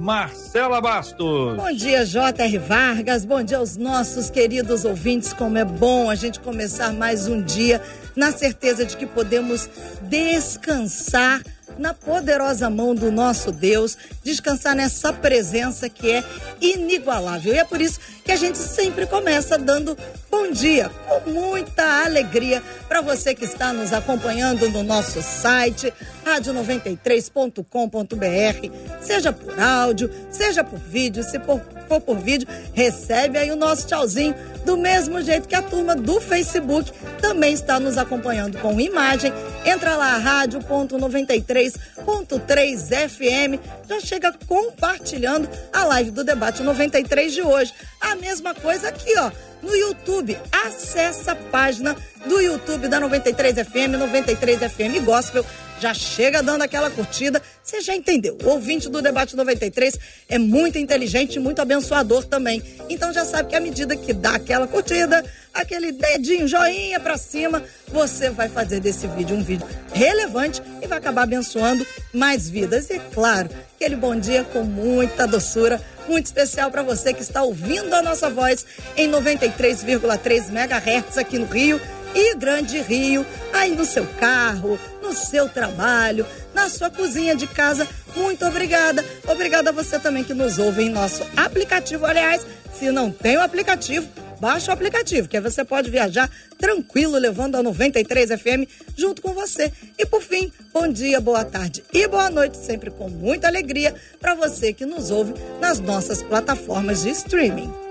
Marcela 0.00 0.80
Bastos. 0.80 1.56
Bom 1.56 1.72
dia, 1.72 2.06
J.R. 2.06 2.56
Vargas. 2.56 3.26
Bom 3.26 3.42
dia 3.42 3.58
aos 3.58 3.76
nossos 3.76 4.30
queridos 4.30 4.86
ouvintes. 4.86 5.34
Como 5.34 5.58
é 5.58 5.64
bom 5.64 6.08
a 6.08 6.14
gente 6.14 6.40
começar 6.40 6.90
mais 6.90 7.28
um 7.28 7.42
dia 7.42 7.82
na 8.16 8.32
certeza 8.32 8.86
de 8.86 8.96
que 8.96 9.04
podemos 9.04 9.68
descansar 10.04 11.42
na 11.78 11.92
poderosa 11.92 12.70
mão 12.70 12.94
do 12.94 13.12
nosso 13.12 13.52
Deus, 13.52 13.96
descansar 14.24 14.74
nessa 14.74 15.12
presença 15.12 15.86
que 15.90 16.10
é 16.10 16.24
inigualável. 16.62 17.52
E 17.52 17.58
é 17.58 17.64
por 17.64 17.80
isso 17.80 18.00
que 18.30 18.34
a 18.34 18.36
gente 18.36 18.58
sempre 18.58 19.06
começa 19.06 19.58
dando 19.58 19.98
bom 20.30 20.52
dia, 20.52 20.88
com 21.08 21.30
muita 21.30 22.04
alegria 22.04 22.62
para 22.86 23.00
você 23.00 23.34
que 23.34 23.44
está 23.44 23.72
nos 23.72 23.92
acompanhando 23.92 24.70
no 24.70 24.84
nosso 24.84 25.20
site, 25.20 25.92
rádio93.com.br, 26.24 28.70
seja 29.00 29.32
por 29.32 29.58
áudio, 29.58 30.08
seja 30.30 30.62
por 30.62 30.78
vídeo, 30.78 31.24
se 31.24 31.40
for, 31.40 31.60
for 31.88 32.00
por 32.00 32.18
vídeo, 32.18 32.46
recebe 32.72 33.36
aí 33.36 33.50
o 33.50 33.56
nosso 33.56 33.88
tchauzinho, 33.88 34.32
do 34.64 34.76
mesmo 34.76 35.20
jeito 35.22 35.48
que 35.48 35.56
a 35.56 35.62
turma 35.62 35.96
do 35.96 36.20
Facebook 36.20 36.92
também 37.20 37.52
está 37.52 37.80
nos 37.80 37.98
acompanhando 37.98 38.58
com 38.58 38.80
imagem. 38.80 39.32
Entra 39.64 39.96
lá, 39.96 40.16
rádio.93.3 40.18 43.08
FM, 43.08 43.58
já 43.88 43.98
chega 44.00 44.32
compartilhando 44.46 45.48
a 45.72 45.82
live 45.84 46.12
do 46.12 46.22
debate 46.22 46.62
93 46.62 47.32
de 47.32 47.42
hoje. 47.42 47.74
A 48.00 48.14
mesma 48.20 48.54
coisa 48.54 48.88
aqui, 48.88 49.12
ó 49.18 49.30
no 49.62 49.74
YouTube. 49.74 50.36
Acesse 50.52 51.28
a 51.30 51.36
página 51.36 51.96
do 52.26 52.40
YouTube 52.40 52.88
da 52.88 53.00
93 53.00 53.66
FM, 53.66 53.98
93 53.98 54.58
FM 54.58 55.04
Gospel. 55.04 55.44
Já 55.80 55.94
chega 55.94 56.42
dando 56.42 56.62
aquela 56.62 56.90
curtida. 56.90 57.40
Você 57.62 57.80
já 57.80 57.96
entendeu. 57.96 58.36
O 58.44 58.48
ouvinte 58.50 58.90
do 58.90 59.00
Debate 59.00 59.34
93 59.34 59.98
é 60.28 60.38
muito 60.38 60.76
inteligente 60.76 61.36
e 61.36 61.38
muito 61.38 61.62
abençoador 61.62 62.24
também. 62.24 62.62
Então 62.88 63.12
já 63.12 63.24
sabe 63.24 63.48
que 63.48 63.56
à 63.56 63.60
medida 63.60 63.96
que 63.96 64.12
dá 64.12 64.32
aquela 64.32 64.66
curtida, 64.66 65.24
aquele 65.54 65.90
dedinho, 65.92 66.46
joinha 66.46 67.00
para 67.00 67.16
cima, 67.16 67.62
você 67.88 68.28
vai 68.28 68.50
fazer 68.50 68.80
desse 68.80 69.06
vídeo 69.06 69.34
um 69.34 69.42
vídeo 69.42 69.66
relevante 69.92 70.60
e 70.82 70.86
vai 70.86 70.98
acabar 70.98 71.22
abençoando 71.22 71.86
mais 72.12 72.50
vidas. 72.50 72.90
E 72.90 72.98
claro, 73.14 73.48
aquele 73.76 73.96
bom 73.96 74.14
dia 74.14 74.44
com 74.44 74.62
muita 74.62 75.26
doçura 75.26 75.80
muito 76.10 76.26
especial 76.26 76.70
para 76.70 76.82
você 76.82 77.14
que 77.14 77.22
está 77.22 77.42
ouvindo 77.42 77.94
a 77.94 78.02
nossa 78.02 78.28
voz 78.28 78.66
em 78.96 79.08
93,3 79.50 80.48
MHz 80.48 81.18
aqui 81.18 81.38
no 81.38 81.46
Rio 81.46 81.80
e 82.14 82.34
Grande 82.34 82.80
Rio, 82.80 83.24
aí 83.52 83.74
no 83.74 83.84
seu 83.84 84.06
carro, 84.06 84.78
no 85.02 85.12
seu 85.12 85.48
trabalho, 85.48 86.26
na 86.54 86.68
sua 86.68 86.90
cozinha 86.90 87.34
de 87.34 87.46
casa. 87.46 87.86
Muito 88.16 88.44
obrigada. 88.44 89.04
Obrigada 89.26 89.70
a 89.70 89.72
você 89.72 89.98
também 89.98 90.24
que 90.24 90.34
nos 90.34 90.58
ouve 90.58 90.82
em 90.82 90.90
nosso 90.90 91.24
aplicativo. 91.36 92.06
Aliás, 92.06 92.46
se 92.78 92.90
não 92.90 93.10
tem 93.10 93.36
o 93.36 93.42
aplicativo, 93.42 94.08
Baixe 94.40 94.70
o 94.70 94.72
aplicativo, 94.72 95.28
que 95.28 95.36
aí 95.36 95.42
você 95.42 95.62
pode 95.62 95.90
viajar 95.90 96.30
tranquilo, 96.56 97.18
levando 97.18 97.56
a 97.56 97.62
93 97.62 98.30
FM 98.30 98.66
junto 98.96 99.20
com 99.20 99.34
você. 99.34 99.70
E 99.98 100.06
por 100.06 100.22
fim, 100.22 100.50
bom 100.72 100.88
dia, 100.88 101.20
boa 101.20 101.44
tarde 101.44 101.84
e 101.92 102.08
boa 102.08 102.30
noite, 102.30 102.56
sempre 102.56 102.90
com 102.90 103.10
muita 103.10 103.48
alegria 103.48 103.94
para 104.18 104.34
você 104.34 104.72
que 104.72 104.86
nos 104.86 105.10
ouve 105.10 105.34
nas 105.60 105.78
nossas 105.78 106.22
plataformas 106.22 107.02
de 107.02 107.10
streaming. 107.10 107.89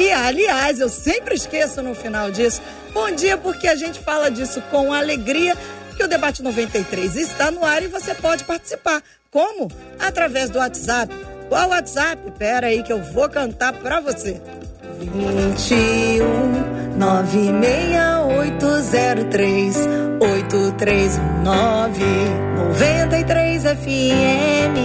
E 0.00 0.10
aliás, 0.10 0.80
eu 0.80 0.88
sempre 0.88 1.34
esqueço 1.34 1.82
no 1.82 1.94
final 1.94 2.30
disso. 2.30 2.62
Bom 2.94 3.10
dia, 3.10 3.36
porque 3.36 3.68
a 3.68 3.74
gente 3.74 4.00
fala 4.00 4.30
disso 4.30 4.62
com 4.70 4.94
alegria, 4.94 5.54
que 5.94 6.02
o 6.02 6.08
debate 6.08 6.42
93 6.42 7.16
está 7.16 7.50
no 7.50 7.62
ar 7.62 7.82
e 7.82 7.86
você 7.86 8.14
pode 8.14 8.44
participar. 8.44 9.02
Como? 9.30 9.70
Através 9.98 10.48
do 10.48 10.58
WhatsApp. 10.58 11.14
Qual 11.50 11.68
WhatsApp? 11.68 12.30
Pera 12.38 12.68
aí 12.68 12.82
que 12.82 12.90
eu 12.90 13.02
vou 13.12 13.28
cantar 13.28 13.74
para 13.74 14.00
você. 14.00 14.40
21 15.00 16.98
96803 16.98 19.76
8319 20.20 22.04
93 22.56 23.62
FM. 23.62 24.76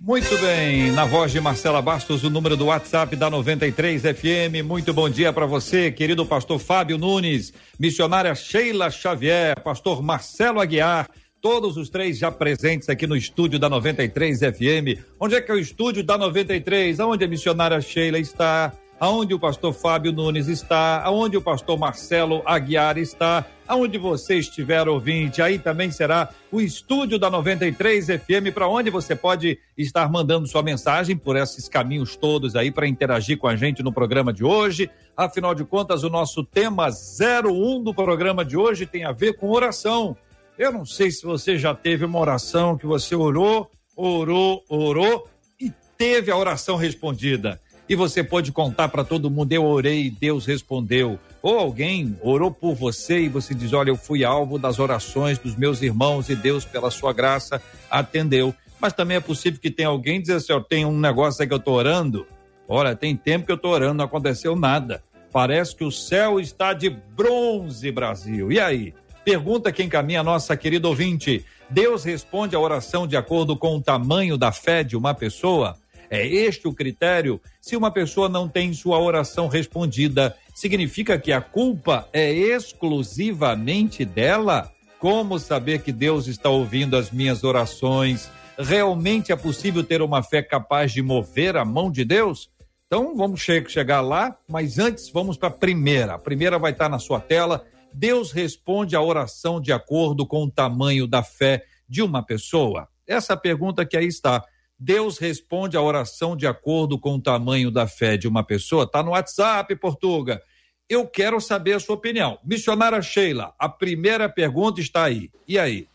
Muito 0.00 0.36
bem, 0.38 0.92
na 0.92 1.04
voz 1.06 1.32
de 1.32 1.40
Marcela 1.40 1.80
Bastos, 1.80 2.22
o 2.24 2.30
número 2.30 2.56
do 2.56 2.66
WhatsApp 2.66 3.16
da 3.16 3.30
93 3.30 4.02
FM. 4.02 4.62
Muito 4.64 4.92
bom 4.92 5.08
dia 5.08 5.32
para 5.32 5.46
você, 5.46 5.90
querido 5.90 6.26
pastor 6.26 6.58
Fábio 6.58 6.98
Nunes, 6.98 7.54
missionária 7.78 8.34
Sheila 8.34 8.90
Xavier, 8.90 9.58
pastor 9.62 10.02
Marcelo 10.02 10.60
Aguiar, 10.60 11.08
todos 11.40 11.76
os 11.76 11.88
três 11.88 12.18
já 12.18 12.30
presentes 12.30 12.88
aqui 12.88 13.06
no 13.06 13.16
estúdio 13.16 13.58
da 13.58 13.68
93 13.68 14.40
FM. 14.40 15.00
Onde 15.18 15.36
é 15.36 15.40
que 15.40 15.50
é 15.50 15.54
o 15.54 15.58
estúdio 15.58 16.02
da 16.02 16.18
93? 16.18 17.00
Aonde 17.00 17.24
a 17.24 17.28
missionária 17.28 17.80
Sheila 17.80 18.18
está? 18.18 18.72
Aonde 19.00 19.32
o 19.32 19.38
pastor 19.38 19.72
Fábio 19.72 20.12
Nunes 20.12 20.46
está, 20.46 21.02
aonde 21.02 21.34
o 21.34 21.40
pastor 21.40 21.78
Marcelo 21.78 22.42
Aguiar 22.44 22.98
está, 22.98 23.46
aonde 23.66 23.96
você 23.96 24.36
estiver 24.36 24.86
ouvinte, 24.86 25.40
aí 25.40 25.58
também 25.58 25.90
será 25.90 26.28
o 26.52 26.60
estúdio 26.60 27.18
da 27.18 27.30
93 27.30 28.06
FM, 28.06 28.52
para 28.52 28.68
onde 28.68 28.90
você 28.90 29.16
pode 29.16 29.58
estar 29.78 30.06
mandando 30.10 30.46
sua 30.46 30.62
mensagem 30.62 31.16
por 31.16 31.34
esses 31.34 31.66
caminhos 31.66 32.14
todos 32.14 32.54
aí 32.54 32.70
para 32.70 32.86
interagir 32.86 33.38
com 33.38 33.48
a 33.48 33.56
gente 33.56 33.82
no 33.82 33.90
programa 33.90 34.34
de 34.34 34.44
hoje. 34.44 34.90
Afinal 35.16 35.54
de 35.54 35.64
contas, 35.64 36.04
o 36.04 36.10
nosso 36.10 36.44
tema 36.44 36.88
01 36.90 37.82
do 37.82 37.94
programa 37.94 38.44
de 38.44 38.58
hoje 38.58 38.84
tem 38.84 39.04
a 39.06 39.12
ver 39.12 39.32
com 39.32 39.48
oração. 39.48 40.14
Eu 40.58 40.70
não 40.70 40.84
sei 40.84 41.10
se 41.10 41.24
você 41.24 41.56
já 41.56 41.74
teve 41.74 42.04
uma 42.04 42.18
oração 42.18 42.76
que 42.76 42.84
você 42.84 43.14
orou, 43.14 43.70
orou, 43.96 44.62
orou 44.68 45.26
e 45.58 45.72
teve 45.96 46.30
a 46.30 46.36
oração 46.36 46.76
respondida 46.76 47.58
e 47.90 47.96
você 47.96 48.22
pode 48.22 48.52
contar 48.52 48.88
para 48.88 49.02
todo 49.02 49.28
mundo: 49.28 49.52
eu 49.52 49.64
orei 49.64 50.04
e 50.04 50.10
Deus 50.10 50.46
respondeu. 50.46 51.18
Ou 51.42 51.58
alguém 51.58 52.16
orou 52.22 52.52
por 52.52 52.76
você 52.76 53.22
e 53.22 53.28
você 53.28 53.52
diz: 53.52 53.72
olha, 53.72 53.90
eu 53.90 53.96
fui 53.96 54.24
alvo 54.24 54.60
das 54.60 54.78
orações 54.78 55.40
dos 55.40 55.56
meus 55.56 55.82
irmãos 55.82 56.28
e 56.28 56.36
Deus, 56.36 56.64
pela 56.64 56.88
sua 56.88 57.12
graça, 57.12 57.60
atendeu. 57.90 58.54
Mas 58.80 58.92
também 58.92 59.16
é 59.16 59.20
possível 59.20 59.60
que 59.60 59.72
tenha 59.72 59.88
alguém 59.88 60.20
dizer 60.20 60.34
assim: 60.34 60.52
ó, 60.52 60.60
tem 60.60 60.84
um 60.84 60.96
negócio 60.96 61.42
aí 61.42 61.48
que 61.48 61.52
eu 61.52 61.58
tô 61.58 61.72
orando. 61.72 62.24
Olha, 62.68 62.94
tem 62.94 63.16
tempo 63.16 63.44
que 63.44 63.50
eu 63.50 63.58
tô 63.58 63.70
orando, 63.70 63.94
não 63.94 64.04
aconteceu 64.04 64.54
nada. 64.54 65.02
Parece 65.32 65.74
que 65.74 65.84
o 65.84 65.90
céu 65.90 66.38
está 66.38 66.72
de 66.72 66.88
bronze, 66.88 67.90
Brasil. 67.90 68.52
E 68.52 68.60
aí? 68.60 68.94
Pergunta 69.24 69.72
quem 69.72 69.88
caminha, 69.88 70.22
nossa 70.22 70.56
querida 70.56 70.86
ouvinte. 70.86 71.44
Deus 71.68 72.04
responde 72.04 72.54
a 72.54 72.60
oração 72.60 73.06
de 73.06 73.16
acordo 73.16 73.56
com 73.56 73.76
o 73.76 73.82
tamanho 73.82 74.38
da 74.38 74.52
fé 74.52 74.84
de 74.84 74.96
uma 74.96 75.12
pessoa? 75.12 75.76
É 76.10 76.26
este 76.26 76.66
o 76.66 76.74
critério? 76.74 77.40
Se 77.60 77.76
uma 77.76 77.92
pessoa 77.92 78.28
não 78.28 78.48
tem 78.48 78.74
sua 78.74 78.98
oração 78.98 79.46
respondida, 79.46 80.36
significa 80.52 81.16
que 81.16 81.32
a 81.32 81.40
culpa 81.40 82.08
é 82.12 82.32
exclusivamente 82.32 84.04
dela? 84.04 84.72
Como 84.98 85.38
saber 85.38 85.82
que 85.82 85.92
Deus 85.92 86.26
está 86.26 86.50
ouvindo 86.50 86.96
as 86.96 87.12
minhas 87.12 87.44
orações? 87.44 88.28
Realmente 88.58 89.30
é 89.30 89.36
possível 89.36 89.84
ter 89.84 90.02
uma 90.02 90.22
fé 90.22 90.42
capaz 90.42 90.92
de 90.92 91.00
mover 91.00 91.56
a 91.56 91.64
mão 91.64 91.92
de 91.92 92.04
Deus? 92.04 92.50
Então 92.86 93.16
vamos 93.16 93.40
chegar 93.40 94.00
lá, 94.00 94.36
mas 94.48 94.80
antes 94.80 95.10
vamos 95.10 95.36
para 95.36 95.48
a 95.48 95.52
primeira. 95.52 96.14
A 96.14 96.18
primeira 96.18 96.58
vai 96.58 96.72
estar 96.72 96.88
na 96.88 96.98
sua 96.98 97.20
tela. 97.20 97.64
Deus 97.94 98.32
responde 98.32 98.96
a 98.96 99.00
oração 99.00 99.60
de 99.60 99.72
acordo 99.72 100.26
com 100.26 100.42
o 100.42 100.50
tamanho 100.50 101.06
da 101.06 101.22
fé 101.22 101.64
de 101.88 102.02
uma 102.02 102.20
pessoa? 102.20 102.88
Essa 103.06 103.36
pergunta 103.36 103.86
que 103.86 103.96
aí 103.96 104.06
está. 104.06 104.44
Deus 104.82 105.18
responde 105.18 105.76
a 105.76 105.82
oração 105.82 106.34
de 106.34 106.46
acordo 106.46 106.98
com 106.98 107.16
o 107.16 107.20
tamanho 107.20 107.70
da 107.70 107.86
fé 107.86 108.16
de 108.16 108.26
uma 108.26 108.42
pessoa? 108.42 108.84
Está 108.84 109.02
no 109.02 109.10
WhatsApp, 109.10 109.76
Portuga. 109.76 110.42
Eu 110.88 111.06
quero 111.06 111.38
saber 111.38 111.74
a 111.74 111.80
sua 111.80 111.96
opinião. 111.96 112.38
Missionária 112.42 113.02
Sheila, 113.02 113.54
a 113.58 113.68
primeira 113.68 114.26
pergunta 114.26 114.80
está 114.80 115.04
aí. 115.04 115.30
E 115.46 115.58
aí? 115.58 115.86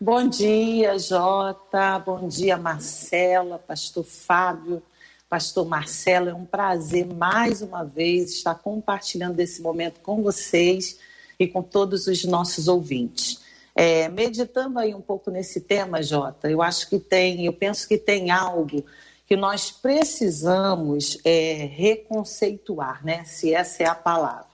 Bom 0.00 0.26
dia, 0.26 0.98
Jota. 0.98 1.98
Bom 1.98 2.26
dia, 2.26 2.56
Marcela, 2.56 3.58
Pastor 3.58 4.04
Fábio, 4.04 4.82
Pastor 5.28 5.66
Marcelo. 5.66 6.30
É 6.30 6.34
um 6.34 6.46
prazer 6.46 7.06
mais 7.06 7.60
uma 7.60 7.84
vez 7.84 8.30
estar 8.30 8.54
compartilhando 8.54 9.38
esse 9.38 9.60
momento 9.60 10.00
com 10.00 10.22
vocês 10.22 10.98
e 11.38 11.46
com 11.46 11.62
todos 11.62 12.06
os 12.06 12.24
nossos 12.24 12.68
ouvintes. 12.68 13.44
É, 13.78 14.08
meditando 14.08 14.78
aí 14.78 14.94
um 14.94 15.02
pouco 15.02 15.30
nesse 15.30 15.60
tema, 15.60 16.02
Jota, 16.02 16.50
eu 16.50 16.62
acho 16.62 16.88
que 16.88 16.98
tem, 16.98 17.44
eu 17.44 17.52
penso 17.52 17.86
que 17.86 17.98
tem 17.98 18.30
algo 18.30 18.82
que 19.26 19.36
nós 19.36 19.70
precisamos 19.70 21.18
é, 21.22 21.68
reconceituar, 21.74 23.04
né? 23.04 23.24
Se 23.24 23.52
essa 23.52 23.82
é 23.82 23.86
a 23.86 23.94
palavra. 23.94 24.46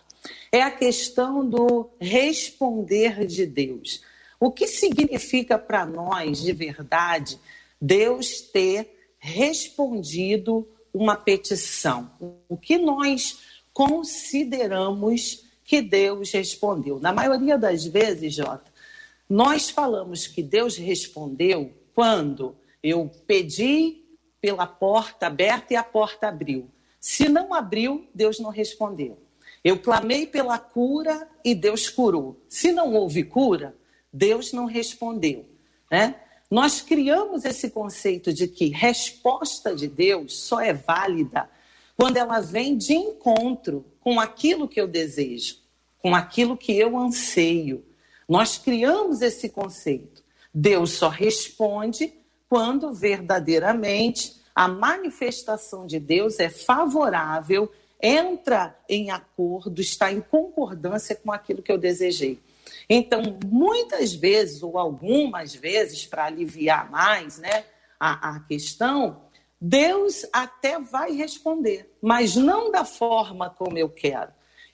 É 0.51 0.61
a 0.61 0.73
questão 0.73 1.49
do 1.49 1.89
responder 2.01 3.25
de 3.25 3.47
Deus. 3.47 4.03
O 4.41 4.51
que 4.51 4.67
significa 4.67 5.57
para 5.57 5.87
nós, 5.87 6.41
de 6.41 6.53
verdade, 6.53 7.39
Deus 7.81 8.41
ter 8.41 9.15
respondido 9.21 10.69
uma 10.93 11.15
petição? 11.15 12.11
O 12.49 12.57
que 12.57 12.77
nós 12.77 13.39
consideramos 13.73 15.45
que 15.65 15.81
Deus 15.81 16.33
respondeu? 16.33 16.99
Na 16.99 17.13
maioria 17.13 17.57
das 17.57 17.85
vezes, 17.85 18.35
Jota, 18.35 18.72
nós 19.33 19.71
falamos 19.71 20.27
que 20.27 20.43
Deus 20.43 20.77
respondeu 20.77 21.73
quando 21.95 22.55
eu 22.83 23.11
pedi 23.27 24.05
pela 24.43 24.67
porta 24.67 25.27
aberta 25.27 25.73
e 25.73 25.77
a 25.77 25.83
porta 25.83 26.29
abriu. 26.29 26.69
Se 27.01 27.31
não 27.31 27.55
abriu, 27.55 28.07
Deus 28.15 28.39
não 28.39 28.51
respondeu. 28.51 29.19
Eu 29.65 29.79
clamei 29.79 30.27
pela 30.27 30.59
cura 30.59 31.27
e 31.43 31.55
Deus 31.55 31.89
curou. 31.89 32.43
Se 32.47 32.73
não 32.73 32.93
houve 32.93 33.25
cura, 33.25 33.75
Deus 34.13 34.53
não 34.53 34.67
respondeu. 34.67 35.47
Né? 35.91 36.15
Nós 36.51 36.83
criamos 36.83 37.47
esse 37.47 37.71
conceito 37.71 38.35
de 38.35 38.47
que 38.47 38.69
resposta 38.69 39.75
de 39.75 39.89
Deus 39.89 40.37
só 40.37 40.61
é 40.61 40.75
válida 40.75 41.49
quando 41.97 42.19
ela 42.19 42.39
vem 42.41 42.77
de 42.77 42.93
encontro 42.93 43.83
com 43.99 44.21
aquilo 44.21 44.69
que 44.69 44.79
eu 44.79 44.87
desejo, 44.87 45.57
com 46.01 46.15
aquilo 46.15 46.55
que 46.55 46.77
eu 46.77 46.99
anseio. 46.99 47.83
Nós 48.33 48.57
criamos 48.57 49.21
esse 49.21 49.51
conceito. 49.51 50.25
Deus 50.55 50.93
só 50.93 51.11
responde 51.11 52.15
quando 52.49 52.91
verdadeiramente 52.91 54.41
a 54.55 54.67
manifestação 54.67 55.87
de 55.87 56.01
Deus 56.01 56.41
é 56.41 56.49
favorável, 56.49 57.71
entra 58.01 58.75
em 58.89 59.11
acordo, 59.11 59.83
está 59.83 60.11
em 60.11 60.23
concordância 60.23 61.15
com 61.15 61.31
aquilo 61.31 61.61
que 61.61 61.71
eu 61.71 61.77
desejei. 61.77 62.41
Então, 62.89 63.39
muitas 63.45 64.15
vezes, 64.15 64.63
ou 64.63 64.79
algumas 64.79 65.55
vezes, 65.55 66.07
para 66.07 66.25
aliviar 66.25 66.91
mais 66.91 67.37
né, 67.37 67.67
a, 68.01 68.37
a 68.37 68.41
questão, 68.41 69.25
Deus 69.61 70.27
até 70.33 70.81
vai 70.81 71.13
responder, 71.13 71.95
mas 72.01 72.35
não 72.35 72.71
da 72.71 72.87
forma 72.87 73.51
como 73.51 73.77
eu 73.77 73.91
quero. 73.91 74.33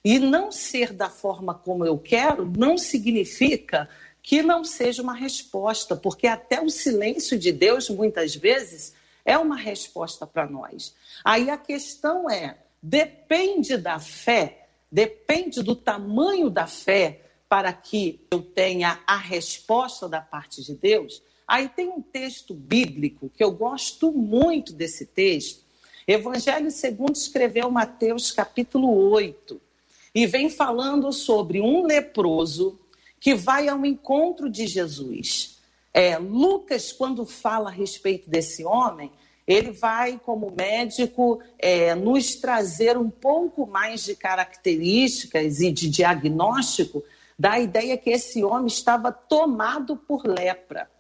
E 0.09 0.19
não 0.19 0.51
ser 0.51 0.95
da 0.95 1.11
forma 1.11 1.53
como 1.53 1.85
eu 1.85 1.99
quero 1.99 2.51
não 2.57 2.79
significa 2.79 3.87
que 4.23 4.41
não 4.41 4.65
seja 4.65 5.03
uma 5.03 5.13
resposta, 5.13 5.95
porque 5.95 6.27
até 6.27 6.63
o 6.63 6.71
silêncio 6.71 7.39
de 7.39 7.53
Deus, 7.53 7.91
muitas 7.91 8.35
vezes, 8.35 8.95
é 9.23 9.37
uma 9.37 9.55
resposta 9.55 10.27
para 10.27 10.49
nós. 10.49 10.95
Aí 11.23 11.51
a 11.51 11.59
questão 11.59 12.31
é: 12.31 12.57
depende 12.83 13.77
da 13.77 13.99
fé, 13.99 14.69
depende 14.91 15.63
do 15.63 15.77
tamanho 15.77 16.49
da 16.49 16.67
fé 16.67 17.21
para 17.47 17.71
que 17.71 18.19
eu 18.31 18.41
tenha 18.41 19.03
a 19.07 19.19
resposta 19.19 20.09
da 20.09 20.23
parte 20.23 20.65
de 20.65 20.75
Deus. 20.75 21.23
Aí 21.47 21.69
tem 21.69 21.87
um 21.87 22.01
texto 22.01 22.55
bíblico 22.55 23.31
que 23.37 23.45
eu 23.45 23.51
gosto 23.53 24.11
muito 24.11 24.73
desse 24.73 25.05
texto. 25.05 25.63
Evangelho 26.07 26.71
segundo 26.71 27.15
escreveu 27.15 27.71
Mateus 27.71 28.31
capítulo 28.31 28.89
8 29.11 29.68
e 30.15 30.27
vem 30.27 30.49
falando 30.49 31.13
sobre 31.13 31.61
um 31.61 31.85
leproso 31.85 32.79
que 33.21 33.35
vai 33.35 33.69
ao 33.69 33.85
encontro 33.85 34.49
de 34.49 34.67
Jesus. 34.67 35.59
É, 35.93 36.19
Lucas, 36.19 36.93
quando 36.93 37.27
fala 37.27 37.69
a 37.69 37.73
respeito 37.73 38.29
desse 38.31 38.65
homem, 38.65 39.11
ele 39.47 39.71
vai, 39.71 40.21
como 40.23 40.53
médico, 40.55 41.41
é, 41.59 41.95
nos 41.95 42.37
trazer 42.37 42.99
um 42.99 43.09
pouco 43.09 43.67
mais 43.67 44.05
de 44.05 44.15
características 44.15 45.61
e 45.61 45.73
de 45.73 45.89
diagnóstico 45.89 47.03
da 47.39 47.59
ideia 47.59 47.97
que 47.97 48.11
esse 48.11 48.45
homem 48.45 48.67
estava 48.67 49.11
tomado 49.11 49.97
por 49.97 50.27
lepra. 50.27 50.91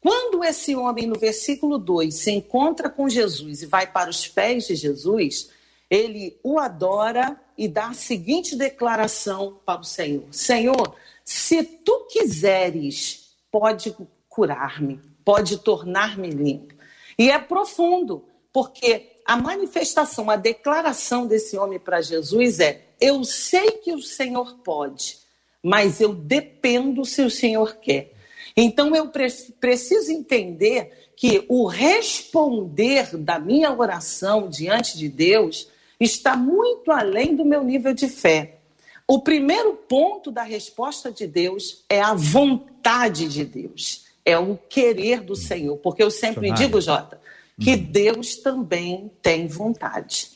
Quando 0.00 0.44
esse 0.44 0.74
homem, 0.74 1.06
no 1.06 1.18
versículo 1.18 1.76
2, 1.76 2.14
se 2.14 2.30
encontra 2.30 2.88
com 2.88 3.08
Jesus 3.08 3.62
e 3.62 3.66
vai 3.66 3.86
para 3.86 4.08
os 4.08 4.26
pés 4.26 4.66
de 4.66 4.76
Jesus, 4.76 5.50
ele 5.90 6.38
o 6.42 6.58
adora 6.58 7.40
e 7.56 7.66
dá 7.66 7.88
a 7.88 7.94
seguinte 7.94 8.56
declaração 8.56 9.58
para 9.64 9.80
o 9.80 9.84
Senhor: 9.84 10.24
Senhor, 10.30 10.94
se 11.24 11.62
tu 11.62 12.06
quiseres, 12.10 13.30
pode 13.50 13.94
curar-me, 14.28 15.00
pode 15.24 15.58
tornar-me 15.58 16.30
limpo. 16.30 16.74
E 17.18 17.30
é 17.30 17.38
profundo, 17.38 18.24
porque 18.52 19.16
a 19.24 19.36
manifestação, 19.36 20.30
a 20.30 20.36
declaração 20.36 21.26
desse 21.26 21.56
homem 21.56 21.78
para 21.78 22.00
Jesus 22.00 22.60
é: 22.60 22.86
Eu 23.00 23.24
sei 23.24 23.72
que 23.72 23.92
o 23.92 24.02
Senhor 24.02 24.58
pode, 24.64 25.18
mas 25.62 26.00
eu 26.00 26.14
dependo 26.14 27.04
se 27.04 27.22
o 27.22 27.30
Senhor 27.30 27.76
quer. 27.76 28.12
Então 28.56 28.94
eu 28.94 29.08
pre 29.08 29.28
preciso 29.60 30.10
entender 30.10 31.10
que 31.14 31.44
o 31.48 31.66
responder 31.66 33.16
da 33.16 33.38
minha 33.38 33.72
oração 33.72 34.48
diante 34.48 34.96
de 34.96 35.08
Deus 35.08 35.68
está 36.00 36.36
muito 36.36 36.90
além 36.90 37.34
do 37.34 37.44
meu 37.44 37.62
nível 37.64 37.92
de 37.92 38.08
fé. 38.08 38.58
O 39.06 39.20
primeiro 39.20 39.74
ponto 39.74 40.30
da 40.30 40.42
resposta 40.42 41.10
de 41.10 41.26
Deus 41.26 41.84
é 41.88 42.00
a 42.00 42.14
vontade 42.14 43.26
de 43.28 43.44
Deus, 43.44 44.04
é 44.24 44.38
o 44.38 44.56
querer 44.56 45.22
do 45.22 45.34
Senhor. 45.34 45.78
Porque 45.78 46.02
eu 46.02 46.10
sempre 46.10 46.52
digo, 46.52 46.80
Jota, 46.80 47.18
que 47.58 47.74
hum. 47.74 47.88
Deus 47.90 48.36
também 48.36 49.10
tem 49.22 49.46
vontade. 49.46 50.32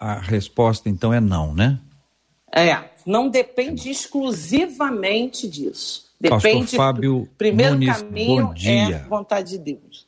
A 0.00 0.18
resposta 0.18 0.88
então 0.88 1.12
é 1.12 1.20
não, 1.20 1.54
né? 1.54 1.78
É, 2.52 2.90
não 3.06 3.28
depende 3.28 3.90
exclusivamente 3.90 5.48
disso. 5.48 6.08
Depende. 6.20 6.62
Pastor 6.62 6.76
Fábio 6.76 7.28
primeiro 7.38 7.74
Nunes, 7.74 7.96
caminho 7.96 8.52
é 8.64 8.94
a 8.94 9.08
vontade 9.08 9.50
de 9.50 9.58
Deus. 9.58 10.07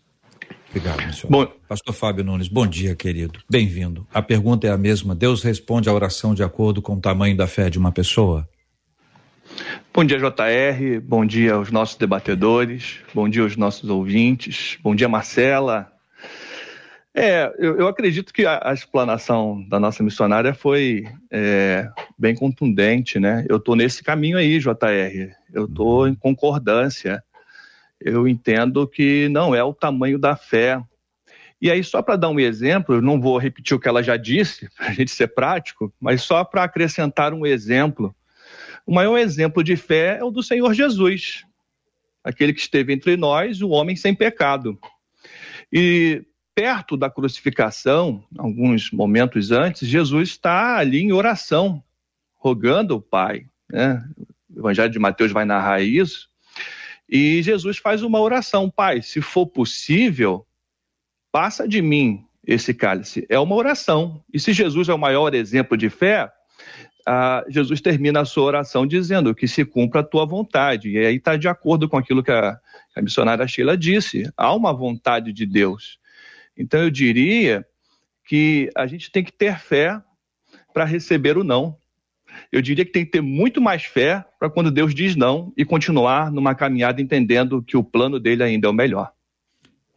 Obrigado, 0.71 1.05
missionário. 1.05 1.49
Bom, 1.49 1.61
Pastor 1.69 1.93
Fábio 1.93 2.25
Nunes, 2.25 2.47
bom 2.47 2.65
dia, 2.65 2.95
querido. 2.95 3.41
Bem-vindo. 3.50 4.07
A 4.15 4.23
pergunta 4.23 4.69
é 4.69 4.71
a 4.71 4.79
mesma. 4.79 5.17
Deus 5.17 5.43
responde 5.43 5.89
a 5.89 5.93
oração 5.93 6.33
de 6.33 6.45
acordo 6.45 6.81
com 6.81 6.95
o 6.95 7.00
tamanho 7.00 7.37
da 7.37 7.49
fé 7.49 7.69
de 7.69 7.79
uma 7.79 7.91
pessoa? 7.91 8.49
Bom 9.93 10.05
dia, 10.05 10.17
JR. 10.17 11.00
Bom 11.03 11.27
dia 11.27 11.55
aos 11.55 11.73
nossos 11.73 11.97
debatedores. 11.97 13.00
Bom 13.12 13.29
dia 13.29 13.43
aos 13.43 13.57
nossos 13.57 13.91
ouvintes. 13.91 14.79
Bom 14.81 14.95
dia, 14.95 15.09
Marcela. 15.09 15.91
É, 17.12 17.53
eu, 17.59 17.77
eu 17.77 17.89
acredito 17.89 18.33
que 18.33 18.47
a, 18.47 18.61
a, 18.62 18.73
explanação 18.73 19.67
da 19.69 19.81
nossa 19.81 20.00
missionária 20.05 20.55
foi 20.55 21.03
é, 21.33 21.89
bem 22.17 22.37
contundente, 22.37 23.19
né? 23.19 23.45
Eu 23.49 23.57
estou 23.57 23.75
nesse 23.75 24.05
caminho 24.05 24.39
aí, 24.39 24.61
JR. 24.61 25.35
Eu 25.53 25.65
estou 25.65 26.07
em 26.07 26.15
concordância 26.15 27.21
eu 28.00 28.26
entendo 28.26 28.87
que 28.87 29.28
não 29.28 29.54
é 29.54 29.62
o 29.62 29.75
tamanho 29.75 30.19
da 30.19 30.35
fé. 30.35 30.83
E 31.61 31.71
aí, 31.71 31.85
só 31.85 32.00
para 32.00 32.16
dar 32.16 32.30
um 32.30 32.40
exemplo, 32.40 32.95
eu 32.95 33.02
não 33.02 33.21
vou 33.21 33.37
repetir 33.37 33.76
o 33.76 33.80
que 33.80 33.88
ela 33.88 34.02
já 34.02 34.16
disse, 34.16 34.69
para 34.75 34.87
a 34.87 34.92
gente 34.92 35.11
ser 35.11 35.28
prático, 35.28 35.92
mas 36.00 36.23
só 36.23 36.42
para 36.42 36.64
acrescentar 36.64 37.35
um 37.35 37.45
exemplo. 37.45 38.14
O 38.87 38.95
maior 38.95 39.19
exemplo 39.19 39.62
de 39.62 39.76
fé 39.76 40.19
é 40.19 40.25
o 40.25 40.30
do 40.30 40.42
Senhor 40.42 40.73
Jesus, 40.73 41.45
aquele 42.25 42.54
que 42.54 42.61
esteve 42.61 42.92
entre 42.92 43.16
nós, 43.16 43.61
o 43.61 43.69
homem 43.69 43.95
sem 43.95 44.14
pecado. 44.14 44.78
E 45.73 46.25
perto 46.54 46.97
da 46.97 47.11
crucificação, 47.11 48.25
alguns 48.37 48.90
momentos 48.90 49.50
antes, 49.50 49.87
Jesus 49.87 50.30
está 50.30 50.78
ali 50.78 51.00
em 51.00 51.12
oração, 51.12 51.83
rogando 52.37 52.95
ao 52.95 53.00
Pai. 53.00 53.47
Né? 53.69 54.02
O 54.54 54.61
Evangelho 54.61 54.90
de 54.90 54.99
Mateus 54.99 55.30
vai 55.30 55.45
narrar 55.45 55.83
isso. 55.83 56.30
E 57.11 57.43
Jesus 57.43 57.79
faz 57.79 58.02
uma 58.02 58.21
oração: 58.21 58.71
Pai, 58.71 59.02
se 59.02 59.21
for 59.21 59.47
possível, 59.47 60.47
passa 61.33 61.67
de 61.67 61.83
mim 61.83 62.25
esse 62.47 62.73
cálice. 62.73 63.26
É 63.29 63.38
uma 63.38 63.57
oração. 63.57 64.23
E 64.33 64.38
se 64.38 64.52
Jesus 64.52 64.88
é 64.88 64.95
o 64.95 64.99
maior 64.99 65.35
exemplo 65.35 65.76
de 65.76 65.90
fé, 65.90 66.31
ah, 67.07 67.45
Jesus 67.49 67.81
termina 67.81 68.21
a 68.21 68.25
sua 68.25 68.45
oração 68.45 68.87
dizendo 68.87 69.35
que 69.35 69.49
se 69.49 69.64
cumpra 69.64 70.00
a 70.00 70.05
tua 70.05 70.25
vontade. 70.25 70.90
E 70.90 70.99
aí 70.99 71.17
está 71.17 71.37
de 71.37 71.49
acordo 71.49 71.88
com 71.88 71.97
aquilo 71.97 72.23
que 72.23 72.31
a, 72.31 72.59
a 72.95 73.02
missionária 73.02 73.47
Sheila 73.49 73.76
disse: 73.76 74.31
há 74.37 74.55
uma 74.55 74.73
vontade 74.73 75.33
de 75.33 75.45
Deus. 75.45 75.99
Então 76.57 76.81
eu 76.81 76.90
diria 76.90 77.67
que 78.25 78.71
a 78.76 78.87
gente 78.87 79.11
tem 79.11 79.25
que 79.25 79.33
ter 79.33 79.59
fé 79.59 80.00
para 80.73 80.85
receber 80.85 81.37
o 81.37 81.43
não. 81.43 81.76
Eu 82.53 82.61
diria 82.61 82.85
que 82.85 82.93
tem 82.93 83.05
que 83.05 83.11
ter 83.11 83.21
muito 83.21 83.61
mais 83.61 83.85
fé 83.85 84.25
para 84.39 84.51
quando 84.51 84.71
Deus 84.71 84.95
diz 84.95 85.15
não 85.15 85.53
e 85.57 85.65
continuar 85.65 86.31
numa 86.31 86.55
caminhada 86.55 87.01
entendendo 87.01 87.63
que 87.63 87.77
o 87.77 87.85
plano 87.85 88.19
dele 88.19 88.43
ainda 88.43 88.67
é 88.67 88.71
o 88.71 88.75
melhor. 88.75 89.13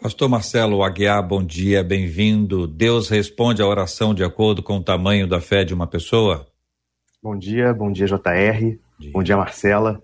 Pastor 0.02 0.28
Marcelo 0.28 0.84
Aguiar, 0.84 1.26
bom 1.26 1.42
dia, 1.42 1.84
bem-vindo. 1.84 2.68
Deus 2.68 3.08
responde 3.10 3.62
a 3.62 3.68
oração 3.68 4.14
de 4.14 4.24
acordo 4.24 4.62
com 4.62 4.78
o 4.78 4.84
tamanho 4.84 5.28
da 5.28 5.40
fé 5.40 5.64
de 5.64 5.74
uma 5.74 5.88
pessoa? 5.88 6.46
Bom 7.22 7.38
dia, 7.38 7.74
bom 7.74 7.90
dia, 7.90 8.06
JR. 8.06 8.78
Dia. 9.00 9.12
Bom 9.14 9.24
dia, 9.24 9.38
Marcela. 9.38 10.04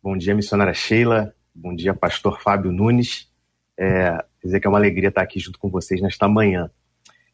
Bom 0.00 0.16
dia, 0.16 0.34
missionária 0.34 0.72
Sheila. 0.72 1.34
Bom 1.52 1.74
dia, 1.74 1.92
pastor 1.92 2.40
Fábio 2.40 2.70
Nunes. 2.70 3.28
É, 3.76 4.24
dizer 4.42 4.60
que 4.60 4.66
é 4.66 4.70
uma 4.70 4.78
alegria 4.78 5.08
estar 5.08 5.22
aqui 5.22 5.40
junto 5.40 5.58
com 5.58 5.68
vocês 5.68 6.00
nesta 6.00 6.28
manhã. 6.28 6.70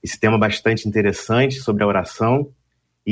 Esse 0.02 0.18
tema 0.18 0.36
é 0.36 0.40
bastante 0.40 0.88
interessante 0.88 1.56
sobre 1.56 1.82
a 1.84 1.86
oração 1.86 2.50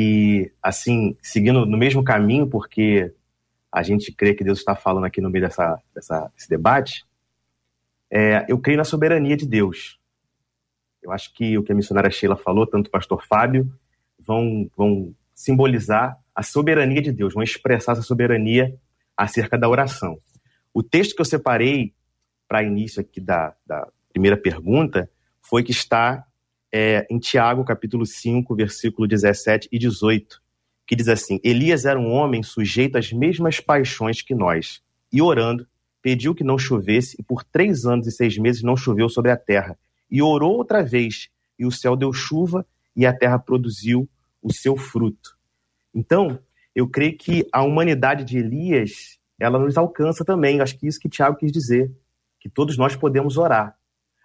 e, 0.01 0.53
assim, 0.63 1.17
seguindo 1.21 1.67
no 1.67 1.77
mesmo 1.77 2.05
caminho, 2.05 2.47
porque 2.47 3.13
a 3.73 3.83
gente 3.83 4.13
crê 4.13 4.33
que 4.33 4.45
Deus 4.45 4.61
está 4.61 4.77
falando 4.77 5.07
aqui 5.07 5.21
no 5.21 5.29
meio 5.29 5.45
dessa, 5.45 5.83
dessa 5.93 6.31
desse 6.37 6.49
debate, 6.49 7.05
é, 8.09 8.47
eu 8.49 8.61
creio 8.61 8.79
na 8.79 8.85
soberania 8.85 9.37
de 9.37 9.45
Deus. 9.45 9.99
Eu 11.03 11.11
acho 11.11 11.35
que 11.35 11.59
o 11.59 11.65
que 11.65 11.73
a 11.73 11.75
missionária 11.75 12.13
Sheila 12.13 12.37
falou, 12.37 12.65
tanto 12.65 12.87
o 12.87 12.91
pastor 12.93 13.27
Fábio, 13.27 13.69
vão, 14.21 14.71
vão 14.77 15.13
simbolizar 15.35 16.17
a 16.33 16.45
soberania 16.45 17.03
de 17.03 17.11
Deus, 17.11 17.35
vão 17.35 17.43
expressar 17.43 17.91
essa 17.91 18.03
soberania 18.03 18.79
acerca 19.17 19.59
da 19.59 19.69
oração. 19.69 20.17
O 20.73 20.81
texto 20.81 21.17
que 21.17 21.21
eu 21.21 21.25
separei 21.25 21.93
para 22.47 22.63
início 22.63 23.01
aqui 23.01 23.21
da, 23.21 23.53
da 23.67 23.89
primeira 24.13 24.37
pergunta 24.37 25.11
foi 25.41 25.65
que 25.65 25.73
está 25.73 26.25
é, 26.73 27.07
em 27.11 27.19
Tiago, 27.19 27.65
capítulo 27.65 28.05
5, 28.05 28.55
versículo 28.55 29.09
17 29.09 29.69
e 29.73 29.79
18, 29.79 30.41
que 30.87 30.97
diz 30.97 31.09
assim: 31.09 31.41
Elias 31.43 31.85
era 31.85 31.99
um 31.99 32.11
homem 32.13 32.43
sujeito 32.43 32.97
às 32.97 33.13
mesmas 33.13 33.61
paixões 33.61 34.23
que 34.23 34.35
nós, 34.35 34.83
e 35.13 35.23
orando, 35.23 35.67
pediu 36.03 36.35
que 36.35 36.45
não 36.45 36.59
chovesse, 36.59 37.17
e 37.19 37.23
por 37.23 37.45
três 37.45 37.85
anos 37.85 38.07
e 38.07 38.13
seis 38.13 38.37
meses 38.39 38.63
não 38.63 38.77
choveu 38.77 39.09
sobre 39.09 39.31
a 39.31 39.37
terra. 39.37 39.79
E 40.11 40.23
orou 40.23 40.57
outra 40.57 40.83
vez, 40.83 41.29
e 41.59 41.67
o 41.67 41.71
céu 41.71 41.97
deu 41.97 42.13
chuva, 42.13 42.67
e 42.95 43.07
a 43.07 43.13
terra 43.13 43.39
produziu 43.39 44.09
o 44.43 44.53
seu 44.53 44.77
fruto. 44.77 45.37
Então, 45.95 46.39
eu 46.75 46.89
creio 46.89 47.17
que 47.17 47.47
a 47.53 47.63
humanidade 47.63 48.25
de 48.25 48.39
Elias, 48.39 49.19
ela 49.39 49.59
nos 49.59 49.77
alcança 49.77 50.25
também. 50.25 50.61
Acho 50.61 50.79
que 50.79 50.87
isso 50.87 51.01
que 51.01 51.09
Tiago 51.09 51.37
quis 51.37 51.53
dizer, 51.53 51.91
que 52.41 52.49
todos 52.49 52.77
nós 52.77 52.97
podemos 52.97 53.37
orar. 53.37 53.78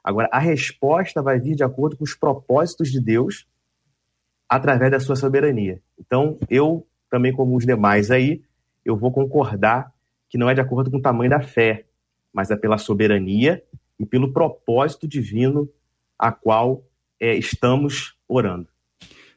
Agora, 0.03 0.29
a 0.31 0.39
resposta 0.39 1.22
vai 1.22 1.39
vir 1.39 1.55
de 1.55 1.63
acordo 1.63 1.95
com 1.95 2.03
os 2.03 2.13
propósitos 2.13 2.91
de 2.91 3.00
Deus 3.00 3.48
através 4.50 4.91
da 4.91 5.00
sua 5.00 5.15
soberania. 5.15 5.81
Então, 5.98 6.38
eu 6.50 6.86
também, 7.10 7.31
como 7.31 7.55
os 7.55 7.65
demais 7.65 8.12
aí, 8.12 8.41
eu 8.83 8.98
vou 8.98 9.12
concordar 9.12 9.91
que 10.29 10.38
não 10.38 10.50
é 10.50 10.53
de 10.53 10.62
acordo 10.62 10.91
com 10.91 10.98
o 10.98 11.01
tamanho 11.01 11.29
da 11.29 11.39
fé, 11.39 11.86
mas 12.33 12.51
é 12.51 12.55
pela 12.55 12.77
soberania 12.77 13.63
e 14.00 14.05
pelo 14.05 14.33
propósito 14.33 15.07
divino 15.07 15.69
a 16.17 16.31
qual 16.31 16.83
é, 17.19 17.36
estamos 17.36 18.15
orando. 18.27 18.67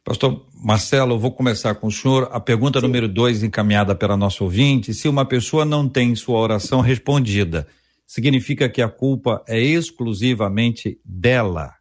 Pastor 0.02 0.46
Marcelo, 0.54 1.14
eu 1.14 1.18
vou 1.18 1.32
começar 1.32 1.74
com 1.74 1.88
o 1.88 1.92
senhor. 1.92 2.28
A 2.32 2.38
pergunta 2.38 2.80
Sim. 2.80 2.86
número 2.86 3.08
dois, 3.08 3.42
encaminhada 3.42 3.94
pela 3.94 4.16
nossa 4.16 4.42
ouvinte: 4.42 4.94
se 4.94 5.08
uma 5.08 5.24
pessoa 5.24 5.64
não 5.64 5.88
tem 5.88 6.14
sua 6.14 6.38
oração 6.38 6.80
respondida, 6.80 7.66
significa 8.06 8.68
que 8.68 8.80
a 8.80 8.88
culpa 8.88 9.44
é 9.48 9.58
exclusivamente 9.58 11.00
dela. 11.04 11.74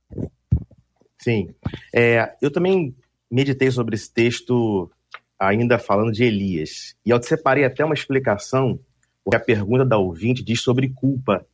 Sim. 1.20 1.54
É, 1.94 2.36
eu 2.42 2.52
também 2.52 2.96
meditei 3.30 3.70
sobre 3.70 3.96
esse 3.96 4.12
texto 4.12 4.92
ainda 5.40 5.78
falando 5.78 6.12
de 6.12 6.24
Elias. 6.24 6.96
E 7.06 7.10
eu 7.10 7.22
separei 7.22 7.64
até 7.64 7.86
uma 7.86 7.94
explicação, 7.94 8.80
porque 9.24 9.38
a 9.38 9.40
pergunta 9.40 9.86
da 9.86 9.98
ouvinte 9.98 10.44
diz 10.44 10.62
sobre 10.62 10.90
culpa. 10.90 11.46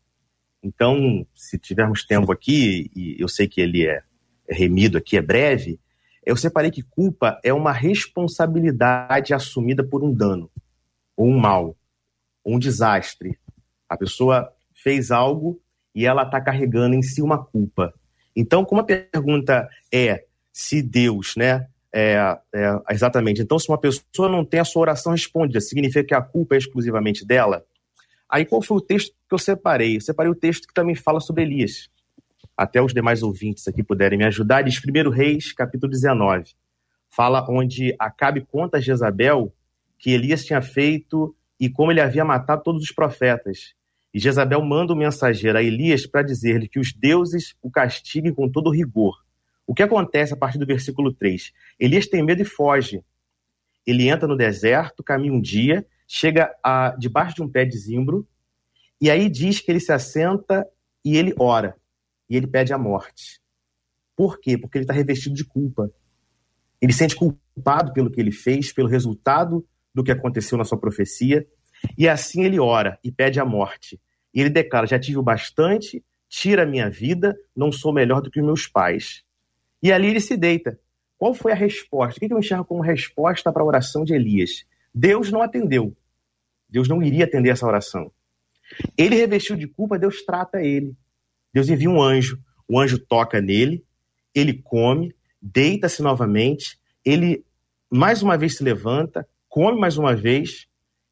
Então, 0.63 1.25
se 1.34 1.58
tivermos 1.58 2.06
tempo 2.06 2.32
aqui, 2.32 2.90
e 2.96 3.16
eu 3.20 3.28
sei 3.28 3.48
que 3.48 3.60
ele 3.60 3.88
é, 3.88 4.04
remido 4.48 4.98
aqui, 4.98 5.18
é 5.18 5.22
breve, 5.22 5.80
eu 6.24 6.36
separei 6.38 6.70
que 6.70 6.84
culpa 6.84 7.40
é 7.44 7.51
uma 7.51 7.72
responsabilidade 7.72 9.34
assumida 9.34 9.84
por 9.84 10.04
um 10.04 10.13
dano, 10.13 10.51
ou 11.18 11.28
um 11.28 11.38
mal, 11.38 11.75
ou 12.44 12.56
um 12.56 12.60
desastre. 12.60 13.38
A 13.90 13.98
pessoa 13.98 14.54
fez 14.81 15.11
algo 15.11 15.59
e 15.93 16.05
ela 16.05 16.23
está 16.23 16.39
carregando 16.39 16.95
em 16.95 17.01
si 17.01 17.21
uma 17.21 17.43
culpa. 17.43 17.93
Então, 18.35 18.63
como 18.63 18.81
a 18.81 18.85
pergunta 18.85 19.67
é 19.93 20.25
se 20.51 20.81
Deus, 20.81 21.35
né? 21.35 21.67
É, 21.93 22.38
é, 22.53 22.79
exatamente. 22.89 23.41
Então, 23.41 23.59
se 23.59 23.67
uma 23.67 23.77
pessoa 23.77 24.29
não 24.29 24.45
tem 24.45 24.59
a 24.59 24.65
sua 24.65 24.81
oração 24.81 25.11
respondida, 25.11 25.59
significa 25.59 26.03
que 26.03 26.13
a 26.13 26.21
culpa 26.21 26.55
é 26.55 26.57
exclusivamente 26.57 27.25
dela? 27.25 27.65
Aí, 28.29 28.45
qual 28.45 28.61
foi 28.61 28.77
o 28.77 28.81
texto 28.81 29.13
que 29.27 29.33
eu 29.33 29.38
separei? 29.38 29.97
Eu 29.97 30.01
separei 30.01 30.31
o 30.31 30.35
texto 30.35 30.67
que 30.67 30.73
também 30.73 30.95
fala 30.95 31.19
sobre 31.19 31.43
Elias. 31.43 31.89
Até 32.55 32.81
os 32.81 32.93
demais 32.93 33.21
ouvintes 33.23 33.67
aqui 33.67 33.83
puderem 33.83 34.17
me 34.17 34.25
ajudar. 34.25 34.61
Diz 34.61 34.79
1 34.79 35.09
Reis, 35.09 35.51
capítulo 35.51 35.91
19. 35.91 36.53
Fala 37.09 37.45
onde 37.50 37.93
Acabe 38.00 38.41
conta 38.41 38.77
a 38.77 38.81
Jezabel 38.81 39.53
que 40.00 40.11
Elias 40.11 40.45
tinha 40.45 40.61
feito 40.61 41.35
e 41.59 41.69
como 41.69 41.91
ele 41.91 42.01
havia 42.01 42.23
matado 42.23 42.63
todos 42.63 42.81
os 42.81 42.91
profetas. 42.91 43.75
E 44.13 44.20
Jezabel 44.20 44.62
manda 44.62 44.94
o 44.94 44.96
um 44.96 45.00
mensageiro 45.00 45.58
a 45.58 45.63
Elias 45.63 46.06
para 46.06 46.22
dizer-lhe 46.22 46.68
que 46.68 46.80
os 46.80 46.94
deuses 46.94 47.56
o 47.62 47.72
castiguem 47.72 48.34
com 48.34 48.50
todo 48.50 48.70
rigor. 48.70 49.15
O 49.65 49.74
que 49.74 49.84
acontece 49.84 50.34
a 50.34 50.38
partir 50.38 50.58
do 50.58 50.65
versículo 50.65 51.13
3? 51.13 51.53
Elias 51.80 52.08
tem 52.08 52.24
medo 52.24 52.41
e 52.41 52.46
foge. 52.46 53.03
Ele 53.86 54.10
entra 54.10 54.27
no 54.27 54.36
deserto, 54.36 55.03
caminha 55.03 55.34
um 55.34 55.41
dia, 55.41 55.86
chega 56.08 56.53
a, 56.63 56.96
debaixo 57.00 57.36
de 57.36 57.44
um 57.44 57.50
pé 57.50 57.63
de 57.63 57.77
zimbro, 57.77 58.27
e 59.00 59.10
aí 59.10 59.30
diz 59.30 59.60
que 59.62 59.72
ele 59.72 59.80
se 59.80 59.91
assenta 59.91 60.68
e 61.03 61.18
ele 61.18 61.34
ora. 61.39 61.75
E 62.30 62.36
ele 62.36 62.48
pede 62.48 62.74
a 62.74 62.77
morte. 62.77 63.41
Por 64.15 64.39
quê? 64.39 64.58
Porque 64.58 64.77
ele 64.77 64.84
está 64.84 64.94
revestido 64.94 65.36
de 65.36 65.46
culpa. 65.46 65.91
Ele 66.80 66.94
sente 66.94 67.15
culpado 67.15 67.94
pelo 67.94 68.12
que 68.12 68.20
ele 68.20 68.32
fez, 68.32 68.72
pelo 68.74 68.88
resultado 68.88 69.65
do 69.94 70.03
que 70.03 70.12
aconteceu 70.12 70.58
na 70.58 70.63
sua 70.63 70.80
profecia, 70.80 71.46
e 71.97 72.07
assim 72.07 72.43
ele 72.43 72.59
ora 72.59 73.00
e 73.03 73.11
pede 73.11 73.39
a 73.39 73.45
morte. 73.45 74.00
E 74.33 74.41
ele 74.41 74.50
declara: 74.50 74.88
Já 74.88 75.00
tive 75.00 75.17
o 75.17 75.23
bastante, 75.23 76.03
tira 76.29 76.63
a 76.63 76.65
minha 76.65 76.89
vida, 76.89 77.38
não 77.55 77.71
sou 77.71 77.93
melhor 77.93 78.21
do 78.21 78.31
que 78.31 78.41
meus 78.41 78.67
pais. 78.67 79.23
E 79.81 79.91
ali 79.91 80.07
ele 80.07 80.19
se 80.19 80.38
deita. 80.38 80.79
Qual 81.17 81.33
foi 81.33 81.51
a 81.51 81.55
resposta? 81.55 82.17
O 82.17 82.27
que 82.27 82.33
eu 82.33 82.39
enxergo 82.39 82.65
como 82.65 82.81
resposta 82.81 83.51
para 83.51 83.61
a 83.61 83.65
oração 83.65 84.03
de 84.03 84.13
Elias? 84.13 84.65
Deus 84.93 85.31
não 85.31 85.41
atendeu. 85.41 85.95
Deus 86.69 86.88
não 86.88 87.01
iria 87.03 87.25
atender 87.25 87.50
essa 87.50 87.67
oração. 87.67 88.11
Ele 88.97 89.15
revestiu 89.15 89.55
de 89.55 89.67
culpa, 89.67 90.00
Deus 90.00 90.23
trata 90.23 90.61
ele. 90.61 90.95
Deus 91.53 91.67
envia 91.69 91.89
um 91.89 92.01
anjo, 92.01 92.39
o 92.67 92.79
anjo 92.79 92.97
toca 92.97 93.41
nele, 93.41 93.83
ele 94.33 94.53
come, 94.53 95.13
deita-se 95.41 96.01
novamente, 96.01 96.79
ele 97.03 97.43
mais 97.89 98.23
uma 98.23 98.38
vez 98.38 98.55
se 98.55 98.63
levanta, 98.63 99.27
come 99.50 99.77
mais 99.77 99.97
uma 99.97 100.15
vez, 100.15 100.67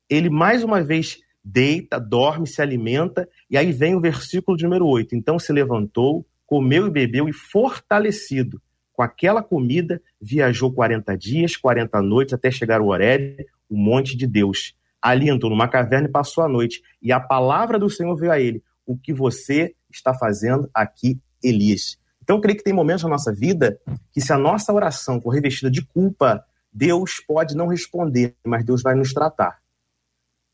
ele 0.10 0.30
mais 0.30 0.64
uma 0.64 0.82
vez 0.84 1.20
deita, 1.44 2.00
dorme, 2.00 2.48
se 2.48 2.62
alimenta, 2.62 3.28
e 3.50 3.58
aí 3.58 3.72
vem 3.72 3.96
o 3.96 4.02
versículo 4.02 4.58
de 4.58 4.64
número 4.66 4.86
8. 4.86 5.16
Então 5.16 5.40
se 5.40 5.54
levantou, 5.54 6.26
comeu 6.46 6.88
e 6.88 6.92
bebeu, 6.92 7.28
e 7.30 7.34
fortalecido 7.34 8.62
com 9.00 9.04
aquela 9.04 9.42
comida, 9.42 10.02
viajou 10.22 10.74
40 10.74 11.18
dias, 11.18 11.56
40 11.56 12.02
noites, 12.02 12.34
até 12.34 12.52
chegar 12.52 12.82
ao 12.82 12.88
Horeb, 12.88 13.46
o 13.70 13.78
monte 13.78 14.18
de 14.18 14.28
Deus. 14.28 14.76
Ali 15.02 15.30
entrou 15.30 15.50
numa 15.50 15.70
caverna 15.70 16.10
e 16.10 16.12
passou 16.12 16.44
a 16.44 16.50
noite. 16.50 16.82
E 17.02 17.10
a 17.10 17.18
palavra 17.18 17.80
do 17.80 17.90
Senhor 17.90 18.14
veio 18.18 18.34
a 18.34 18.42
ele: 18.42 18.62
O 18.86 18.98
que 18.98 19.14
você 19.14 19.74
está 19.90 20.14
fazendo 20.14 20.70
aqui, 20.74 21.18
Elias? 21.42 21.98
Então, 22.22 22.36
eu 22.36 22.42
creio 22.42 22.58
que 22.58 22.64
tem 22.66 22.74
momentos 22.74 23.04
na 23.06 23.10
nossa 23.10 23.34
vida 23.34 23.80
que, 24.12 24.20
se 24.20 24.34
a 24.34 24.38
nossa 24.38 24.74
oração 24.74 25.22
for 25.22 25.30
revestida 25.30 25.72
de 25.72 25.82
culpa, 25.82 26.44
Deus 26.70 27.24
pode 27.26 27.56
não 27.56 27.68
responder, 27.68 28.36
mas 28.46 28.66
Deus 28.66 28.82
vai 28.82 28.96
nos 28.96 29.14
tratar. 29.14 29.60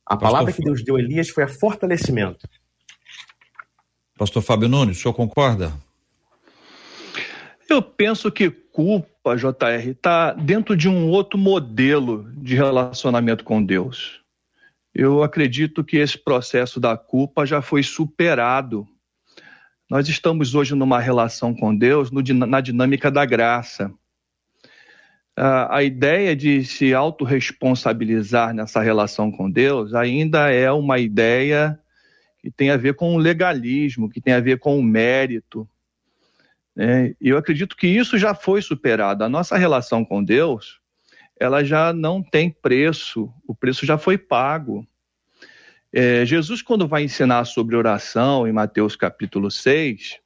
A 0.06 0.16
Pastor 0.16 0.30
palavra 0.30 0.54
que 0.54 0.62
Deus 0.62 0.84
deu 0.84 0.98
a 0.98 1.00
Elias 1.00 1.30
foi 1.30 1.44
a 1.44 1.48
fortalecimento. 1.48 2.48
Pastor 4.18 4.44
Fábio 4.44 4.70
Nunes, 4.70 4.98
o 4.98 5.02
senhor 5.02 5.14
concorda? 5.14 5.74
Eu 7.68 7.82
penso 7.82 8.32
que 8.32 8.50
culpa, 8.50 9.36
JR, 9.36 9.90
está 9.90 10.32
dentro 10.34 10.78
de 10.78 10.88
um 10.88 11.10
outro 11.10 11.40
modelo 11.40 12.32
de 12.38 12.56
relacionamento 12.56 13.44
com 13.44 13.64
Deus. 13.64 14.22
Eu 14.94 15.24
acredito 15.24 15.84
que 15.84 15.98
esse 15.98 16.18
processo 16.18 16.80
da 16.80 16.96
culpa 16.96 17.46
já 17.46 17.62
foi 17.62 17.82
superado. 17.82 18.88
Nós 19.90 20.08
estamos 20.08 20.54
hoje 20.54 20.76
numa 20.76 21.00
relação 21.00 21.54
com 21.54 21.76
Deus 21.76 22.12
no, 22.12 22.22
na 22.46 22.62
dinâmica 22.62 23.10
da 23.10 23.26
graça 23.26 23.92
a, 25.36 25.78
a 25.78 25.84
ideia 25.84 26.36
de 26.36 26.64
se 26.64 26.94
autorresponsabilizar 26.94 28.54
nessa 28.54 28.82
relação 28.82 29.32
com 29.32 29.50
Deus 29.50 29.94
ainda 29.94 30.50
é 30.52 30.72
uma 30.72 31.00
ideia 31.00 31.80
que 32.40 32.50
tem 32.50 32.70
a 32.70 32.78
ver 32.78 32.96
com 32.96 33.16
o 33.16 33.18
legalismo, 33.18 34.10
que 34.10 34.22
tem 34.22 34.34
a 34.34 34.40
ver 34.40 34.60
com 34.60 34.80
o 34.80 34.84
mérito. 34.84 35.68
Né? 36.76 37.14
Eu 37.20 37.38
acredito 37.38 37.76
que 37.76 37.88
isso 37.88 38.18
já 38.18 38.34
foi 38.34 38.62
superado. 38.62 39.24
A 39.24 39.30
nossa 39.30 39.58
relação 39.58 40.06
com 40.06 40.24
Deus 40.24 40.80
ela 41.40 41.64
já 41.64 41.92
não 41.92 42.24
tem 42.24 42.50
preço, 42.50 43.32
o 43.46 43.54
preço 43.54 43.86
já 43.86 43.98
foi 43.98 44.18
pago. 44.18 44.88
É, 45.92 46.26
Jesus, 46.26 46.62
quando 46.62 46.88
vai 46.88 47.04
ensinar 47.04 47.46
sobre 47.46 47.76
oração 47.76 48.48
em 48.48 48.52
Mateus 48.52 48.96
capítulo 48.96 49.52
6, 49.52 50.20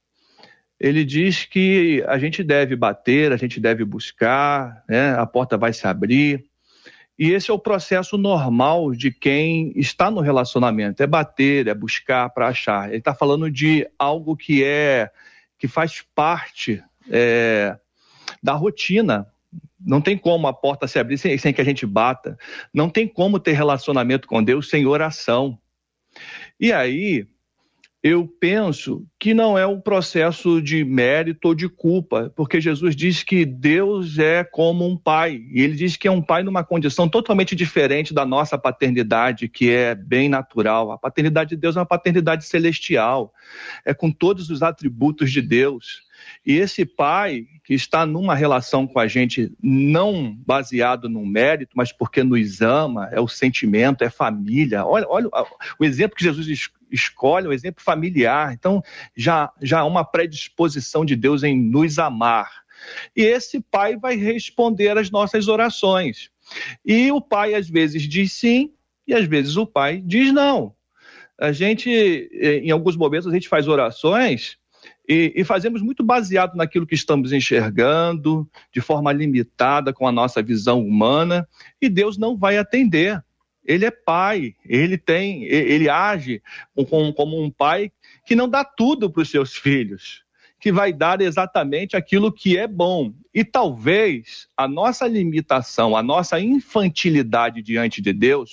ele 0.80 1.04
diz 1.04 1.44
que 1.44 2.02
a 2.08 2.18
gente 2.18 2.42
deve 2.42 2.74
bater, 2.74 3.32
a 3.32 3.36
gente 3.36 3.60
deve 3.60 3.84
buscar, 3.84 4.82
né? 4.88 5.12
a 5.12 5.26
porta 5.26 5.58
vai 5.58 5.74
se 5.74 5.86
abrir. 5.86 6.46
E 7.18 7.32
esse 7.32 7.50
é 7.50 7.54
o 7.54 7.58
processo 7.58 8.16
normal 8.16 8.92
de 8.92 9.10
quem 9.10 9.74
está 9.76 10.10
no 10.10 10.22
relacionamento: 10.22 11.02
é 11.02 11.06
bater, 11.06 11.66
é 11.66 11.74
buscar 11.74 12.30
para 12.30 12.48
achar. 12.48 12.88
Ele 12.88 12.96
está 12.96 13.14
falando 13.14 13.50
de 13.50 13.86
algo 13.98 14.34
que 14.34 14.64
é 14.64 15.10
que 15.58 15.68
faz 15.68 16.02
parte 16.14 16.82
é, 17.10 17.76
da 18.42 18.54
rotina. 18.54 19.26
Não 19.78 20.00
tem 20.00 20.16
como 20.16 20.46
a 20.46 20.52
porta 20.52 20.88
se 20.88 20.98
abrir 20.98 21.18
sem, 21.18 21.36
sem 21.36 21.52
que 21.52 21.60
a 21.60 21.64
gente 21.64 21.84
bata. 21.84 22.38
Não 22.72 22.88
tem 22.88 23.06
como 23.06 23.38
ter 23.38 23.52
relacionamento 23.52 24.26
com 24.26 24.42
Deus 24.42 24.70
sem 24.70 24.86
oração. 24.86 25.58
E 26.58 26.72
aí, 26.72 27.26
eu 28.02 28.26
penso 28.26 29.06
que 29.18 29.34
não 29.34 29.58
é 29.58 29.66
um 29.66 29.78
processo 29.78 30.62
de 30.62 30.82
mérito 30.84 31.48
ou 31.48 31.54
de 31.54 31.68
culpa, 31.68 32.32
porque 32.34 32.58
Jesus 32.58 32.96
diz 32.96 33.22
que 33.22 33.44
Deus 33.44 34.18
é 34.18 34.42
como 34.42 34.86
um 34.88 34.96
pai, 34.96 35.42
e 35.50 35.60
ele 35.60 35.74
diz 35.74 35.96
que 35.98 36.08
é 36.08 36.10
um 36.10 36.22
pai 36.22 36.42
numa 36.42 36.64
condição 36.64 37.06
totalmente 37.06 37.54
diferente 37.54 38.14
da 38.14 38.24
nossa 38.24 38.56
paternidade, 38.56 39.48
que 39.48 39.70
é 39.70 39.94
bem 39.94 40.30
natural. 40.30 40.92
A 40.92 40.98
paternidade 40.98 41.50
de 41.50 41.56
Deus 41.56 41.76
é 41.76 41.80
uma 41.80 41.86
paternidade 41.86 42.46
celestial, 42.46 43.34
é 43.84 43.92
com 43.92 44.10
todos 44.10 44.48
os 44.48 44.62
atributos 44.62 45.30
de 45.30 45.42
Deus. 45.42 46.08
E 46.44 46.56
esse 46.56 46.84
pai 46.84 47.46
que 47.64 47.74
está 47.74 48.04
numa 48.06 48.34
relação 48.34 48.86
com 48.86 48.98
a 48.98 49.06
gente 49.06 49.52
não 49.62 50.34
baseado 50.46 51.08
no 51.08 51.24
mérito, 51.24 51.72
mas 51.76 51.92
porque 51.92 52.22
nos 52.22 52.60
ama, 52.60 53.08
é 53.12 53.20
o 53.20 53.28
sentimento, 53.28 54.02
é 54.02 54.10
família. 54.10 54.84
Olha, 54.84 55.06
olha 55.08 55.28
o 55.78 55.84
exemplo 55.84 56.16
que 56.16 56.24
Jesus 56.24 56.70
escolhe, 56.90 57.46
o 57.46 57.52
exemplo 57.52 57.82
familiar. 57.82 58.52
Então, 58.52 58.82
já, 59.16 59.52
já 59.60 59.80
há 59.80 59.84
uma 59.84 60.04
predisposição 60.04 61.04
de 61.04 61.14
Deus 61.14 61.42
em 61.42 61.56
nos 61.56 61.98
amar. 61.98 62.64
E 63.14 63.22
esse 63.22 63.60
pai 63.60 63.96
vai 63.96 64.16
responder 64.16 64.96
às 64.96 65.10
nossas 65.10 65.48
orações. 65.48 66.30
E 66.84 67.12
o 67.12 67.20
pai 67.20 67.54
às 67.54 67.68
vezes 67.68 68.02
diz 68.02 68.32
sim, 68.32 68.72
e 69.06 69.14
às 69.14 69.26
vezes 69.26 69.56
o 69.56 69.66
pai 69.66 70.02
diz 70.04 70.32
não. 70.32 70.74
A 71.38 71.52
gente, 71.52 71.90
em 71.90 72.70
alguns 72.70 72.96
momentos, 72.96 73.26
a 73.26 73.32
gente 73.32 73.48
faz 73.48 73.66
orações 73.66 74.59
e, 75.12 75.32
e, 75.34 75.44
fazemos 75.44 75.82
muito 75.82 76.04
baseado 76.04 76.54
naquilo 76.54 76.86
que 76.86 76.94
estamos 76.94 77.32
enxergando, 77.32 78.48
de 78.72 78.80
forma 78.80 79.12
limitada 79.12 79.92
com 79.92 80.06
a 80.06 80.12
nossa 80.12 80.40
visão 80.40 80.86
humana, 80.86 81.48
e 81.82 81.88
Deus 81.88 82.16
não 82.16 82.36
vai 82.36 82.56
atender. 82.56 83.20
Ele 83.64 83.84
é 83.84 83.90
pai, 83.90 84.54
ele 84.64 84.96
tem, 84.96 85.42
ele 85.42 85.88
age 85.88 86.40
como, 86.88 87.42
um 87.42 87.50
pai 87.50 87.90
que 88.24 88.36
não 88.36 88.48
dá 88.48 88.62
tudo 88.62 89.10
para 89.10 89.22
os 89.22 89.28
seus 89.28 89.56
filhos, 89.56 90.22
que 90.60 90.70
vai 90.70 90.92
dar 90.92 91.20
exatamente 91.20 91.96
aquilo 91.96 92.30
que 92.30 92.56
é 92.56 92.68
bom. 92.68 93.12
E 93.34 93.44
talvez 93.44 94.46
a 94.56 94.68
nossa 94.68 95.08
limitação, 95.08 95.96
a 95.96 96.04
nossa 96.04 96.38
infantilidade 96.38 97.62
diante 97.62 98.00
de 98.00 98.12
Deus, 98.12 98.52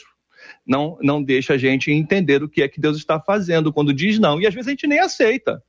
não, 0.65 0.97
não 1.03 1.21
deixa 1.21 1.53
a 1.53 1.57
gente 1.57 1.91
entender 1.91 2.41
o 2.41 2.49
que 2.49 2.63
é 2.63 2.67
que 2.67 2.81
Deus 2.81 2.97
está 2.97 3.19
fazendo 3.19 3.71
quando 3.71 3.93
diz 3.93 4.17
não. 4.17 4.41
E 4.41 4.47
às 4.47 4.55
vezes 4.55 4.69
a 4.69 4.71
gente 4.71 4.87
nem 4.87 4.99
aceita 4.99 5.61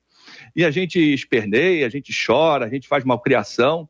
e 0.59 0.65
a 0.65 0.73
gente 0.73 0.99
esperneia, 0.99 1.87
a 1.87 1.89
gente 1.89 2.13
chora, 2.13 2.67
a 2.67 2.69
gente 2.69 2.89
faz 2.89 3.05
malcriação, 3.05 3.89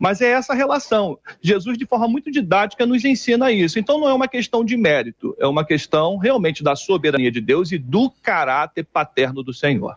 mas 0.00 0.20
é 0.20 0.32
essa 0.32 0.52
relação. 0.52 1.16
Jesus, 1.40 1.78
de 1.78 1.86
forma 1.86 2.08
muito 2.08 2.28
didática, 2.28 2.84
nos 2.84 3.04
ensina 3.04 3.52
isso. 3.52 3.78
Então 3.78 4.00
não 4.00 4.08
é 4.08 4.12
uma 4.12 4.26
questão 4.26 4.64
de 4.64 4.76
mérito, 4.76 5.36
é 5.38 5.46
uma 5.46 5.64
questão 5.64 6.16
realmente 6.16 6.64
da 6.64 6.74
soberania 6.74 7.30
de 7.30 7.40
Deus 7.40 7.70
e 7.70 7.78
do 7.78 8.10
caráter 8.20 8.84
paterno 8.84 9.44
do 9.44 9.54
Senhor. 9.54 9.96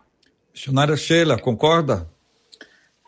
Missionária 0.53 0.95
Sheila, 0.95 1.39
concorda? 1.39 2.07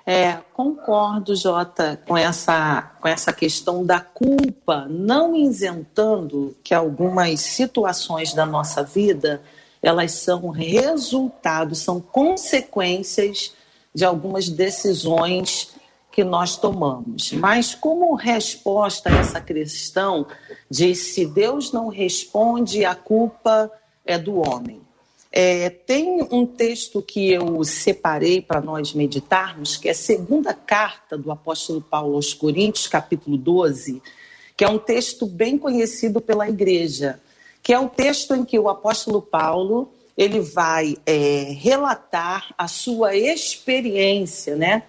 É, 0.08 0.40
concordo, 0.52 1.36
Jota, 1.36 2.02
com 2.08 2.18
essa, 2.18 2.94
com 3.00 3.08
essa 3.08 3.32
questão 3.32 3.86
da 3.86 4.00
culpa, 4.00 4.88
não 4.90 5.36
isentando 5.36 6.58
que 6.64 6.74
algumas 6.74 7.42
situações 7.42 8.34
da 8.34 8.44
nossa 8.44 8.82
vida 8.82 9.40
elas 9.84 10.14
são 10.14 10.48
resultados, 10.50 11.80
são 11.80 12.00
consequências 12.00 13.54
de 13.94 14.06
algumas 14.06 14.48
decisões 14.48 15.74
que 16.10 16.24
nós 16.24 16.56
tomamos. 16.56 17.34
Mas 17.34 17.76
como 17.76 18.16
resposta 18.16 19.10
a 19.10 19.18
essa 19.18 19.42
questão 19.42 20.26
de 20.70 20.96
se 20.96 21.26
Deus 21.26 21.74
não 21.74 21.90
responde, 21.90 22.86
a 22.86 22.96
culpa 22.96 23.70
é 24.06 24.18
do 24.18 24.38
homem. 24.38 24.82
É, 25.36 25.70
tem 25.70 26.26
um 26.32 26.46
texto 26.46 27.02
que 27.02 27.32
eu 27.32 27.64
separei 27.64 28.40
para 28.40 28.62
nós 28.62 28.94
meditarmos, 28.94 29.76
que 29.76 29.88
é 29.88 29.92
a 29.92 29.96
segunda 29.96 30.54
carta 30.54 31.18
do 31.18 31.32
apóstolo 31.32 31.82
Paulo 31.82 32.16
aos 32.16 32.34
Coríntios, 32.34 32.88
capítulo 32.88 33.36
12, 33.36 34.02
que 34.56 34.64
é 34.64 34.70
um 34.70 34.78
texto 34.78 35.26
bem 35.26 35.58
conhecido 35.58 36.22
pela 36.22 36.48
igreja 36.48 37.20
que 37.64 37.72
é 37.72 37.80
o 37.80 37.88
texto 37.88 38.36
em 38.36 38.44
que 38.44 38.60
o 38.60 38.68
apóstolo 38.68 39.22
Paulo 39.22 39.90
ele 40.18 40.42
vai 40.42 40.98
é, 41.06 41.56
relatar 41.58 42.54
a 42.58 42.68
sua 42.68 43.16
experiência, 43.16 44.56
né, 44.56 44.84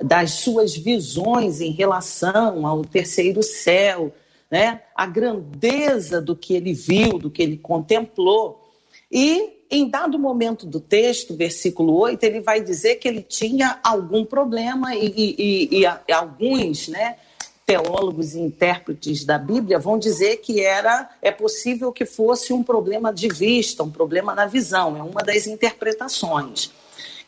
das 0.00 0.32
suas 0.32 0.76
visões 0.76 1.60
em 1.60 1.72
relação 1.72 2.64
ao 2.64 2.84
terceiro 2.84 3.42
céu, 3.42 4.14
né, 4.50 4.82
a 4.94 5.06
grandeza 5.06 6.20
do 6.20 6.36
que 6.36 6.54
ele 6.54 6.72
viu, 6.72 7.18
do 7.18 7.30
que 7.30 7.42
ele 7.42 7.56
contemplou. 7.56 8.70
E 9.10 9.64
em 9.70 9.88
dado 9.88 10.18
momento 10.18 10.64
do 10.64 10.80
texto, 10.80 11.34
versículo 11.34 11.94
8, 11.98 12.22
ele 12.22 12.40
vai 12.40 12.60
dizer 12.62 12.96
que 12.96 13.08
ele 13.08 13.22
tinha 13.22 13.80
algum 13.82 14.24
problema 14.24 14.94
e, 14.94 15.06
e, 15.06 15.78
e, 15.80 15.86
e 16.08 16.12
alguns, 16.12 16.88
né, 16.88 17.16
teólogos 17.68 18.34
e 18.34 18.40
intérpretes 18.40 19.26
da 19.26 19.36
Bíblia 19.36 19.78
vão 19.78 19.98
dizer 19.98 20.38
que 20.38 20.58
era 20.58 21.10
é 21.20 21.30
possível 21.30 21.92
que 21.92 22.06
fosse 22.06 22.50
um 22.50 22.62
problema 22.62 23.12
de 23.12 23.28
vista, 23.28 23.82
um 23.82 23.90
problema 23.90 24.34
na 24.34 24.46
visão, 24.46 24.96
é 24.96 25.02
uma 25.02 25.20
das 25.20 25.46
interpretações. 25.46 26.70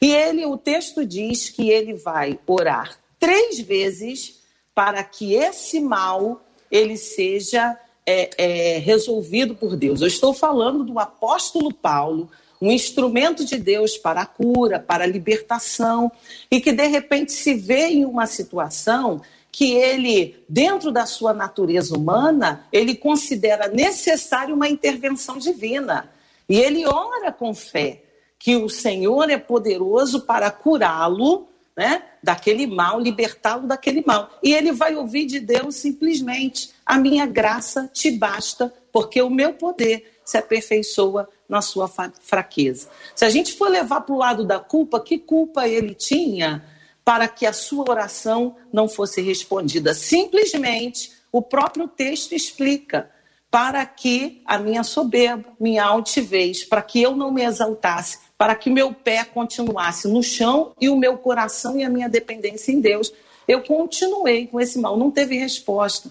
E 0.00 0.10
ele, 0.10 0.46
o 0.46 0.56
texto 0.56 1.04
diz 1.04 1.50
que 1.50 1.68
ele 1.68 1.92
vai 1.92 2.38
orar 2.46 2.98
três 3.18 3.60
vezes 3.60 4.40
para 4.74 5.04
que 5.04 5.34
esse 5.34 5.78
mal 5.78 6.42
ele 6.70 6.96
seja 6.96 7.78
é, 8.06 8.30
é, 8.38 8.78
resolvido 8.78 9.54
por 9.54 9.76
Deus. 9.76 10.00
Eu 10.00 10.06
estou 10.06 10.32
falando 10.32 10.84
do 10.84 10.98
apóstolo 10.98 11.70
Paulo, 11.70 12.30
um 12.62 12.72
instrumento 12.72 13.44
de 13.44 13.58
Deus 13.58 13.98
para 13.98 14.22
a 14.22 14.26
cura, 14.26 14.80
para 14.80 15.04
a 15.04 15.06
libertação, 15.06 16.10
e 16.50 16.62
que 16.62 16.72
de 16.72 16.86
repente 16.86 17.30
se 17.30 17.52
vê 17.52 17.88
em 17.88 18.06
uma 18.06 18.26
situação 18.26 19.20
que 19.52 19.72
ele, 19.72 20.44
dentro 20.48 20.92
da 20.92 21.06
sua 21.06 21.32
natureza 21.32 21.96
humana, 21.96 22.66
ele 22.72 22.94
considera 22.94 23.68
necessário 23.68 24.54
uma 24.54 24.68
intervenção 24.68 25.38
divina. 25.38 26.10
E 26.48 26.58
ele 26.58 26.86
ora 26.86 27.32
com 27.32 27.54
fé 27.54 28.02
que 28.38 28.56
o 28.56 28.68
Senhor 28.68 29.28
é 29.28 29.36
poderoso 29.36 30.22
para 30.22 30.50
curá-lo, 30.50 31.48
né, 31.76 32.02
daquele 32.22 32.66
mal, 32.66 32.98
libertá-lo 32.98 33.66
daquele 33.66 34.02
mal. 34.06 34.30
E 34.42 34.52
ele 34.54 34.72
vai 34.72 34.96
ouvir 34.96 35.26
de 35.26 35.40
Deus 35.40 35.76
simplesmente: 35.76 36.70
"A 36.84 36.96
minha 36.98 37.26
graça 37.26 37.88
te 37.92 38.10
basta, 38.10 38.72
porque 38.92 39.20
o 39.20 39.30
meu 39.30 39.52
poder 39.52 40.18
se 40.24 40.38
aperfeiçoa 40.38 41.28
na 41.48 41.60
sua 41.60 41.90
fraqueza". 42.20 42.88
Se 43.14 43.24
a 43.24 43.30
gente 43.30 43.52
for 43.54 43.68
levar 43.68 44.00
para 44.00 44.14
o 44.14 44.18
lado 44.18 44.44
da 44.44 44.58
culpa, 44.58 45.00
que 45.00 45.18
culpa 45.18 45.68
ele 45.68 45.94
tinha? 45.94 46.64
Para 47.04 47.28
que 47.28 47.46
a 47.46 47.52
sua 47.52 47.90
oração 47.90 48.56
não 48.72 48.88
fosse 48.88 49.20
respondida. 49.20 49.94
Simplesmente, 49.94 51.12
o 51.32 51.42
próprio 51.42 51.88
texto 51.88 52.32
explica 52.32 53.10
para 53.50 53.84
que 53.84 54.40
a 54.44 54.58
minha 54.58 54.84
soberba, 54.84 55.52
minha 55.58 55.84
altivez, 55.84 56.64
para 56.64 56.82
que 56.82 57.02
eu 57.02 57.16
não 57.16 57.32
me 57.32 57.44
exaltasse, 57.44 58.18
para 58.38 58.54
que 58.54 58.70
meu 58.70 58.92
pé 58.92 59.24
continuasse 59.24 60.06
no 60.06 60.22
chão 60.22 60.72
e 60.80 60.88
o 60.88 60.96
meu 60.96 61.18
coração 61.18 61.78
e 61.78 61.84
a 61.84 61.90
minha 61.90 62.08
dependência 62.08 62.72
em 62.72 62.80
Deus, 62.80 63.12
eu 63.48 63.62
continuei 63.62 64.46
com 64.46 64.60
esse 64.60 64.78
mal, 64.78 64.96
não 64.96 65.10
teve 65.10 65.36
resposta. 65.36 66.10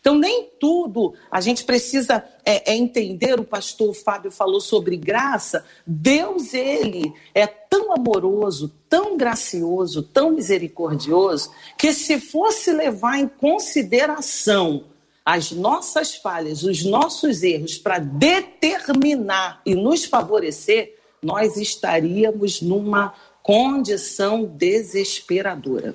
Então, 0.00 0.16
nem 0.16 0.48
tudo 0.58 1.12
a 1.30 1.40
gente 1.40 1.62
precisa 1.64 2.24
é, 2.44 2.72
é 2.72 2.76
entender. 2.76 3.38
O 3.38 3.44
pastor 3.44 3.94
Fábio 3.94 4.30
falou 4.30 4.60
sobre 4.60 4.96
graça. 4.96 5.64
Deus, 5.86 6.54
ele 6.54 7.12
é 7.34 7.46
tão 7.46 7.92
amoroso, 7.92 8.72
tão 8.88 9.16
gracioso, 9.16 10.02
tão 10.02 10.30
misericordioso, 10.30 11.50
que 11.76 11.92
se 11.92 12.18
fosse 12.18 12.72
levar 12.72 13.18
em 13.18 13.28
consideração 13.28 14.84
as 15.24 15.52
nossas 15.52 16.14
falhas, 16.16 16.62
os 16.62 16.82
nossos 16.82 17.42
erros, 17.42 17.76
para 17.76 17.98
determinar 17.98 19.60
e 19.66 19.74
nos 19.74 20.04
favorecer, 20.06 20.96
nós 21.22 21.58
estaríamos 21.58 22.62
numa 22.62 23.12
condição 23.42 24.44
desesperadora. 24.44 25.94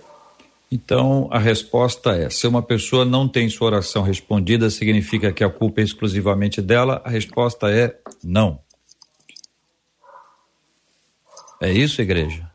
Então, 0.72 1.28
a 1.32 1.40
resposta 1.40 2.12
é: 2.12 2.30
se 2.30 2.48
uma 2.48 2.62
pessoa 2.62 3.06
não 3.06 3.28
tem 3.28 3.48
sua 3.50 3.68
oração 3.68 4.04
respondida, 4.04 4.70
significa 4.70 5.32
que 5.32 5.44
a 5.44 5.50
culpa 5.50 5.82
é 5.82 5.84
exclusivamente 5.84 6.62
dela? 6.62 7.02
A 7.06 7.10
resposta 7.10 7.70
é 7.70 7.98
não. 8.24 8.60
É 11.62 11.72
isso, 11.72 12.02
igreja? 12.02 12.50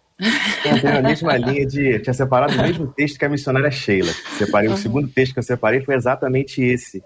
Entrei 0.64 0.92
na 0.92 1.02
mesma 1.02 1.36
linha 1.38 1.66
de. 1.66 1.98
tinha 2.00 2.12
separado 2.12 2.54
o 2.54 2.62
mesmo 2.62 2.86
texto 2.88 3.18
que 3.18 3.24
a 3.24 3.28
missionária 3.28 3.70
Sheila. 3.70 4.12
Separei 4.36 4.68
o 4.68 4.76
segundo 4.76 5.08
texto 5.08 5.32
que 5.32 5.38
eu 5.38 5.44
separei 5.44 5.80
foi 5.80 5.94
exatamente 5.94 6.62
esse. 6.62 7.02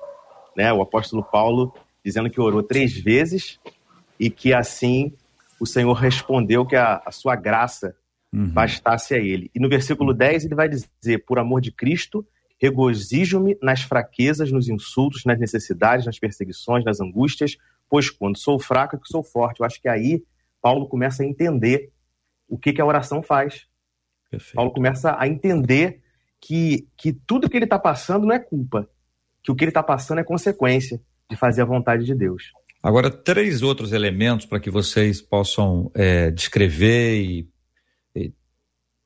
Né? 0.57 0.73
O 0.73 0.83
apóstolo 0.83 1.23
Paulo 1.23 1.73
dizendo 2.05 2.29
que 2.29 2.41
orou 2.41 2.63
três 2.63 2.93
vezes 2.93 3.59
e 4.19 4.29
que 4.29 4.53
assim 4.53 5.13
o 5.59 5.67
Senhor 5.67 5.95
respondeu 5.95 6.67
que 6.67 6.77
a, 6.77 7.01
a 7.05 7.11
sua 7.11 7.37
graça 7.37 7.95
uhum. 8.35 8.49
bastasse 8.49 9.15
a 9.15 9.19
ele. 9.19 9.51
E 9.55 9.61
no 9.61 9.69
versículo 9.69 10.13
10 10.13 10.47
ele 10.47 10.55
vai 10.55 10.69
dizer: 10.69 11.25
Por 11.27 11.39
amor 11.39 11.61
de 11.61 11.71
Cristo, 11.71 12.27
regozijo-me 12.61 13.57
nas 13.63 13.83
fraquezas, 13.83 14.51
nos 14.51 14.69
insultos, 14.69 15.25
nas 15.25 15.39
necessidades, 15.39 16.07
nas 16.07 16.19
perseguições, 16.19 16.85
nas 16.85 17.01
angústias, 17.01 17.57
pois 17.89 18.11
quando 18.11 18.39
sou 18.39 18.59
fraco 18.59 18.97
é 18.97 18.99
que 18.99 19.09
sou 19.09 19.23
forte. 19.23 19.61
Eu 19.61 19.67
acho 19.67 19.81
que 19.81 19.89
aí 19.89 20.23
Paulo 20.61 20.89
começa 20.89 21.23
a 21.23 21.27
entender 21.27 21.91
o 22.49 22.59
que, 22.59 22.73
que 22.73 22.81
a 22.81 22.87
oração 22.87 23.23
faz. 23.23 23.67
Perfeito. 24.31 24.57
Paulo 24.57 24.73
começa 24.73 25.17
a 25.19 25.29
entender 25.29 26.01
que, 26.41 26.89
que 26.97 27.13
tudo 27.13 27.49
que 27.49 27.57
ele 27.57 27.65
está 27.65 27.79
passando 27.79 28.27
não 28.27 28.35
é 28.35 28.39
culpa, 28.39 28.89
que 29.43 29.53
o 29.53 29.55
que 29.55 29.65
ele 29.65 29.71
está 29.71 29.83
passando 29.83 30.19
é 30.19 30.25
consequência 30.25 31.01
de 31.31 31.37
fazer 31.37 31.63
a 31.63 31.67
vontade 31.67 32.05
de 32.05 32.15
Deus. 32.15 32.51
Agora, 32.83 33.11
três 33.11 33.63
outros 33.63 33.93
elementos 33.93 34.45
para 34.45 34.61
que 34.61 34.71
vocês 34.71 35.23
possam 35.23 35.91
é, 35.95 36.31
descrever 36.31 37.17
e, 37.23 37.41
e 37.41 37.49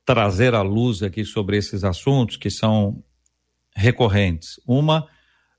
trazer 0.09 0.55
à 0.55 0.63
luz 0.63 1.03
aqui 1.03 1.23
sobre 1.23 1.59
esses 1.59 1.85
assuntos 1.85 2.39
que 2.39 2.49
são 2.49 3.05
recorrentes. 3.77 4.59
Uma, 4.67 5.07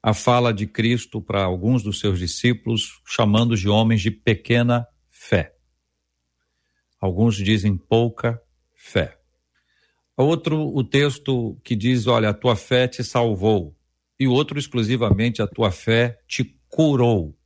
a 0.02 0.12
fala 0.12 0.52
de 0.52 0.66
Cristo 0.66 1.22
para 1.22 1.44
alguns 1.44 1.84
dos 1.84 2.00
seus 2.00 2.18
discípulos, 2.18 3.00
chamando-os 3.06 3.60
de 3.60 3.70
homens 3.70 4.02
de 4.02 4.10
pequena 4.10 4.88
fé. 5.08 5.54
Alguns 7.00 7.36
dizem 7.36 7.78
pouca 7.78 8.42
fé. 8.74 9.20
Outro, 10.18 10.76
o 10.76 10.84
texto 10.84 11.56
que 11.64 11.76
diz: 11.76 12.08
Olha, 12.08 12.30
a 12.30 12.34
tua 12.34 12.56
fé 12.56 12.88
te 12.88 13.04
salvou. 13.04 13.78
E 14.20 14.28
o 14.28 14.32
outro, 14.32 14.58
exclusivamente, 14.58 15.44
a 15.44 15.48
tua 15.48 15.70
fé 15.70 16.20
te 16.28 16.44
curou. 16.68 17.38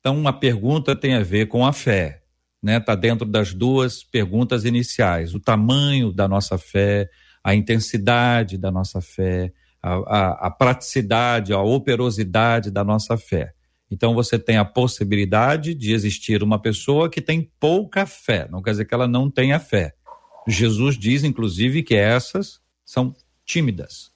Então, 0.00 0.16
uma 0.16 0.32
pergunta 0.32 0.96
tem 0.96 1.14
a 1.14 1.22
ver 1.22 1.46
com 1.46 1.66
a 1.66 1.74
fé, 1.74 2.24
né? 2.66 2.78
Está 2.78 2.96
dentro 2.96 3.24
das 3.24 3.54
duas 3.54 4.02
perguntas 4.02 4.64
iniciais: 4.64 5.36
o 5.36 5.38
tamanho 5.38 6.12
da 6.12 6.26
nossa 6.26 6.58
fé, 6.58 7.08
a 7.42 7.54
intensidade 7.54 8.58
da 8.58 8.72
nossa 8.72 9.00
fé, 9.00 9.52
a, 9.80 9.94
a, 9.94 10.46
a 10.48 10.50
praticidade, 10.50 11.52
a 11.52 11.60
operosidade 11.60 12.72
da 12.72 12.82
nossa 12.82 13.16
fé. 13.16 13.52
Então 13.88 14.14
você 14.14 14.36
tem 14.36 14.56
a 14.56 14.64
possibilidade 14.64 15.74
de 15.74 15.92
existir 15.92 16.42
uma 16.42 16.60
pessoa 16.60 17.08
que 17.08 17.20
tem 17.20 17.48
pouca 17.60 18.04
fé, 18.04 18.48
não 18.50 18.60
quer 18.60 18.72
dizer 18.72 18.84
que 18.84 18.94
ela 18.94 19.06
não 19.06 19.30
tenha 19.30 19.60
fé. 19.60 19.94
Jesus 20.48 20.98
diz, 20.98 21.22
inclusive, 21.22 21.84
que 21.84 21.94
essas 21.94 22.60
são 22.84 23.14
tímidas. 23.44 24.10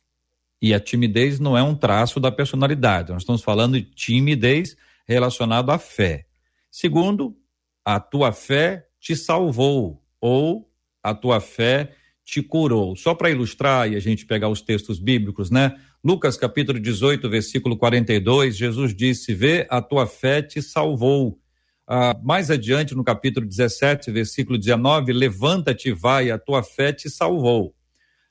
E 0.60 0.74
a 0.74 0.80
timidez 0.80 1.38
não 1.38 1.56
é 1.56 1.62
um 1.62 1.76
traço 1.76 2.18
da 2.18 2.32
personalidade. 2.32 3.12
Nós 3.12 3.22
estamos 3.22 3.42
falando 3.42 3.80
de 3.80 3.86
timidez 3.94 4.76
relacionado 5.06 5.70
à 5.70 5.78
fé. 5.78 6.26
Segundo, 6.68 7.36
a 7.84 7.98
tua 8.00 8.32
fé 8.32 8.86
te 9.00 9.16
salvou 9.16 10.02
ou 10.20 10.70
a 11.02 11.14
tua 11.14 11.40
fé 11.40 11.92
te 12.24 12.42
curou. 12.42 12.94
Só 12.94 13.14
para 13.14 13.30
ilustrar 13.30 13.90
e 13.90 13.96
a 13.96 14.00
gente 14.00 14.26
pegar 14.26 14.48
os 14.48 14.60
textos 14.60 14.98
bíblicos, 14.98 15.50
né? 15.50 15.76
Lucas 16.02 16.36
capítulo 16.36 16.78
18, 16.78 17.28
versículo 17.28 17.76
42, 17.76 18.56
Jesus 18.56 18.94
disse: 18.94 19.34
Vê, 19.34 19.66
a 19.68 19.82
tua 19.82 20.06
fé 20.06 20.40
te 20.40 20.62
salvou. 20.62 21.38
Ah, 21.86 22.16
mais 22.22 22.50
adiante, 22.50 22.94
no 22.94 23.02
capítulo 23.02 23.44
17, 23.44 24.12
versículo 24.12 24.56
19, 24.56 25.12
levanta-te, 25.12 25.92
vai, 25.92 26.30
a 26.30 26.38
tua 26.38 26.62
fé 26.62 26.92
te 26.92 27.10
salvou. 27.10 27.74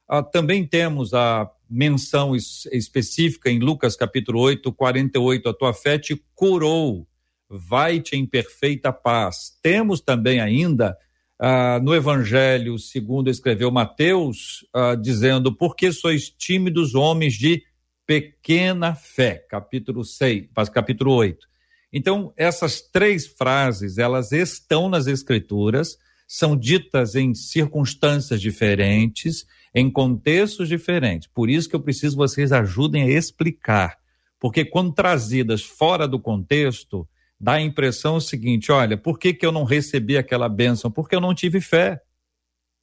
Ah, 0.07 0.23
também 0.23 0.65
temos 0.65 1.13
a 1.13 1.51
menção 1.69 2.35
es 2.35 2.65
específica 2.71 3.49
em 3.49 3.59
Lucas 3.59 3.95
capítulo 3.95 4.39
8, 4.39 4.71
48, 4.71 5.49
a 5.49 5.53
tua 5.53 5.73
fé 5.73 5.99
te 5.99 6.15
curou, 6.33 7.05
vai-te 7.49 8.15
em 8.15 8.25
perfeita 8.25 8.93
paz. 8.93 9.57
Temos 9.61 9.99
também 9.99 10.39
ainda 10.39 10.95
ah, 11.39 11.79
no 11.81 11.95
Evangelho, 11.95 12.77
segundo 12.77 13.29
escreveu 13.29 13.71
Mateus, 13.71 14.65
ah, 14.73 14.95
dizendo: 14.95 15.55
Por 15.55 15.75
que 15.75 15.91
sois 15.91 16.29
tímidos 16.29 16.93
homens 16.93 17.33
de 17.33 17.63
pequena 18.05 18.93
fé? 18.93 19.45
Capítulo 19.49 20.03
6, 20.03 20.47
capítulo 20.73 21.13
8. 21.13 21.47
Então, 21.91 22.31
essas 22.37 22.81
três 22.81 23.25
frases, 23.25 23.97
elas 23.97 24.31
estão 24.31 24.89
nas 24.89 25.07
Escrituras, 25.07 25.97
são 26.27 26.55
ditas 26.55 27.15
em 27.15 27.33
circunstâncias 27.33 28.39
diferentes, 28.39 29.47
em 29.73 29.89
contextos 29.89 30.67
diferentes. 30.67 31.27
Por 31.27 31.49
isso 31.49 31.67
que 31.67 31.75
eu 31.75 31.79
preciso 31.79 32.15
que 32.15 32.19
vocês 32.19 32.51
ajudem 32.51 33.03
a 33.03 33.09
explicar. 33.09 33.97
Porque 34.39 34.63
quando 34.63 34.93
trazidas 34.93 35.63
fora 35.63 36.07
do 36.07 36.19
contexto, 36.19 37.07
dá 37.39 37.53
a 37.53 37.61
impressão 37.61 38.15
o 38.15 38.21
seguinte: 38.21 38.71
olha, 38.71 38.97
por 38.97 39.17
que, 39.17 39.33
que 39.33 39.45
eu 39.45 39.51
não 39.51 39.63
recebi 39.63 40.17
aquela 40.17 40.49
bênção? 40.49 40.91
Porque 40.91 41.15
eu 41.15 41.21
não 41.21 41.33
tive 41.33 41.61
fé. 41.61 42.01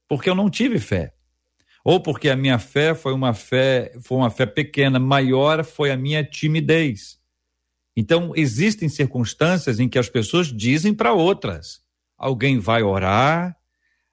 Porque 0.09 0.31
eu 0.31 0.35
não 0.35 0.49
tive 0.49 0.79
fé. 0.79 1.13
Ou 1.85 2.01
porque 2.01 2.29
a 2.29 2.37
minha 2.37 2.59
fé 2.59 2.95
foi 2.95 3.13
uma 3.13 3.33
fé, 3.33 3.93
foi 4.03 4.19
uma 4.19 4.31
fé 4.31 4.47
pequena, 4.47 4.99
maior 4.99 5.65
foi 5.65 5.91
a 5.91 5.97
minha 5.97 6.25
timidez. 6.25 7.21
Então, 7.97 8.33
existem 8.35 8.89
circunstâncias 8.89 9.79
em 9.79 9.89
que 9.89 9.99
as 9.99 10.09
pessoas 10.09 10.49
dizem 10.53 10.93
para 10.93 11.13
outras: 11.13 11.81
alguém 12.17 12.59
vai 12.59 12.83
orar, 12.83 13.57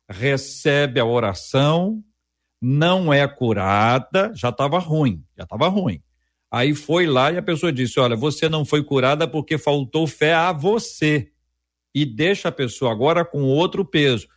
recebe 0.10 1.00
a 1.00 1.06
oração, 1.06 2.04
não 2.62 3.12
é 3.12 3.28
curada, 3.28 4.32
já 4.36 4.50
estava 4.50 4.80
ruim, 4.80 5.24
já 5.38 5.44
estava 5.44 5.68
ruim. 5.68 6.02
Aí 6.54 6.76
foi 6.76 7.08
lá 7.08 7.32
e 7.32 7.38
a 7.38 7.42
pessoa 7.42 7.74
disse: 7.74 8.00
Olha, 8.00 8.16
você 8.16 8.48
não 8.48 8.64
foi 8.64 8.84
curada 8.84 9.28
porque 9.28 9.58
faltou 9.58 10.06
fé 10.06 10.36
a 10.36 10.52
você. 10.52 11.32
E 11.96 12.06
deixa 12.06 12.50
a 12.50 12.52
pessoa 12.52 12.92
agora 12.92 13.26
com 13.26 13.42
outro 13.42 13.84
peso. 13.84 14.28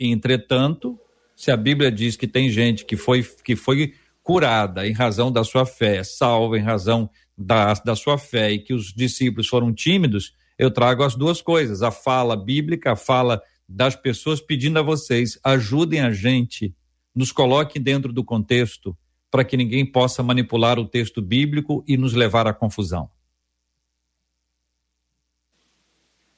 Entretanto, 0.00 0.98
se 1.36 1.50
a 1.50 1.56
Bíblia 1.58 1.92
diz 1.92 2.16
que 2.16 2.26
tem 2.26 2.48
gente 2.48 2.86
que 2.86 2.96
foi, 2.96 3.22
que 3.44 3.54
foi 3.54 3.92
curada 4.22 4.88
em 4.88 4.92
razão 4.92 5.30
da 5.30 5.44
sua 5.44 5.66
fé, 5.66 6.02
salva 6.02 6.58
em 6.58 6.62
razão 6.62 7.10
da, 7.36 7.74
da 7.74 7.94
sua 7.94 8.16
fé, 8.16 8.50
e 8.50 8.58
que 8.60 8.72
os 8.72 8.90
discípulos 8.90 9.46
foram 9.46 9.70
tímidos, 9.70 10.32
eu 10.58 10.70
trago 10.70 11.02
as 11.02 11.14
duas 11.14 11.42
coisas: 11.42 11.82
a 11.82 11.90
fala 11.90 12.34
bíblica, 12.34 12.92
a 12.92 12.96
fala 12.96 13.42
das 13.68 13.94
pessoas 13.94 14.40
pedindo 14.40 14.78
a 14.78 14.82
vocês, 14.82 15.38
ajudem 15.44 16.00
a 16.00 16.12
gente, 16.12 16.74
nos 17.14 17.30
coloquem 17.30 17.82
dentro 17.82 18.10
do 18.10 18.24
contexto 18.24 18.96
para 19.38 19.44
que 19.44 19.56
ninguém 19.56 19.86
possa 19.86 20.20
manipular 20.20 20.80
o 20.80 20.84
texto 20.84 21.22
bíblico 21.22 21.84
e 21.86 21.96
nos 21.96 22.12
levar 22.12 22.48
à 22.48 22.52
confusão. 22.52 23.08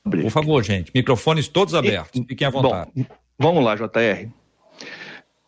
Por 0.05 0.31
favor, 0.31 0.63
gente, 0.63 0.93
microfones 0.95 1.49
todos 1.49 1.75
abertos, 1.75 2.23
fiquem 2.29 2.47
à 2.47 2.51
vontade. 2.51 2.91
Bom, 2.95 3.07
vamos 3.39 3.65
lá, 3.65 3.75
JR. 3.75 4.29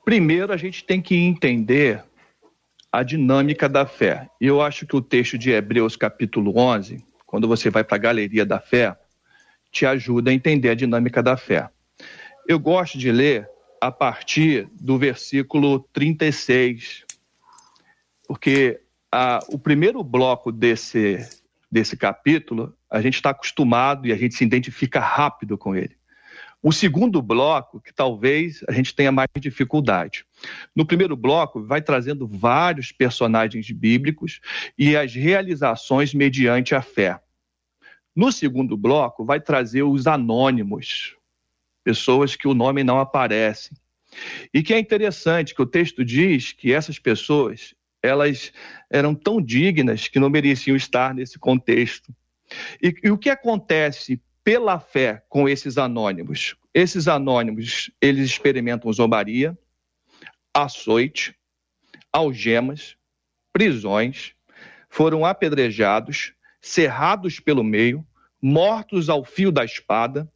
Primeiro, 0.03 0.51
a 0.51 0.57
gente 0.57 0.83
tem 0.83 1.03
que 1.03 1.15
entender 1.15 2.03
a 2.91 3.03
dinâmica 3.03 3.69
da 3.69 3.85
fé. 3.85 4.31
E 4.41 4.47
eu 4.47 4.62
acho 4.62 4.87
que 4.87 4.97
o 4.97 5.03
texto 5.03 5.37
de 5.37 5.51
Hebreus, 5.51 5.95
capítulo 5.95 6.59
11, 6.59 7.05
quando 7.27 7.47
você 7.47 7.69
vai 7.69 7.85
para 7.85 7.97
a 7.97 8.01
galeria 8.01 8.47
da 8.47 8.61
fé, 8.61 8.97
te 9.71 9.85
ajuda 9.85 10.31
a 10.31 10.35
entender 10.35 10.71
a 10.71 10.75
dinâmica 10.75 11.23
da 11.23 11.37
fé. 11.37 11.69
Eu 12.49 12.59
gosto 12.59 12.97
de 12.97 13.12
ler 13.12 13.47
a 13.79 13.93
partir 13.93 14.67
do 14.81 14.97
versículo 14.97 15.81
36, 15.93 17.05
porque 18.33 18.81
a, 19.12 19.40
o 19.49 19.59
primeiro 19.59 20.03
bloco 20.03 20.51
desse, 20.51 21.18
desse 21.71 21.99
capítulo, 21.99 22.75
a 22.88 22.99
gente 23.03 23.16
está 23.16 23.29
acostumado 23.29 24.07
e 24.07 24.12
a 24.12 24.16
gente 24.16 24.35
se 24.35 24.42
identifica 24.42 24.99
rápido 25.01 25.59
com 25.59 25.77
ele. 25.77 25.95
O 26.62 26.73
segundo 26.73 27.21
bloco, 27.21 27.79
que 27.79 27.92
talvez 27.92 28.64
a 28.66 28.73
gente 28.73 28.95
tenha 28.95 29.12
mais 29.12 29.29
dificuldade. 29.38 30.25
No 30.75 30.87
primeiro 30.87 31.14
bloco, 31.14 31.62
vai 31.62 31.83
trazendo 31.83 32.27
vários 32.27 32.90
personagens 32.90 33.71
bíblicos 33.71 34.40
e 34.79 34.97
as 34.97 35.14
realizações 35.14 36.14
mediante 36.14 36.75
a 36.75 36.81
fé. 36.81 37.21
No 38.16 38.33
segundo 38.33 38.79
bloco, 38.79 39.27
vai 39.27 39.42
trazer 39.42 39.83
os 39.83 40.07
anônimos, 40.07 41.18
pessoas 41.85 42.35
que 42.35 42.49
o 42.49 42.55
nome 42.55 42.83
não 42.83 42.99
aparece. 42.99 43.77
E 44.55 44.62
que 44.62 44.73
é 44.73 44.79
interessante 44.79 45.55
que 45.55 45.61
o 45.61 45.66
texto 45.66 46.03
diz 46.03 46.53
que 46.53 46.73
essas 46.73 46.99
pessoas 46.99 47.75
elas 48.03 48.53
eram 48.91 49.15
tão 49.15 49.41
dignas 49.41 50.09
que 50.09 50.19
não 50.19 50.29
mereciam 50.29 50.77
estar 50.77 51.15
nesse 51.15 51.38
contexto. 51.38 52.15
E, 52.83 52.95
e, 53.05 53.11
o 53.11 53.17
que 53.17 53.31
acontece 53.31 54.21
pela 54.45 54.81
fé 54.81 55.23
com 55.29 55.49
esses 55.49 55.79
anônimos? 55.79 56.57
Esses 56.75 57.07
anônimos, 57.07 57.91
eles 58.01 58.29
experimentam 58.29 58.93
zombaria, 58.93 59.57
açoite, 60.53 61.35
algemas, 62.12 62.97
prisões, 63.53 64.35
foram 64.88 65.25
apedrejados, 65.25 66.35
cerrados 66.61 67.41
pelo 67.41 67.65
meio, 67.65 68.07
mortos 68.41 69.09
ao 69.09 69.25
fio 69.25 69.51
da 69.51 69.65
espada. 69.65 70.31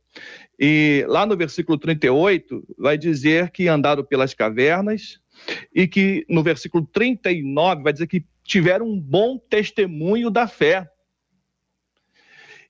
E 0.59 1.05
lá 1.09 1.27
no 1.27 1.37
versículo 1.37 1.77
38 1.77 2.67
vai 2.79 2.97
dizer 2.97 3.51
que 3.51 3.69
andaram 3.69 4.03
pelas 4.03 4.33
cavernas 4.33 5.21
e 5.75 5.87
que 5.87 6.25
no 6.29 6.43
versículo 6.43 6.87
39 6.87 7.83
vai 7.83 7.93
dizer 7.93 8.07
que 8.07 8.25
tiveram 8.43 8.87
um 8.87 9.01
bom 9.01 9.39
testemunho 9.39 10.31
da 10.31 10.47
fé. 10.47 10.89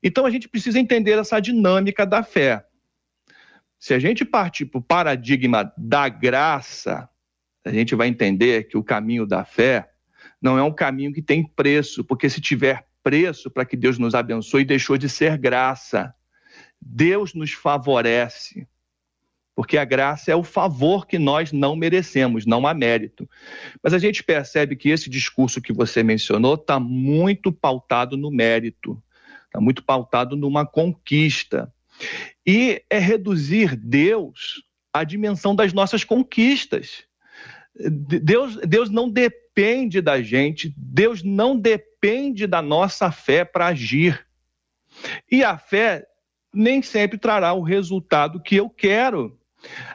Então 0.02 0.26
a 0.26 0.30
gente 0.30 0.48
precisa 0.48 0.78
entender 0.78 1.18
essa 1.18 1.40
dinâmica 1.40 2.06
da 2.06 2.22
fé. 2.22 2.64
Se 3.78 3.92
a 3.94 3.98
gente 3.98 4.24
partir 4.24 4.66
para 4.66 4.78
o 4.78 4.82
paradigma 4.82 5.72
da 5.76 6.08
graça, 6.08 7.08
a 7.64 7.70
gente 7.70 7.94
vai 7.94 8.08
entender 8.08 8.68
que 8.68 8.76
o 8.76 8.84
caminho 8.84 9.26
da 9.26 9.44
fé 9.44 9.88
não 10.40 10.58
é 10.58 10.62
um 10.62 10.72
caminho 10.72 11.12
que 11.12 11.22
tem 11.22 11.46
preço, 11.46 12.04
porque 12.04 12.28
se 12.28 12.40
tiver 12.40 12.86
preço 13.02 13.50
para 13.50 13.64
que 13.64 13.76
Deus 13.76 13.98
nos 13.98 14.14
abençoe, 14.14 14.64
deixou 14.64 14.96
de 14.96 15.08
ser 15.08 15.38
graça. 15.38 16.14
Deus 16.80 17.34
nos 17.34 17.52
favorece, 17.52 18.66
porque 19.56 19.78
a 19.78 19.86
graça 19.86 20.30
é 20.30 20.36
o 20.36 20.44
favor 20.44 21.06
que 21.06 21.18
nós 21.18 21.50
não 21.50 21.74
merecemos, 21.74 22.44
não 22.44 22.66
há 22.66 22.74
mérito. 22.74 23.26
Mas 23.82 23.94
a 23.94 23.98
gente 23.98 24.22
percebe 24.22 24.76
que 24.76 24.90
esse 24.90 25.08
discurso 25.08 25.62
que 25.62 25.72
você 25.72 26.02
mencionou 26.02 26.56
está 26.56 26.78
muito 26.78 27.50
pautado 27.50 28.18
no 28.18 28.30
mérito, 28.30 29.02
está 29.46 29.58
muito 29.58 29.82
pautado 29.82 30.36
numa 30.36 30.66
conquista. 30.66 31.72
E 32.46 32.82
é 32.90 32.98
reduzir 32.98 33.74
Deus 33.74 34.62
à 34.92 35.02
dimensão 35.04 35.56
das 35.56 35.72
nossas 35.72 36.04
conquistas. 36.04 37.04
Deus, 37.74 38.56
Deus 38.56 38.90
não 38.90 39.08
depende 39.08 40.02
da 40.02 40.20
gente, 40.20 40.74
Deus 40.76 41.22
não 41.22 41.58
depende 41.58 42.46
da 42.46 42.60
nossa 42.60 43.10
fé 43.10 43.42
para 43.42 43.68
agir. 43.68 44.26
E 45.32 45.42
a 45.42 45.56
fé 45.56 46.06
nem 46.52 46.82
sempre 46.82 47.16
trará 47.16 47.54
o 47.54 47.62
resultado 47.62 48.38
que 48.38 48.56
eu 48.56 48.68
quero. 48.68 49.38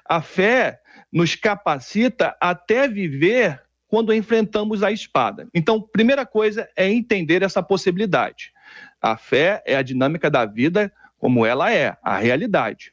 A 0.06 0.22
fé 0.22 0.80
nos 1.12 1.36
capacita 1.36 2.36
até 2.40 2.88
viver 2.88 3.62
quando 3.88 4.14
enfrentamos 4.14 4.84
a 4.84 4.92
espada. 4.92 5.48
Então, 5.54 5.82
primeira 5.82 6.26
coisa 6.26 6.70
é 6.78 6.90
entender 6.90 7.44
essa 7.44 7.62
possibilidade. 7.62 8.54
A 9.02 9.18
fé 9.18 9.62
é 9.66 9.76
a 9.76 9.82
dinâmica 9.82 10.30
da 10.30 10.46
vida 10.46 10.92
como 11.22 11.46
ela 11.46 11.72
é, 11.72 11.96
a 12.02 12.18
realidade. 12.18 12.92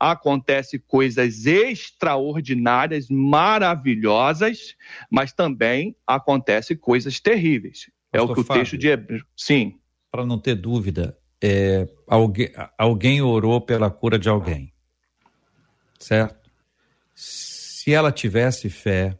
Acontece 0.00 0.78
coisas 0.78 1.44
extraordinárias, 1.44 3.08
maravilhosas, 3.10 4.74
mas 5.10 5.34
também 5.34 5.94
acontece 6.06 6.74
coisas 6.74 7.20
terríveis. 7.20 7.90
Pastor 8.10 8.28
é 8.28 8.32
o 8.32 8.34
que 8.34 8.40
o 8.40 8.44
Fábio, 8.44 8.62
texto 8.62 8.78
de 8.78 8.88
Hebreus. 8.88 9.22
Sim. 9.36 9.78
Para 10.10 10.24
não 10.24 10.38
ter 10.38 10.54
dúvida, 10.54 11.14
é, 11.42 11.86
alguém, 12.08 12.50
alguém 12.78 13.20
orou 13.20 13.60
pela 13.60 13.90
cura 13.90 14.18
de 14.18 14.30
alguém. 14.30 14.71
Certo? 16.02 16.50
Se 17.14 17.92
ela 17.92 18.10
tivesse 18.10 18.68
fé, 18.68 19.18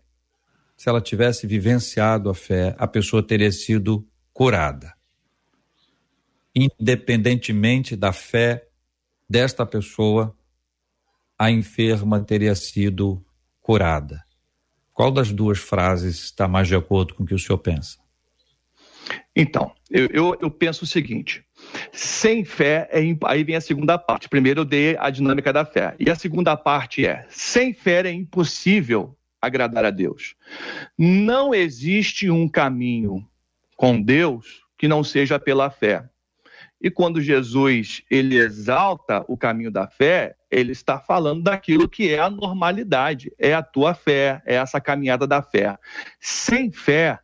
se 0.77 0.89
ela 0.89 1.01
tivesse 1.01 1.47
vivenciado 1.47 2.29
a 2.31 2.35
fé, 2.35 2.75
a 2.79 2.87
pessoa 2.87 3.23
teria 3.23 3.53
sido 3.53 4.07
curada 4.33 4.95
independentemente 6.55 7.97
da 7.97 8.13
fé 8.13 8.67
desta 9.29 9.65
pessoa, 9.65 10.37
a 11.39 11.51
enferma 11.51 12.23
teria 12.23 12.55
sido 12.55 13.25
curada. 13.61 14.23
Qual 14.93 15.11
das 15.11 15.33
duas 15.33 15.59
frases 15.59 16.25
está 16.25 16.47
mais 16.47 16.69
de 16.69 16.77
acordo 16.77 17.15
com 17.15 17.23
o 17.23 17.27
que 17.27 17.35
o 17.35 17.39
senhor 17.39 17.59
pensa? 17.59 17.99
Então, 19.35 19.75
eu, 19.91 20.07
eu, 20.09 20.39
eu 20.41 20.51
penso 20.51 20.85
o 20.85 20.87
seguinte: 20.87 21.45
sem 21.93 22.45
fé, 22.45 22.89
é, 22.91 23.01
aí 23.25 23.45
vem 23.45 23.57
a 23.57 23.61
segunda 23.61 23.99
parte. 23.99 24.29
Primeiro 24.29 24.61
eu 24.61 24.65
dei 24.65 24.97
a 24.99 25.11
dinâmica 25.11 25.53
da 25.53 25.65
fé. 25.65 25.95
E 25.99 26.11
a 26.11 26.15
segunda 26.15 26.57
parte 26.57 27.07
é: 27.07 27.27
sem 27.29 27.73
fé 27.73 28.07
é 28.07 28.13
impossível 28.13 29.17
agradar 29.41 29.85
a 29.85 29.91
Deus. 29.91 30.35
Não 30.97 31.55
existe 31.55 32.31
um 32.31 32.49
caminho 32.49 33.27
com 33.77 34.01
Deus 34.01 34.63
que 34.79 34.87
não 34.87 35.03
seja 35.03 35.39
pela 35.39 35.71
fé. 35.71 36.09
E 36.81 36.91
quando 36.91 37.21
Jesus 37.21 38.03
ele 38.11 38.37
exalta 38.37 39.25
o 39.29 39.37
caminho 39.37 39.71
da 39.71 39.87
fé, 39.87 40.35
ele 40.51 40.73
está 40.73 40.99
falando 40.99 41.43
daquilo 41.43 41.89
que 41.89 42.13
é 42.13 42.19
a 42.19 42.29
normalidade, 42.29 43.33
é 43.39 43.55
a 43.55 43.63
tua 43.63 43.95
fé, 43.95 44.43
é 44.45 44.57
essa 44.57 44.81
caminhada 44.81 45.25
da 45.25 45.41
fé. 45.41 45.79
Sem 46.21 46.73
fé, 46.73 47.21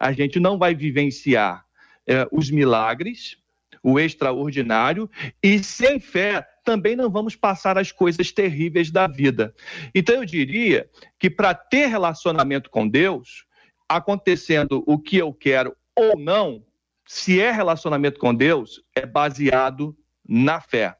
a 0.00 0.12
gente 0.12 0.40
não 0.40 0.58
vai 0.58 0.74
vivenciar 0.74 1.64
é, 2.06 2.26
os 2.32 2.50
milagres, 2.50 3.36
o 3.82 3.98
extraordinário, 3.98 5.10
e 5.42 5.62
sem 5.62 5.98
fé 5.98 6.46
também 6.64 6.94
não 6.94 7.10
vamos 7.10 7.34
passar 7.34 7.76
as 7.76 7.90
coisas 7.90 8.30
terríveis 8.30 8.90
da 8.90 9.06
vida. 9.06 9.54
Então 9.94 10.16
eu 10.16 10.24
diria 10.24 10.88
que 11.18 11.28
para 11.28 11.54
ter 11.54 11.86
relacionamento 11.86 12.70
com 12.70 12.88
Deus, 12.88 13.44
acontecendo 13.88 14.82
o 14.86 14.98
que 14.98 15.16
eu 15.16 15.32
quero 15.32 15.76
ou 15.96 16.18
não, 16.18 16.64
se 17.06 17.40
é 17.40 17.50
relacionamento 17.50 18.18
com 18.18 18.34
Deus, 18.34 18.82
é 18.94 19.04
baseado 19.04 19.96
na 20.26 20.60
fé. 20.60 20.96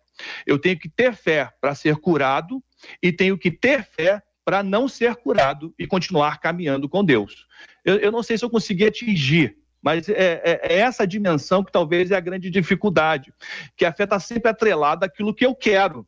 Eu 0.46 0.58
tenho 0.58 0.78
que 0.78 0.88
ter 0.88 1.14
fé 1.14 1.50
para 1.60 1.74
ser 1.74 1.96
curado 1.96 2.62
e 3.02 3.12
tenho 3.12 3.38
que 3.38 3.50
ter 3.50 3.84
fé 3.84 4.22
para 4.44 4.62
não 4.62 4.88
ser 4.88 5.16
curado 5.16 5.72
e 5.78 5.86
continuar 5.86 6.40
caminhando 6.40 6.88
com 6.88 7.04
Deus. 7.04 7.46
Eu, 7.84 7.96
eu 7.96 8.12
não 8.12 8.22
sei 8.22 8.36
se 8.36 8.44
eu 8.44 8.50
consegui 8.50 8.84
atingir, 8.84 9.56
mas 9.82 10.08
é, 10.08 10.40
é, 10.44 10.60
é, 10.62 10.78
essa 10.78 11.06
dimensão 11.06 11.64
que 11.64 11.72
talvez 11.72 12.10
é 12.10 12.16
a 12.16 12.20
grande 12.20 12.48
dificuldade, 12.48 13.32
que 13.76 13.84
a 13.84 13.92
fé 13.92 14.04
está 14.04 14.20
sempre 14.20 14.48
atrelada 14.48 15.06
àquilo 15.06 15.34
que 15.34 15.44
eu 15.44 15.54
quero. 15.54 16.06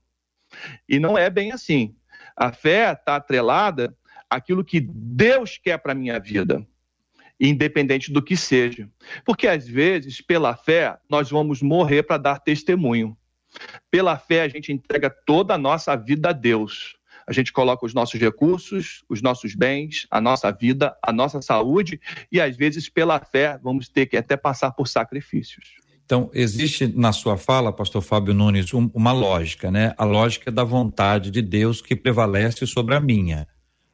E 0.88 1.00
não 1.00 1.18
é 1.18 1.28
bem 1.28 1.50
assim. 1.50 1.96
A 2.36 2.52
fé 2.52 2.92
está 2.92 3.16
atrelada 3.16 3.96
àquilo 4.30 4.64
que 4.64 4.80
Deus 4.80 5.58
quer 5.58 5.78
para 5.78 5.92
a 5.92 5.96
minha 5.96 6.20
vida 6.20 6.64
independente 7.40 8.12
do 8.12 8.22
que 8.22 8.36
seja. 8.36 8.88
Porque 9.24 9.46
às 9.48 9.66
vezes, 9.66 10.20
pela 10.20 10.54
fé, 10.56 10.96
nós 11.10 11.30
vamos 11.30 11.60
morrer 11.62 12.04
para 12.04 12.16
dar 12.16 12.38
testemunho. 12.38 13.16
Pela 13.90 14.16
fé, 14.16 14.42
a 14.42 14.48
gente 14.48 14.72
entrega 14.72 15.10
toda 15.10 15.54
a 15.54 15.58
nossa 15.58 15.96
vida 15.96 16.30
a 16.30 16.32
Deus. 16.32 16.96
A 17.26 17.32
gente 17.32 17.52
coloca 17.52 17.86
os 17.86 17.94
nossos 17.94 18.20
recursos, 18.20 19.04
os 19.08 19.22
nossos 19.22 19.54
bens, 19.54 20.06
a 20.10 20.20
nossa 20.20 20.50
vida, 20.50 20.96
a 21.02 21.12
nossa 21.12 21.40
saúde, 21.40 22.00
e 22.30 22.40
às 22.40 22.56
vezes, 22.56 22.88
pela 22.88 23.20
fé, 23.20 23.58
vamos 23.62 23.88
ter 23.88 24.06
que 24.06 24.16
até 24.16 24.36
passar 24.36 24.72
por 24.72 24.88
sacrifícios. 24.88 25.74
Então, 26.04 26.30
existe 26.34 26.86
na 26.86 27.12
sua 27.12 27.36
fala, 27.36 27.72
pastor 27.72 28.02
Fábio 28.02 28.34
Nunes, 28.34 28.74
um, 28.74 28.90
uma 28.92 29.12
lógica, 29.12 29.70
né? 29.70 29.94
A 29.96 30.04
lógica 30.04 30.52
da 30.52 30.62
vontade 30.62 31.30
de 31.30 31.40
Deus 31.40 31.80
que 31.80 31.96
prevalece 31.96 32.66
sobre 32.66 32.94
a 32.94 33.00
minha 33.00 33.46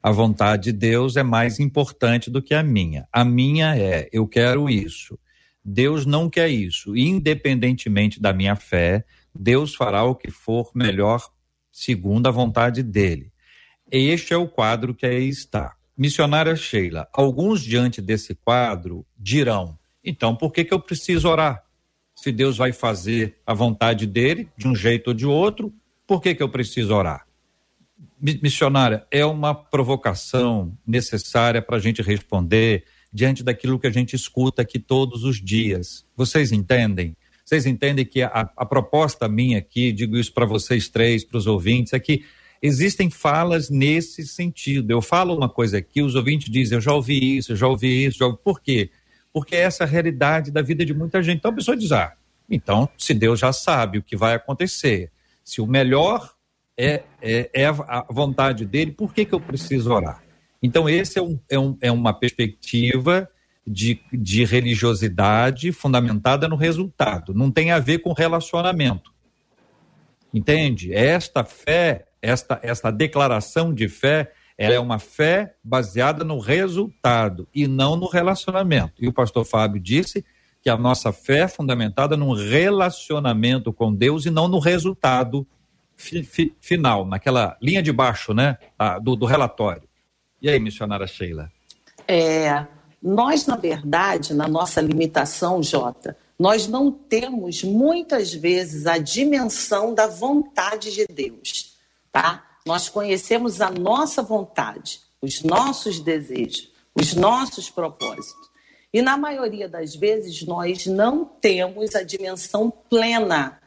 a 0.03 0.11
vontade 0.11 0.65
de 0.65 0.73
Deus 0.73 1.17
é 1.17 1.23
mais 1.23 1.61
importante 1.61 2.31
do 2.31 2.41
que 2.41 2.55
a 2.55 2.63
minha. 2.63 3.07
A 3.13 3.23
minha 3.23 3.77
é, 3.77 4.09
eu 4.13 4.27
quero 4.27 4.71
isso. 4.71 5.19
Deus 5.63 6.07
não 6.07 6.31
quer 6.31 6.49
isso. 6.49 6.97
Independentemente 6.97 8.21
da 8.21 8.33
minha 8.33 8.57
fé, 8.57 9.05
Deus 9.35 9.75
fará 9.75 10.03
o 10.05 10.15
que 10.15 10.31
for 10.31 10.71
melhor 10.75 11.29
segundo 11.71 12.27
a 12.27 12.31
vontade 12.31 12.83
dele. 12.83 13.33
Este 13.91 14.33
é 14.33 14.37
o 14.37 14.49
quadro 14.49 14.95
que 14.95 15.07
aí 15.07 15.29
está. 15.29 15.75
Missionária 15.97 16.57
Sheila, 16.57 17.09
alguns 17.13 17.63
diante 17.63 18.01
desse 18.01 18.35
quadro 18.35 19.05
dirão: 19.19 19.79
então 20.05 20.35
por 20.35 20.53
que, 20.53 20.65
que 20.65 20.73
eu 20.73 20.81
preciso 20.81 21.29
orar? 21.29 21.65
Se 22.15 22.31
Deus 22.33 22.57
vai 22.57 22.73
fazer 22.73 23.39
a 23.47 23.55
vontade 23.55 24.07
dele, 24.07 24.49
de 24.57 24.69
um 24.69 24.75
jeito 24.75 25.09
ou 25.09 25.15
de 25.15 25.27
outro, 25.27 25.73
por 26.07 26.21
que, 26.21 26.35
que 26.35 26.43
eu 26.43 26.49
preciso 26.49 26.95
orar? 26.95 27.27
missionária, 28.21 29.07
é 29.11 29.25
uma 29.25 29.55
provocação 29.55 30.77
necessária 30.87 31.63
para 31.63 31.77
a 31.77 31.81
gente 31.81 32.03
responder 32.03 32.85
diante 33.13 33.43
daquilo 33.43 33.79
que 33.79 33.87
a 33.87 33.91
gente 33.93 34.15
escuta 34.15 34.63
aqui 34.63 34.79
todos 34.79 35.25
os 35.25 35.43
dias. 35.43 36.07
Vocês 36.17 36.53
entendem? 36.53 37.17
Vocês 37.51 37.67
entendem 37.67 38.07
que 38.07 38.23
a, 38.23 38.49
a 38.57 38.65
proposta 38.65 39.29
minha 39.29 39.59
aqui, 39.59 39.91
digo 39.91 40.17
isso 40.17 40.33
para 40.33 40.47
vocês 40.47 40.89
três, 40.89 41.25
para 41.25 41.37
os 41.37 41.49
ouvintes, 41.49 41.93
é 41.93 41.99
que 41.99 42.25
existem 42.63 43.11
falas 43.11 43.69
nesse 43.69 44.25
sentido. 44.25 44.93
Eu 44.93 45.03
falo 45.03 45.37
uma 45.37 45.49
coisa 45.49 45.79
aqui, 45.79 46.01
os 46.01 46.15
ouvintes 46.15 46.49
dizem, 46.49 46.77
eu 46.77 46.81
já 46.81 46.93
ouvi 46.93 47.39
isso, 47.39 47.51
eu 47.51 47.57
já 47.57 47.67
ouvi 47.67 48.05
isso, 48.05 48.19
já 48.19 48.27
ouvi... 48.27 48.39
por 48.45 48.61
quê? 48.61 48.93
Porque 49.33 49.57
é 49.57 49.63
essa 49.63 49.83
a 49.83 49.87
realidade 49.89 50.53
da 50.53 50.63
vida 50.63 50.85
de 50.85 50.95
muita 50.95 51.21
gente. 51.25 51.39
Então 51.39 51.51
a 51.51 51.55
pessoa 51.55 51.77
diz, 51.77 51.91
ah, 51.91 52.13
então 52.49 52.89
se 52.97 53.13
Deus 53.13 53.41
já 53.41 53.53
sabe 53.53 53.99
o 53.99 54.03
que 54.05 54.17
vai 54.17 54.37
acontecer, 54.37 55.11
se 55.43 55.61
o 55.61 55.67
melhor 55.67 56.33
é, 56.79 57.03
é, 57.21 57.51
é 57.53 57.67
a 57.67 58.07
vontade 58.09 58.65
dele, 58.65 58.93
por 58.93 59.13
que, 59.13 59.25
que 59.25 59.35
eu 59.35 59.41
preciso 59.41 59.93
orar? 59.93 60.23
Então, 60.63 60.89
esse 60.89 61.19
é, 61.19 61.23
um, 61.23 61.37
é, 61.51 61.59
um, 61.59 61.77
é 61.81 61.91
uma 61.91 62.13
perspectiva 62.13 63.29
de, 63.67 64.01
de 64.13 64.45
religiosidade 64.45 65.73
fundamentada 65.73 66.49
no 66.49 66.57
resultado, 66.57 67.35
não 67.35 67.51
tem 67.51 67.71
a 67.71 67.79
ver 67.79 67.99
com 67.99 68.13
relacionamento. 68.13 69.13
Entende? 70.33 70.95
Esta 70.95 71.45
fé, 71.45 72.07
esta, 72.23 72.59
esta 72.63 72.91
declaração 72.91 73.73
de 73.75 73.89
fé, 73.89 74.33
Ela 74.61 74.75
é 74.75 74.79
uma 74.79 74.99
fé 74.99 75.55
baseada 75.65 76.23
no 76.23 76.39
resultado 76.39 77.49
e 77.55 77.67
não 77.67 77.97
no 77.97 78.07
relacionamento. 78.07 78.93
E 79.01 79.09
o 79.09 79.13
pastor 79.13 79.47
Fábio 79.47 79.81
disse 79.81 80.23
que 80.61 80.69
a 80.69 80.77
nossa 80.77 81.15
fé 81.15 81.39
é 81.39 81.49
fundamentada 81.49 82.15
num 82.15 82.35
relacionamento 82.35 83.73
com 83.73 83.91
Deus 83.95 84.27
e 84.27 84.31
não 84.31 84.49
no 84.49 84.59
resultado 84.59 85.47
fi, 85.97 86.23
fi, 86.23 86.55
final, 86.61 87.07
naquela 87.07 87.57
linha 87.63 87.83
de 87.83 87.91
baixo, 87.91 88.35
né, 88.35 88.59
do, 89.03 89.17
do 89.17 89.25
relatório. 89.25 89.89
E 90.43 90.51
aí, 90.51 90.61
missionária 90.61 91.07
Sheila? 91.07 91.51
É, 92.07 92.67
nós, 93.03 93.47
na 93.47 93.57
verdade, 93.57 94.35
na 94.35 94.47
nossa 94.47 94.81
limitação, 94.81 95.63
Jota, 95.63 96.17
nós 96.39 96.67
não 96.67 96.91
temos 96.91 97.63
muitas 97.63 98.33
vezes 98.33 98.87
a 98.87 98.99
dimensão 98.99 99.95
da 99.95 100.07
vontade 100.07 100.93
de 100.93 101.07
Deus, 101.07 101.77
tá? 102.13 102.47
Nós 102.67 102.89
conhecemos 102.89 103.61
a 103.61 103.71
nossa 103.71 104.23
vontade, 104.23 105.01
os 105.21 105.43
nossos 105.43 105.99
desejos, 106.01 106.71
os 106.95 107.15
nossos 107.15 107.71
propósitos. 107.71 108.51
E 108.93 109.01
na 109.01 109.17
maioria 109.17 109.69
das 109.69 109.95
vezes 109.95 110.43
nós 110.43 110.87
não 110.87 111.25
temos 111.25 111.95
a 111.95 112.03
dimensão 112.03 112.71
plena 112.71 113.61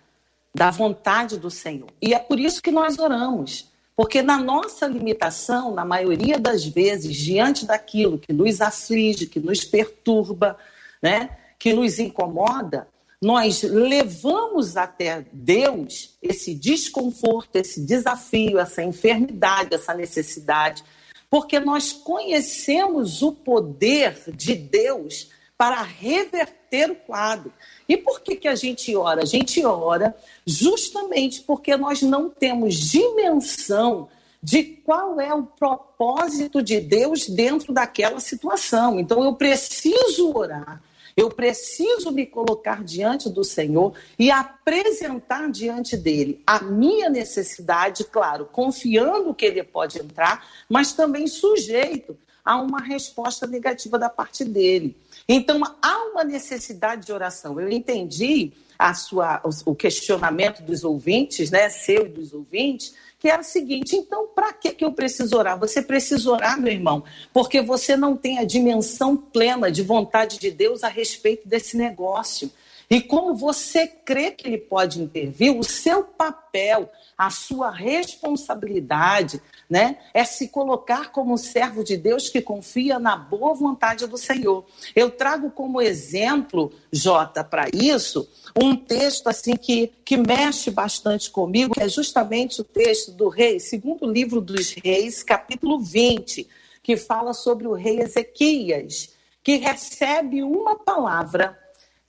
da 0.54 0.70
vontade 0.70 1.38
do 1.38 1.50
Senhor. 1.50 1.90
E 2.02 2.14
é 2.14 2.20
por 2.20 2.40
isso 2.40 2.62
que 2.62 2.72
nós 2.72 3.00
oramos. 3.00 3.72
Porque 3.96 4.22
na 4.22 4.40
nossa 4.40 4.88
limitação, 4.88 5.74
na 5.74 5.86
maioria 5.86 6.40
das 6.40 6.66
vezes, 6.66 7.16
diante 7.16 7.66
daquilo 7.66 8.18
que 8.18 8.34
nos 8.34 8.60
aflige, 8.60 9.28
que 9.28 9.40
nos 9.40 9.64
perturba, 9.64 10.58
né? 11.02 11.30
que 11.60 11.74
nos 11.74 12.00
incomoda, 12.00 12.88
nós 13.22 13.64
levamos 13.64 14.76
até 14.76 15.26
Deus 15.32 16.18
esse 16.22 16.54
desconforto, 16.54 17.56
esse 17.56 17.80
desafio, 17.80 18.60
essa 18.60 18.84
enfermidade, 18.84 19.74
essa 19.74 19.94
necessidade, 19.94 20.84
porque 21.30 21.60
nós 21.60 21.94
conhecemos 21.94 23.22
o 23.22 23.32
poder 23.32 24.24
de 24.36 24.56
Deus 24.56 25.30
para 25.64 25.82
reverter 25.82 26.92
o 26.92 26.96
quadro. 26.96 27.54
E 27.88 27.96
por 27.96 28.20
que, 28.20 28.36
que 28.36 28.50
a 28.50 28.56
gente 28.56 28.94
ora? 28.98 29.22
A 29.22 29.26
gente 29.26 29.66
ora 29.66 30.14
justamente 30.46 31.40
porque 31.40 31.78
nós 31.78 32.02
não 32.02 32.30
temos 32.30 32.76
dimensão 32.76 34.10
de 34.42 34.62
qual 34.62 35.22
é 35.22 35.34
o 35.34 35.44
propósito 35.44 36.62
de 36.62 36.82
Deus 36.82 37.30
dentro 37.30 37.72
daquela 37.72 38.20
situação. 38.20 39.00
Então 39.00 39.24
eu 39.24 39.36
preciso 39.36 40.38
orar 40.38 40.82
eu 41.16 41.30
preciso 41.30 42.12
me 42.12 42.26
colocar 42.26 42.84
diante 42.84 43.30
do 43.30 43.44
Senhor 43.44 43.94
e 44.18 44.32
apresentar 44.32 45.48
diante 45.52 45.96
dele 45.96 46.42
a 46.46 46.60
minha 46.60 47.08
necessidade, 47.08 48.04
claro, 48.06 48.50
confiando 48.52 49.32
que 49.32 49.46
ele 49.46 49.62
pode 49.62 50.00
entrar, 50.00 50.44
mas 50.68 50.92
também 50.92 51.28
sujeito 51.28 52.18
a 52.44 52.60
uma 52.60 52.82
resposta 52.82 53.46
negativa 53.46 54.00
da 54.00 54.10
parte 54.10 54.44
dele. 54.44 54.96
Então, 55.28 55.62
há 55.82 55.98
uma 56.12 56.24
necessidade 56.24 57.06
de 57.06 57.14
oração. 57.14 57.60
Eu 57.60 57.70
entendi 57.70 58.52
a 58.78 58.94
sua, 58.94 59.42
o 59.66 59.74
questionamento 59.76 60.62
dos 60.62 60.84
ouvintes, 60.84 61.50
né, 61.50 61.70
seu 61.70 62.06
e 62.06 62.10
dos 62.10 62.34
ouvintes, 62.34 62.94
que 63.18 63.30
era 63.30 63.42
o 63.42 63.46
seguinte: 63.46 63.96
então, 63.96 64.28
para 64.28 64.52
que, 64.52 64.72
que 64.72 64.84
eu 64.84 64.92
preciso 64.92 65.38
orar? 65.38 65.58
Você 65.58 65.82
precisa 65.82 66.30
orar, 66.30 66.60
meu 66.60 66.74
irmão, 66.74 67.04
porque 67.32 67.62
você 67.62 67.96
não 67.96 68.18
tem 68.18 68.40
a 68.40 68.44
dimensão 68.44 69.16
plena 69.16 69.72
de 69.72 69.82
vontade 69.82 70.38
de 70.38 70.52
Deus 70.52 70.84
a 70.84 70.90
respeito 70.90 71.48
desse 71.48 71.78
negócio. 71.78 72.52
E 72.94 73.02
como 73.02 73.34
você 73.34 73.88
crê 73.88 74.30
que 74.30 74.48
ele 74.48 74.60
pode 74.60 75.02
intervir, 75.02 75.52
o 75.58 75.64
seu 75.64 76.04
papel, 76.04 76.92
a 77.18 77.32
sua 77.32 77.72
responsabilidade, 77.72 79.42
né, 79.68 79.98
é 80.14 80.24
se 80.24 80.48
colocar 80.50 81.12
como 81.12 81.36
servo 81.36 81.84
de 81.84 81.98
Deus 81.98 82.30
que 82.30 82.40
confia 82.40 83.00
na 83.00 83.18
boa 83.18 83.56
vontade 83.56 84.06
do 84.06 84.16
Senhor. 84.16 84.64
Eu 84.96 85.10
trago 85.10 85.50
como 85.50 85.82
exemplo, 85.82 86.72
Jota, 86.92 87.44
para 87.44 87.66
isso, 87.74 88.30
um 88.56 88.76
texto 88.76 89.28
assim 89.28 89.56
que, 89.56 89.92
que 90.06 90.16
mexe 90.16 90.70
bastante 90.70 91.32
comigo, 91.32 91.74
que 91.74 91.82
é 91.82 91.90
justamente 91.90 92.62
o 92.62 92.64
texto 92.64 93.12
do 93.12 93.28
rei, 93.28 93.60
segundo 93.60 94.06
livro 94.06 94.40
dos 94.40 94.72
reis, 94.72 95.24
capítulo 95.24 95.80
20, 95.80 96.48
que 96.84 96.96
fala 96.96 97.34
sobre 97.34 97.66
o 97.66 97.74
rei 97.74 98.02
Ezequias, 98.02 99.16
que 99.44 99.58
recebe 99.58 100.44
uma 100.44 100.76
palavra 100.76 101.63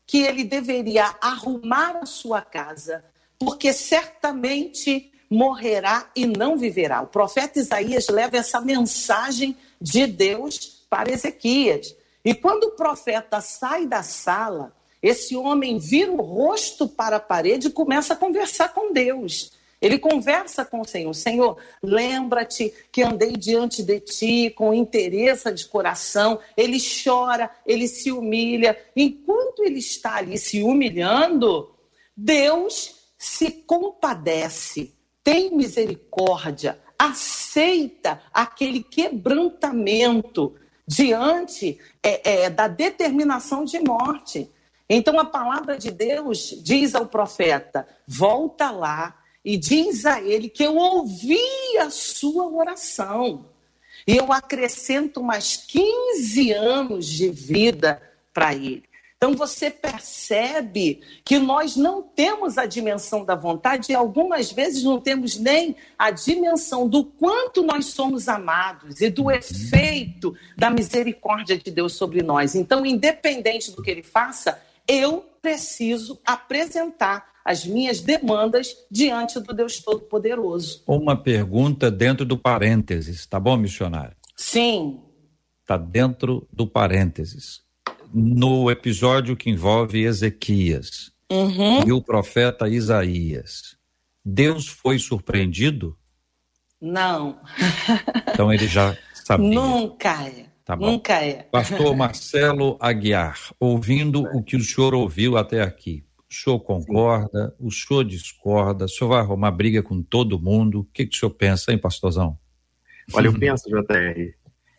que 0.07 0.23
ele 0.23 0.45
deveria 0.45 1.15
arrumar 1.21 1.97
a 1.97 2.07
sua 2.07 2.43
casa, 2.43 3.05
porque 3.39 3.73
certamente 3.73 5.13
morrerá 5.31 6.11
e 6.15 6.27
não 6.27 6.57
viverá. 6.57 7.03
O 7.03 7.07
profeta 7.07 7.59
Isaías 7.59 8.09
leva 8.09 8.37
essa 8.37 8.61
mensagem 8.61 9.57
de 9.81 10.07
Deus 10.07 10.87
para 10.89 11.13
Ezequias. 11.13 11.95
E 12.25 12.35
quando 12.35 12.65
o 12.65 12.71
profeta 12.73 13.41
sai 13.41 13.87
da 13.87 14.03
sala, 14.03 14.73
esse 15.03 15.37
homem 15.37 15.79
vira 15.79 16.11
o 16.11 16.23
rosto 16.23 16.89
para 16.89 17.17
a 17.17 17.21
parede 17.21 17.67
e 17.69 17.73
começa 17.73 18.15
a 18.15 18.17
conversar 18.17 18.73
com 18.73 18.93
Deus. 18.93 19.53
Ele 19.85 19.99
conversa 19.99 20.65
com 20.65 20.81
o 20.81 20.85
Senhor. 20.87 21.13
Senhor, 21.13 21.59
lembra-te 21.83 22.73
que 22.91 23.03
andei 23.03 23.33
diante 23.33 23.83
de 23.83 24.01
ti 24.01 24.49
com 24.49 24.73
interesse 24.73 25.53
de 25.53 25.67
coração. 25.67 26.41
Ele 26.57 26.79
chora, 26.81 27.51
ele 27.67 27.87
se 27.87 28.11
humilha. 28.11 28.79
Enquanto 28.97 29.63
ele 29.63 29.81
está 29.81 30.17
ali 30.17 30.39
se 30.39 30.63
humilhando, 30.63 31.75
Deus 32.17 32.95
se 33.19 33.51
compadece, 33.51 34.95
tem 35.23 35.55
misericórdia, 35.55 36.79
aceita 36.99 38.23
aquele 38.33 38.83
quebrantamento 38.83 40.55
diante 40.87 41.79
é, 42.03 42.45
é, 42.45 42.51
da 42.51 42.69
determinação 42.69 43.67
de 43.67 43.79
morte. 43.81 44.51
Então 44.89 45.21
a 45.21 45.27
palavra 45.27 45.77
de 45.77 45.91
Deus 45.91 46.59
diz 46.63 46.95
ao 46.95 47.05
profeta: 47.05 47.87
volta 48.07 48.71
lá 48.71 49.19
e 49.45 49.57
diz 49.57 50.07
a 50.07 50.21
ele 50.21 50.49
que 50.49 50.65
eu 50.65 50.77
ouvi 50.77 51.39
a 51.81 51.91
sua 51.91 52.49
oração. 52.49 53.47
E 54.07 54.17
eu 54.17 54.33
acrescento 54.33 55.23
mais 55.23 55.57
15 55.57 56.53
anos 56.53 57.07
de 57.07 57.29
vida 57.29 58.03
para 58.33 58.55
ele. 58.55 58.85
Então 59.17 59.35
você 59.35 59.71
percebe 59.71 61.01
que 61.25 61.39
nós 61.39 61.77
não 61.77 62.03
temos 62.03 62.59
a 62.59 62.67
dimensão 62.67 63.25
da 63.25 63.35
vontade 63.35 63.91
e 63.91 63.95
algumas 63.95 64.53
vezes 64.53 64.83
não 64.83 65.01
temos 65.01 65.39
nem 65.39 65.77
a 65.99 66.11
dimensão 66.11 66.87
do 66.87 67.05
quanto 67.05 67.63
nós 67.63 67.87
somos 67.87 68.29
amados 68.29 69.01
e 69.01 69.09
do 69.09 69.31
efeito 69.31 70.37
da 70.59 70.69
misericórdia 70.69 71.57
de 71.57 71.71
Deus 71.71 71.95
sobre 71.95 72.23
nós. 72.23 72.55
Então, 72.55 72.85
independente 72.85 73.71
do 73.71 73.83
que 73.83 73.91
ele 73.91 74.03
faça, 74.03 74.61
eu 74.89 75.25
preciso 75.41 76.21
apresentar 76.25 77.35
as 77.45 77.67
minhas 77.67 78.01
demandas 78.01 78.75
diante 78.91 79.39
do 79.39 79.53
Deus 79.53 79.79
Todo-Poderoso. 79.81 80.83
Uma 80.87 81.17
pergunta 81.17 81.91
dentro 81.91 82.25
do 82.25 82.39
parênteses, 82.39 83.27
tá 83.27 83.39
bom, 83.39 83.57
missionário? 83.57 84.17
Sim. 84.35 85.01
Está 85.61 85.77
dentro 85.77 86.49
do 86.51 86.67
parênteses. 86.67 87.63
No 88.13 88.71
episódio 88.71 89.37
que 89.37 89.51
envolve 89.51 90.05
Ezequias 90.05 91.13
uhum. 91.31 91.87
e 91.87 91.93
o 91.93 92.01
profeta 92.01 92.69
Isaías, 92.69 93.77
Deus 94.25 94.67
foi 94.67 94.99
surpreendido? 94.99 95.97
Não. 96.81 97.41
então 98.33 98.53
ele 98.53 98.67
já 98.67 98.97
sabia. 99.13 99.49
Nunca 99.49 100.31
Tá 100.65 100.75
Nunca 100.77 101.23
é. 101.23 101.43
Pastor 101.43 101.95
Marcelo 101.97 102.79
Aguiar, 102.81 103.39
ouvindo 103.61 104.23
o 104.23 104.43
que 104.43 104.57
o 104.57 104.61
senhor 104.61 104.95
ouviu 104.95 105.37
até 105.37 105.61
aqui, 105.61 106.05
o 106.31 106.35
senhor 106.35 106.59
concorda, 106.61 107.55
o 107.61 107.71
senhor 107.71 108.03
discorda, 108.05 108.87
o 108.87 108.89
senhor 108.89 109.11
vai 109.11 109.21
arrumar 109.21 109.51
briga 109.51 109.83
com 109.83 110.03
todo 110.03 110.41
mundo? 110.41 110.81
O 110.81 110.85
que, 110.85 111.07
que 111.07 111.15
o 111.15 111.19
senhor 111.19 111.33
pensa, 111.33 111.71
hein, 111.71 111.79
pastorzão? 111.79 112.39
Olha, 113.13 113.27
eu 113.27 113.39
penso, 113.39 113.69
JR, 113.69 114.35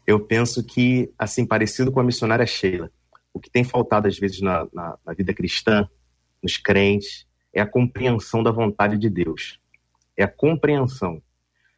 eu 0.08 0.19
penso 0.19 0.63
que, 0.63 1.13
assim, 1.19 1.45
parecido 1.45 1.91
com 1.91 2.00
a 2.00 2.04
missionária 2.04 2.48
Sheila, 2.48 2.91
o 3.32 3.39
que 3.39 3.50
tem 3.50 3.63
faltado 3.63 4.08
às 4.08 4.17
vezes 4.17 4.42
na, 4.42 4.67
na, 4.73 4.98
na 5.06 5.13
vida 5.13 5.33
cristã, 5.33 5.88
nos 6.42 6.58
crentes, 6.58 7.27
é 7.54 7.62
a 7.62 7.67
compreensão 7.67 8.42
da 8.42 8.52
vontade 8.52 8.98
de 8.98 9.10
Deus. 9.10 9.60
É 10.17 10.23
a 10.23 10.27
compreensão. 10.27 11.21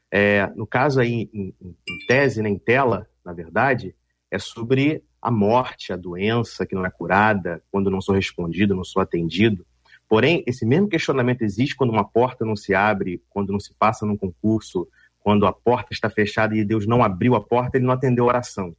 É, 0.10 0.48
no 0.56 0.66
caso 0.66 1.02
aí, 1.02 1.30
em, 1.34 1.54
em 1.62 2.06
tese, 2.08 2.42
né, 2.42 2.50
em 2.50 2.58
tela, 2.58 3.08
na 3.28 3.34
verdade, 3.34 3.94
é 4.32 4.40
sobre 4.40 5.04
a 5.22 5.30
morte, 5.30 5.92
a 5.92 5.98
doença 5.98 6.66
que 6.66 6.74
não 6.74 6.86
é 6.86 6.90
curada, 6.90 7.62
quando 7.70 7.92
não 7.92 8.00
sou 8.00 8.16
respondido, 8.16 8.74
não 8.74 8.86
sou 8.86 9.02
atendido. 9.02 9.66
Porém, 10.08 10.46
esse 10.48 10.66
mesmo 10.66 10.88
questionamento 10.88 11.42
existe 11.42 11.76
quando 11.76 11.90
uma 11.90 12.08
porta 12.08 12.46
não 12.46 12.56
se 12.56 12.74
abre, 12.74 13.22
quando 13.30 13.52
não 13.52 13.60
se 13.60 13.74
passa 13.74 14.06
num 14.06 14.16
concurso, 14.16 14.88
quando 15.20 15.46
a 15.46 15.52
porta 15.52 15.92
está 15.92 16.10
fechada 16.10 16.56
e 16.56 16.64
Deus 16.64 16.88
não 16.88 17.04
abriu 17.04 17.36
a 17.36 17.44
porta, 17.44 17.78
ele 17.78 17.86
não 17.86 17.94
atendeu 17.94 18.24
a 18.24 18.28
oração. 18.30 18.74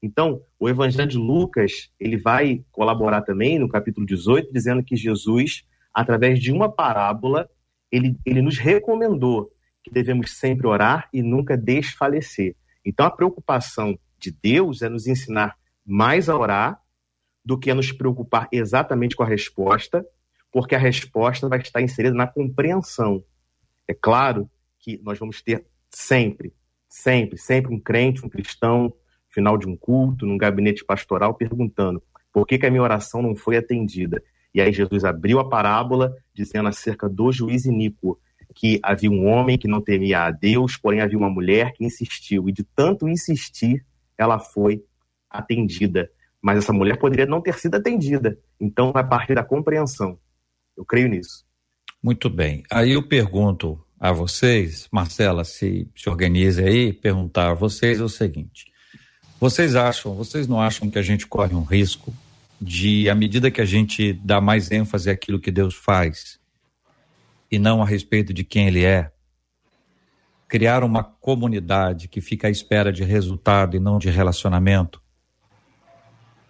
Então, 0.00 0.40
o 0.60 0.68
Evangelho 0.68 1.08
de 1.08 1.18
Lucas, 1.18 1.90
ele 1.98 2.16
vai 2.16 2.64
colaborar 2.70 3.22
também 3.22 3.58
no 3.58 3.68
capítulo 3.68 4.06
18, 4.06 4.52
dizendo 4.52 4.80
que 4.84 4.94
Jesus, 4.94 5.64
através 5.92 6.38
de 6.38 6.52
uma 6.52 6.70
parábola, 6.70 7.50
ele, 7.90 8.16
ele 8.24 8.40
nos 8.40 8.58
recomendou 8.58 9.50
que 9.82 9.90
devemos 9.90 10.38
sempre 10.38 10.68
orar 10.68 11.08
e 11.12 11.20
nunca 11.20 11.56
desfalecer. 11.56 12.54
Então 12.88 13.04
a 13.04 13.10
preocupação 13.10 13.98
de 14.18 14.30
Deus 14.30 14.80
é 14.80 14.88
nos 14.88 15.06
ensinar 15.06 15.56
mais 15.84 16.30
a 16.30 16.36
orar 16.36 16.80
do 17.44 17.58
que 17.58 17.70
a 17.70 17.74
nos 17.74 17.92
preocupar 17.92 18.48
exatamente 18.50 19.14
com 19.14 19.22
a 19.22 19.26
resposta, 19.26 20.04
porque 20.50 20.74
a 20.74 20.78
resposta 20.78 21.48
vai 21.48 21.58
estar 21.58 21.82
inserida 21.82 22.14
na 22.14 22.26
compreensão. 22.26 23.22
É 23.86 23.92
claro 23.92 24.50
que 24.78 24.98
nós 25.02 25.18
vamos 25.18 25.42
ter 25.42 25.66
sempre, 25.90 26.54
sempre, 26.88 27.36
sempre 27.36 27.74
um 27.74 27.78
crente, 27.78 28.24
um 28.24 28.28
cristão, 28.28 28.92
final 29.28 29.58
de 29.58 29.68
um 29.68 29.76
culto, 29.76 30.24
num 30.24 30.38
gabinete 30.38 30.82
pastoral, 30.82 31.34
perguntando 31.34 32.02
por 32.32 32.46
que, 32.46 32.58
que 32.58 32.66
a 32.66 32.70
minha 32.70 32.82
oração 32.82 33.20
não 33.20 33.36
foi 33.36 33.58
atendida. 33.58 34.22
E 34.54 34.62
aí 34.62 34.72
Jesus 34.72 35.04
abriu 35.04 35.38
a 35.38 35.48
parábola 35.48 36.16
dizendo 36.32 36.68
acerca 36.70 37.06
do 37.06 37.30
juiz 37.30 37.66
iníquo, 37.66 38.18
que 38.58 38.80
havia 38.82 39.08
um 39.08 39.24
homem 39.28 39.56
que 39.56 39.68
não 39.68 39.80
temia 39.80 40.24
a 40.24 40.32
Deus, 40.32 40.76
porém 40.76 41.00
havia 41.00 41.16
uma 41.16 41.30
mulher 41.30 41.72
que 41.74 41.84
insistiu, 41.84 42.48
e 42.48 42.52
de 42.52 42.64
tanto 42.64 43.08
insistir, 43.08 43.86
ela 44.18 44.40
foi 44.40 44.82
atendida. 45.30 46.10
Mas 46.42 46.58
essa 46.58 46.72
mulher 46.72 46.98
poderia 46.98 47.24
não 47.24 47.40
ter 47.40 47.56
sido 47.56 47.76
atendida. 47.76 48.36
Então, 48.60 48.90
a 48.96 49.04
partir 49.04 49.36
da 49.36 49.44
compreensão. 49.44 50.18
Eu 50.76 50.84
creio 50.84 51.08
nisso. 51.08 51.44
Muito 52.02 52.28
bem. 52.28 52.64
Aí 52.68 52.92
eu 52.92 53.02
pergunto 53.06 53.80
a 53.98 54.10
vocês, 54.10 54.88
Marcela, 54.90 55.44
se 55.44 55.88
se 55.94 56.08
organize 56.08 56.60
aí, 56.60 56.92
perguntar 56.92 57.50
a 57.50 57.54
vocês 57.54 58.00
o 58.00 58.08
seguinte: 58.08 58.66
vocês 59.38 59.76
acham, 59.76 60.16
vocês 60.16 60.48
não 60.48 60.60
acham 60.60 60.90
que 60.90 60.98
a 60.98 61.02
gente 61.02 61.28
corre 61.28 61.54
um 61.54 61.62
risco 61.62 62.12
de, 62.60 63.08
à 63.08 63.14
medida 63.14 63.52
que 63.52 63.60
a 63.60 63.64
gente 63.64 64.12
dá 64.12 64.40
mais 64.40 64.70
ênfase 64.72 65.10
àquilo 65.10 65.38
que 65.38 65.52
Deus 65.52 65.76
faz 65.76 66.37
e 67.50 67.58
não 67.58 67.82
a 67.82 67.86
respeito 67.86 68.32
de 68.32 68.44
quem 68.44 68.66
Ele 68.66 68.84
é, 68.84 69.10
criar 70.46 70.82
uma 70.82 71.02
comunidade 71.02 72.08
que 72.08 72.20
fica 72.20 72.48
à 72.48 72.50
espera 72.50 72.92
de 72.92 73.04
resultado 73.04 73.76
e 73.76 73.80
não 73.80 73.98
de 73.98 74.10
relacionamento? 74.10 75.00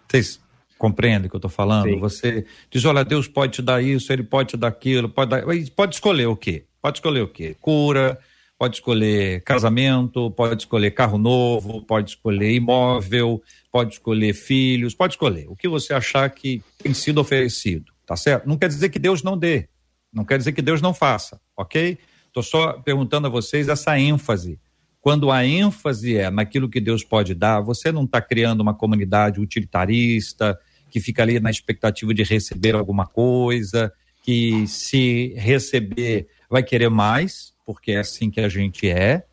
Vocês 0.07 0.39
compreendem 0.77 1.27
o 1.27 1.29
que 1.29 1.35
eu 1.35 1.39
estou 1.39 1.51
falando? 1.51 1.89
Sim. 1.89 1.99
Você 1.99 2.45
diz: 2.69 2.83
olha, 2.85 3.03
Deus 3.03 3.27
pode 3.27 3.53
te 3.53 3.61
dar 3.61 3.83
isso, 3.83 4.11
Ele 4.11 4.23
pode 4.23 4.49
te 4.49 4.57
dar 4.57 4.69
aquilo, 4.69 5.09
pode, 5.09 5.31
dar... 5.31 5.43
pode 5.75 5.95
escolher 5.95 6.27
o 6.27 6.35
quê? 6.35 6.65
Pode 6.81 6.97
escolher 6.97 7.21
o 7.21 7.27
quê? 7.27 7.55
Cura, 7.59 8.17
pode 8.57 8.75
escolher 8.75 9.41
casamento, 9.43 10.31
pode 10.31 10.63
escolher 10.63 10.91
carro 10.91 11.17
novo, 11.17 11.81
pode 11.81 12.11
escolher 12.11 12.53
imóvel, 12.53 13.41
pode 13.71 13.93
escolher 13.93 14.33
filhos, 14.33 14.93
pode 14.93 15.13
escolher 15.13 15.47
o 15.49 15.55
que 15.55 15.67
você 15.67 15.93
achar 15.93 16.29
que 16.29 16.61
tem 16.77 16.93
sido 16.93 17.19
oferecido, 17.19 17.91
tá 18.05 18.17
certo? 18.17 18.47
Não 18.47 18.57
quer 18.57 18.67
dizer 18.67 18.89
que 18.89 18.99
Deus 18.99 19.23
não 19.23 19.37
dê, 19.37 19.69
não 20.11 20.25
quer 20.25 20.37
dizer 20.37 20.51
que 20.51 20.61
Deus 20.61 20.81
não 20.81 20.93
faça, 20.93 21.39
ok? 21.55 21.97
Estou 22.27 22.43
só 22.43 22.73
perguntando 22.73 23.27
a 23.27 23.29
vocês 23.29 23.67
essa 23.67 23.97
ênfase. 23.99 24.59
Quando 25.01 25.31
a 25.31 25.45
ênfase 25.45 26.17
é 26.17 26.29
naquilo 26.29 26.69
que 26.69 26.81
Deus 26.81 27.03
pode 27.03 27.33
dar, 27.33 27.61
você 27.61 27.91
não 27.91 28.03
está 28.03 28.21
criando 28.21 28.61
uma 28.61 28.73
comunidade 28.73 29.39
utilitarista 29.39 30.59
que 30.89 30.99
fica 30.99 31.21
ali 31.21 31.39
na 31.39 31.49
expectativa 31.49 32.13
de 32.13 32.23
receber 32.23 32.75
alguma 32.75 33.05
coisa, 33.05 33.93
que 34.23 34.67
se 34.67 35.33
receber 35.37 36.27
vai 36.49 36.63
querer 36.63 36.89
mais, 36.89 37.53
porque 37.65 37.91
é 37.91 37.99
assim 37.99 38.29
que 38.29 38.41
a 38.41 38.49
gente 38.49 38.89
é, 38.89 39.23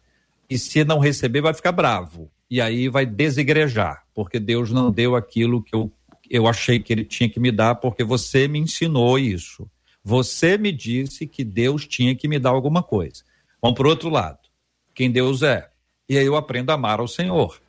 e 0.49 0.59
se 0.59 0.85
não 0.85 0.99
receber, 0.99 1.41
vai 1.41 1.55
ficar 1.55 1.73
bravo. 1.73 2.31
E 2.49 2.61
aí 2.61 2.89
vai 2.89 3.05
desigrejar, 3.05 4.05
porque 4.15 4.39
Deus 4.39 4.71
não 4.71 4.91
deu 4.91 5.17
aquilo 5.17 5.63
que 5.63 5.75
eu, 5.75 5.91
eu 6.31 6.47
achei 6.47 6.79
que 6.79 6.93
ele 6.93 7.05
tinha 7.05 7.29
que 7.29 7.41
me 7.41 7.51
dar, 7.51 7.75
porque 7.77 8.05
você 8.05 8.47
me 8.47 8.59
ensinou 8.59 9.19
isso. 9.19 9.69
Você 10.09 10.57
me 10.57 10.71
disse 10.71 11.27
que 11.27 11.43
Deus 11.43 11.85
tinha 11.85 12.15
que 12.15 12.29
me 12.29 12.39
dar 12.39 12.51
alguma 12.51 12.81
coisa. 12.81 13.25
Vamos 13.61 13.77
para 13.77 13.89
o 13.89 13.91
outro 13.91 14.09
lado. 14.09 14.39
Quem 14.95 15.11
Deus 15.11 15.43
é? 15.43 15.69
E 16.09 16.17
aí 16.17 16.25
eu 16.25 16.37
aprendo 16.37 16.71
a 16.71 16.75
amar 16.75 17.01
ao 17.01 17.09
Senhor. 17.09 17.61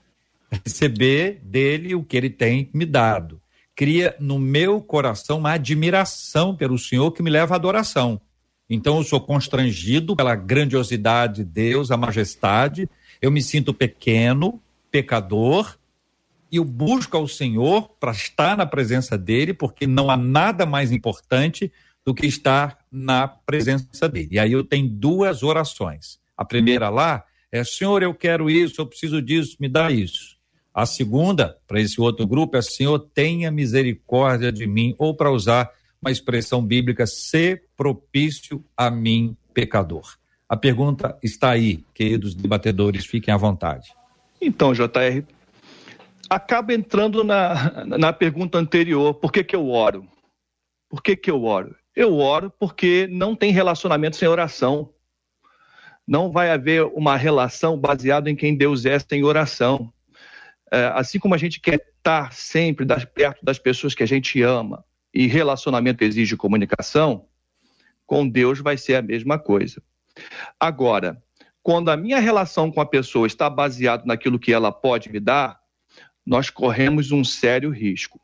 Receber 0.63 1.41
dele 1.43 1.95
o 1.95 2.03
que 2.03 2.15
ele 2.15 2.29
tem 2.29 2.69
me 2.71 2.85
dado. 2.85 3.41
Cria 3.75 4.15
no 4.19 4.38
meu 4.38 4.79
coração 4.79 5.39
uma 5.39 5.53
admiração 5.53 6.55
pelo 6.55 6.77
Senhor 6.77 7.11
que 7.11 7.23
me 7.23 7.31
leva 7.31 7.55
à 7.55 7.57
adoração. 7.57 8.21
Então 8.69 8.97
eu 8.97 9.03
sou 9.03 9.19
constrangido 9.19 10.15
pela 10.15 10.35
grandiosidade 10.35 11.38
de 11.38 11.43
Deus, 11.43 11.89
a 11.89 11.97
majestade. 11.97 12.88
Eu 13.19 13.31
me 13.31 13.41
sinto 13.41 13.73
pequeno, 13.73 14.61
pecador, 14.91 15.75
e 16.51 16.57
eu 16.57 16.63
busco 16.63 17.17
ao 17.17 17.27
Senhor 17.27 17.89
para 17.99 18.11
estar 18.11 18.55
na 18.55 18.67
presença 18.67 19.17
dele, 19.17 19.55
porque 19.55 19.88
não 19.88 20.11
há 20.11 20.15
nada 20.15 20.67
mais 20.67 20.91
importante 20.91 21.71
do 22.08 22.14
que 22.14 22.26
estar 22.26 22.78
na 22.89 23.28
presença 23.28 24.08
dele. 24.08 24.30
E 24.32 24.39
aí 24.39 24.53
eu 24.53 24.64
tenho 24.64 24.88
duas 24.88 25.43
orações. 25.43 26.18
A 26.38 26.45
primeira 26.45 26.88
lá 26.88 27.26
é: 27.51 27.62
Senhor, 27.66 28.01
eu 28.01 28.14
quero 28.14 28.49
isso, 28.49 28.80
eu 28.80 28.86
preciso 28.86 29.22
disso, 29.22 29.58
me 29.60 29.68
dá 29.68 29.91
isso. 29.91 30.38
A 30.74 30.86
segunda, 30.86 31.58
para 31.68 31.82
esse 31.82 31.99
outro 31.99 32.26
grupo, 32.26 32.55
é: 32.55 32.62
Senhor, 32.62 32.97
tenha 33.14 33.51
misericórdia 33.51 34.53
de 34.53 34.66
mim, 34.66 34.95
ou 34.97 35.14
para 35.14 35.30
usar 35.30 35.70
uma 36.01 36.10
expressão 36.10 36.66
bíblica, 36.66 37.05
ser 37.05 37.66
propício 37.76 38.64
a 38.78 38.89
mim, 38.89 39.36
pecador. 39.53 40.16
A 40.47 40.55
pergunta 40.55 41.18
está 41.22 41.49
aí, 41.49 41.84
queridos 41.93 42.34
debatedores, 42.34 43.05
fiquem 43.05 43.34
à 43.34 43.38
vontade. 43.38 43.91
Então, 44.39 44.72
JR, 44.72 45.26
acaba 46.30 46.74
entrando 46.74 47.22
na, 47.22 47.84
na 47.86 48.14
pergunta 48.14 48.58
anterior: 48.58 49.14
por 49.16 49.30
que, 49.30 49.43
que 49.43 49.58
eu 49.58 49.68
oro? 49.68 50.08
Por 50.89 51.03
que, 51.03 51.18
que 51.18 51.30
eu 51.30 51.43
oro? 51.43 51.76
Eu 51.97 52.19
oro 52.19 52.53
porque 52.59 53.07
não 53.09 53.35
tem 53.35 53.51
relacionamento 53.51 54.17
sem 54.17 54.27
oração. 54.27 54.93
Não 56.07 56.31
vai 56.31 56.51
haver 56.51 56.83
uma 56.85 57.17
relação 57.17 57.75
baseada 57.75 58.29
em 58.29 58.35
quem 58.35 58.55
Deus 58.55 58.85
é 58.85 58.99
sem 58.99 59.23
oração. 59.23 59.91
É, 60.71 60.91
assim 60.93 61.17
como 61.17 61.33
a 61.33 61.39
gente 61.39 61.59
quer 61.59 61.83
estar 61.97 62.31
sempre 62.33 62.85
das, 62.85 63.03
perto 63.03 63.43
das 63.43 63.57
pessoas 63.57 63.95
que 63.95 64.03
a 64.03 64.05
gente 64.05 64.39
ama, 64.43 64.85
e 65.11 65.25
relacionamento 65.25 66.03
exige 66.03 66.37
comunicação, 66.37 67.25
com 68.05 68.29
Deus 68.29 68.59
vai 68.59 68.77
ser 68.77 68.93
a 68.93 69.01
mesma 69.01 69.39
coisa. 69.39 69.81
Agora, 70.59 71.19
quando 71.63 71.89
a 71.89 71.97
minha 71.97 72.19
relação 72.19 72.71
com 72.71 72.79
a 72.79 72.85
pessoa 72.85 73.25
está 73.25 73.49
baseada 73.49 74.03
naquilo 74.05 74.37
que 74.37 74.53
ela 74.53 74.71
pode 74.71 75.11
me 75.11 75.19
dar, 75.19 75.59
nós 76.23 76.51
corremos 76.51 77.11
um 77.11 77.23
sério 77.23 77.71
risco. 77.71 78.21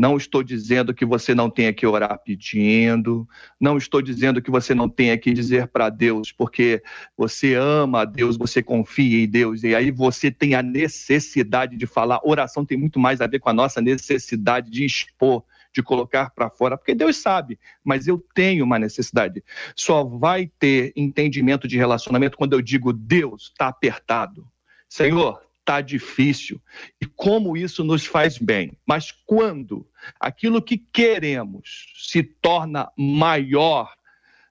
Não 0.00 0.16
estou 0.16 0.42
dizendo 0.42 0.94
que 0.94 1.04
você 1.04 1.34
não 1.34 1.50
tenha 1.50 1.74
que 1.74 1.86
orar 1.86 2.18
pedindo, 2.24 3.28
não 3.60 3.76
estou 3.76 4.00
dizendo 4.00 4.40
que 4.40 4.50
você 4.50 4.74
não 4.74 4.88
tenha 4.88 5.18
que 5.18 5.30
dizer 5.30 5.68
para 5.68 5.90
Deus, 5.90 6.32
porque 6.32 6.82
você 7.14 7.52
ama 7.52 8.00
a 8.00 8.04
Deus, 8.06 8.38
você 8.38 8.62
confia 8.62 9.22
em 9.22 9.28
Deus, 9.28 9.62
e 9.62 9.74
aí 9.74 9.90
você 9.90 10.30
tem 10.30 10.54
a 10.54 10.62
necessidade 10.62 11.76
de 11.76 11.86
falar. 11.86 12.18
Oração 12.24 12.64
tem 12.64 12.78
muito 12.78 12.98
mais 12.98 13.20
a 13.20 13.26
ver 13.26 13.40
com 13.40 13.50
a 13.50 13.52
nossa 13.52 13.82
necessidade 13.82 14.70
de 14.70 14.86
expor, 14.86 15.44
de 15.70 15.82
colocar 15.82 16.30
para 16.30 16.48
fora, 16.48 16.78
porque 16.78 16.94
Deus 16.94 17.18
sabe, 17.18 17.58
mas 17.84 18.06
eu 18.06 18.24
tenho 18.34 18.64
uma 18.64 18.78
necessidade. 18.78 19.44
Só 19.76 20.02
vai 20.02 20.50
ter 20.58 20.94
entendimento 20.96 21.68
de 21.68 21.76
relacionamento 21.76 22.38
quando 22.38 22.54
eu 22.54 22.62
digo 22.62 22.90
Deus 22.90 23.50
está 23.52 23.68
apertado. 23.68 24.48
Senhor, 24.88 25.42
está 25.70 25.80
difícil. 25.80 26.60
E 27.00 27.06
como 27.06 27.56
isso 27.56 27.84
nos 27.84 28.04
faz 28.04 28.38
bem. 28.38 28.72
Mas 28.84 29.12
quando 29.24 29.86
aquilo 30.18 30.62
que 30.62 30.78
queremos 30.78 31.86
se 31.96 32.22
torna 32.22 32.90
maior 32.96 33.94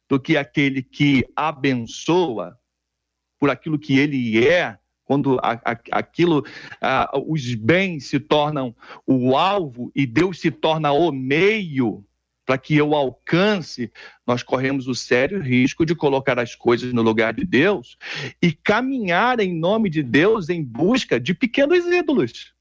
do 0.08 0.20
que 0.20 0.38
aquele 0.38 0.82
que 0.82 1.26
abençoa, 1.36 2.58
por 3.40 3.50
aquilo 3.50 3.80
que 3.80 3.98
ele 3.98 4.46
é, 4.46 4.78
quando 5.06 5.40
a, 5.42 5.54
a, 5.54 5.80
aquilo, 5.92 6.46
a, 6.82 7.12
os 7.26 7.56
bens 7.56 8.08
se 8.08 8.20
tornam 8.20 8.76
o 9.08 9.36
alvo 9.38 9.92
e 9.96 10.06
Deus 10.06 10.40
se 10.40 10.52
torna 10.52 10.92
o 10.92 11.12
meio 11.12 12.06
para 12.46 12.58
que 12.58 12.76
eu 12.76 12.96
alcance, 12.96 13.92
nós 14.26 14.42
corremos 14.42 14.88
o 14.88 14.96
sério 14.96 15.40
risco 15.40 15.86
de 15.86 15.94
colocar 15.94 16.40
as 16.40 16.56
coisas 16.56 16.92
no 16.92 17.04
lugar 17.04 17.32
de 17.32 17.46
Deus 17.46 17.96
e 18.42 18.52
caminhar 18.52 19.40
em 19.40 19.54
nome 19.54 19.88
de 19.88 20.02
Deus 20.02 20.50
em 20.50 20.64
busca 20.64 21.20
de 21.20 21.36
pequenos 21.36 21.86
ídolos. 21.86 22.56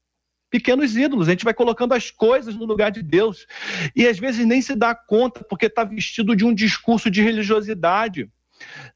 Pequenos 0.49 0.97
ídolos, 0.97 1.27
a 1.27 1.31
gente 1.31 1.45
vai 1.45 1.53
colocando 1.53 1.93
as 1.93 2.09
coisas 2.09 2.55
no 2.55 2.65
lugar 2.65 2.91
de 2.91 3.03
Deus 3.03 3.45
e 3.95 4.07
às 4.07 4.17
vezes 4.17 4.45
nem 4.45 4.61
se 4.61 4.75
dá 4.75 4.95
conta 4.95 5.43
porque 5.43 5.67
está 5.67 5.83
vestido 5.83 6.35
de 6.35 6.43
um 6.43 6.53
discurso 6.53 7.09
de 7.09 7.21
religiosidade 7.21 8.29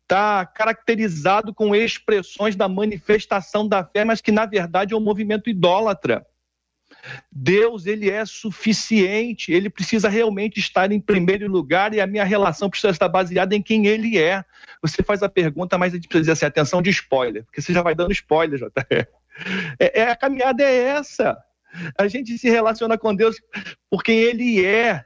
está 0.01 0.45
caracterizado 0.45 1.53
com 1.53 1.75
expressões 1.75 2.55
da 2.55 2.67
manifestação 2.67 3.67
da 3.67 3.83
fé, 3.83 4.03
mas 4.03 4.21
que 4.21 4.31
na 4.31 4.45
verdade 4.45 4.93
é 4.93 4.97
um 4.97 5.01
movimento 5.01 5.49
idólatra. 5.49 6.25
Deus, 7.31 7.85
ele 7.85 8.09
é 8.09 8.25
suficiente, 8.25 9.51
ele 9.51 9.69
precisa 9.69 10.07
realmente 10.07 10.59
estar 10.59 10.91
em 10.91 11.01
primeiro 11.01 11.49
lugar 11.49 11.93
e 11.93 11.99
a 11.99 12.07
minha 12.07 12.23
relação 12.23 12.69
precisa 12.69 12.91
estar 12.91 13.09
baseada 13.09 13.55
em 13.55 13.61
quem 13.61 13.87
ele 13.87 14.17
é. 14.17 14.43
Você 14.81 15.03
faz 15.03 15.21
a 15.21 15.27
pergunta, 15.27 15.77
mas 15.77 15.93
a 15.93 15.95
gente 15.97 16.07
precisa 16.07 16.33
assim, 16.33 16.45
atenção 16.45 16.81
de 16.81 16.91
spoiler, 16.91 17.43
porque 17.43 17.61
você 17.61 17.73
já 17.73 17.81
vai 17.81 17.95
dando 17.95 18.11
spoiler, 18.11 18.59
JR. 18.59 19.07
É, 19.79 20.01
é, 20.01 20.11
a 20.11 20.15
caminhada 20.15 20.63
é 20.63 20.89
essa. 20.89 21.37
A 21.97 22.07
gente 22.07 22.37
se 22.37 22.49
relaciona 22.49 22.97
com 22.97 23.15
Deus 23.15 23.37
por 23.89 24.03
quem 24.03 24.19
ele 24.19 24.63
é. 24.65 25.03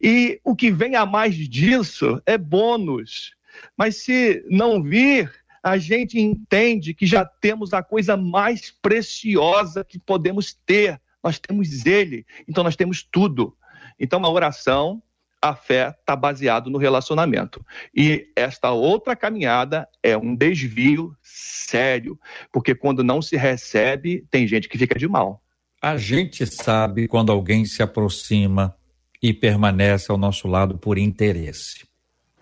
E 0.00 0.40
o 0.44 0.54
que 0.54 0.70
vem 0.70 0.94
a 0.94 1.04
mais 1.04 1.34
disso 1.36 2.22
é 2.24 2.38
bônus. 2.38 3.32
Mas 3.76 3.96
se 3.96 4.44
não 4.48 4.82
vir, 4.82 5.32
a 5.62 5.78
gente 5.78 6.20
entende 6.20 6.94
que 6.94 7.06
já 7.06 7.24
temos 7.24 7.72
a 7.72 7.82
coisa 7.82 8.16
mais 8.16 8.70
preciosa 8.70 9.84
que 9.84 9.98
podemos 9.98 10.52
ter. 10.66 11.00
Nós 11.22 11.38
temos 11.38 11.86
Ele, 11.86 12.26
então 12.46 12.62
nós 12.62 12.76
temos 12.76 13.02
tudo. 13.02 13.56
Então, 13.98 14.24
a 14.24 14.30
oração, 14.30 15.02
a 15.44 15.54
fé 15.54 15.94
está 16.00 16.16
baseado 16.16 16.70
no 16.70 16.78
relacionamento. 16.78 17.62
E 17.94 18.32
esta 18.34 18.70
outra 18.70 19.14
caminhada 19.14 19.86
é 20.02 20.16
um 20.16 20.34
desvio 20.34 21.14
sério, 21.20 22.18
porque 22.50 22.74
quando 22.74 23.04
não 23.04 23.20
se 23.20 23.36
recebe, 23.36 24.26
tem 24.30 24.48
gente 24.48 24.70
que 24.70 24.78
fica 24.78 24.98
de 24.98 25.06
mal. 25.06 25.42
A 25.82 25.98
gente 25.98 26.46
sabe 26.46 27.06
quando 27.06 27.30
alguém 27.30 27.66
se 27.66 27.82
aproxima 27.82 28.74
e 29.22 29.34
permanece 29.34 30.10
ao 30.10 30.16
nosso 30.16 30.48
lado 30.48 30.78
por 30.78 30.96
interesse. 30.96 31.86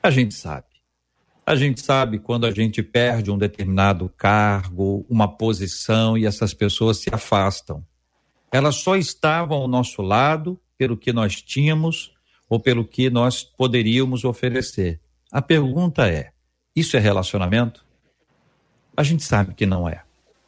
A 0.00 0.08
gente 0.08 0.34
sabe. 0.34 0.66
A 1.44 1.56
gente 1.56 1.80
sabe 1.80 2.20
quando 2.20 2.46
a 2.46 2.52
gente 2.52 2.84
perde 2.84 3.32
um 3.32 3.38
determinado 3.38 4.08
cargo, 4.16 5.04
uma 5.10 5.26
posição 5.26 6.16
e 6.16 6.24
essas 6.24 6.54
pessoas 6.54 6.98
se 6.98 7.12
afastam. 7.12 7.84
Elas 8.52 8.76
só 8.76 8.94
estavam 8.94 9.58
ao 9.58 9.66
nosso 9.66 10.02
lado 10.02 10.56
pelo 10.78 10.96
que 10.96 11.12
nós 11.12 11.42
tínhamos 11.42 12.12
ou 12.52 12.60
pelo 12.60 12.84
que 12.84 13.08
nós 13.08 13.42
poderíamos 13.42 14.24
oferecer. 14.24 15.00
A 15.32 15.40
pergunta 15.40 16.06
é: 16.06 16.32
isso 16.76 16.98
é 16.98 17.00
relacionamento? 17.00 17.82
A 18.94 19.02
gente 19.02 19.22
sabe 19.22 19.54
que 19.54 19.64
não 19.64 19.88
é. 19.88 20.02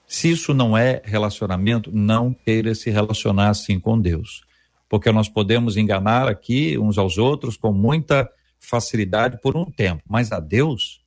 Se 0.06 0.30
isso 0.30 0.52
não 0.52 0.76
é 0.76 1.00
relacionamento, 1.02 1.90
não 1.90 2.34
queira 2.34 2.74
se 2.74 2.90
relacionar 2.90 3.48
assim 3.48 3.80
com 3.80 3.98
Deus. 3.98 4.42
Porque 4.86 5.10
nós 5.10 5.30
podemos 5.30 5.78
enganar 5.78 6.28
aqui 6.28 6.76
uns 6.76 6.98
aos 6.98 7.16
outros 7.16 7.56
com 7.56 7.72
muita 7.72 8.30
facilidade 8.60 9.40
por 9.40 9.56
um 9.56 9.64
tempo, 9.64 10.02
mas 10.06 10.30
a 10.30 10.40
Deus, 10.40 11.00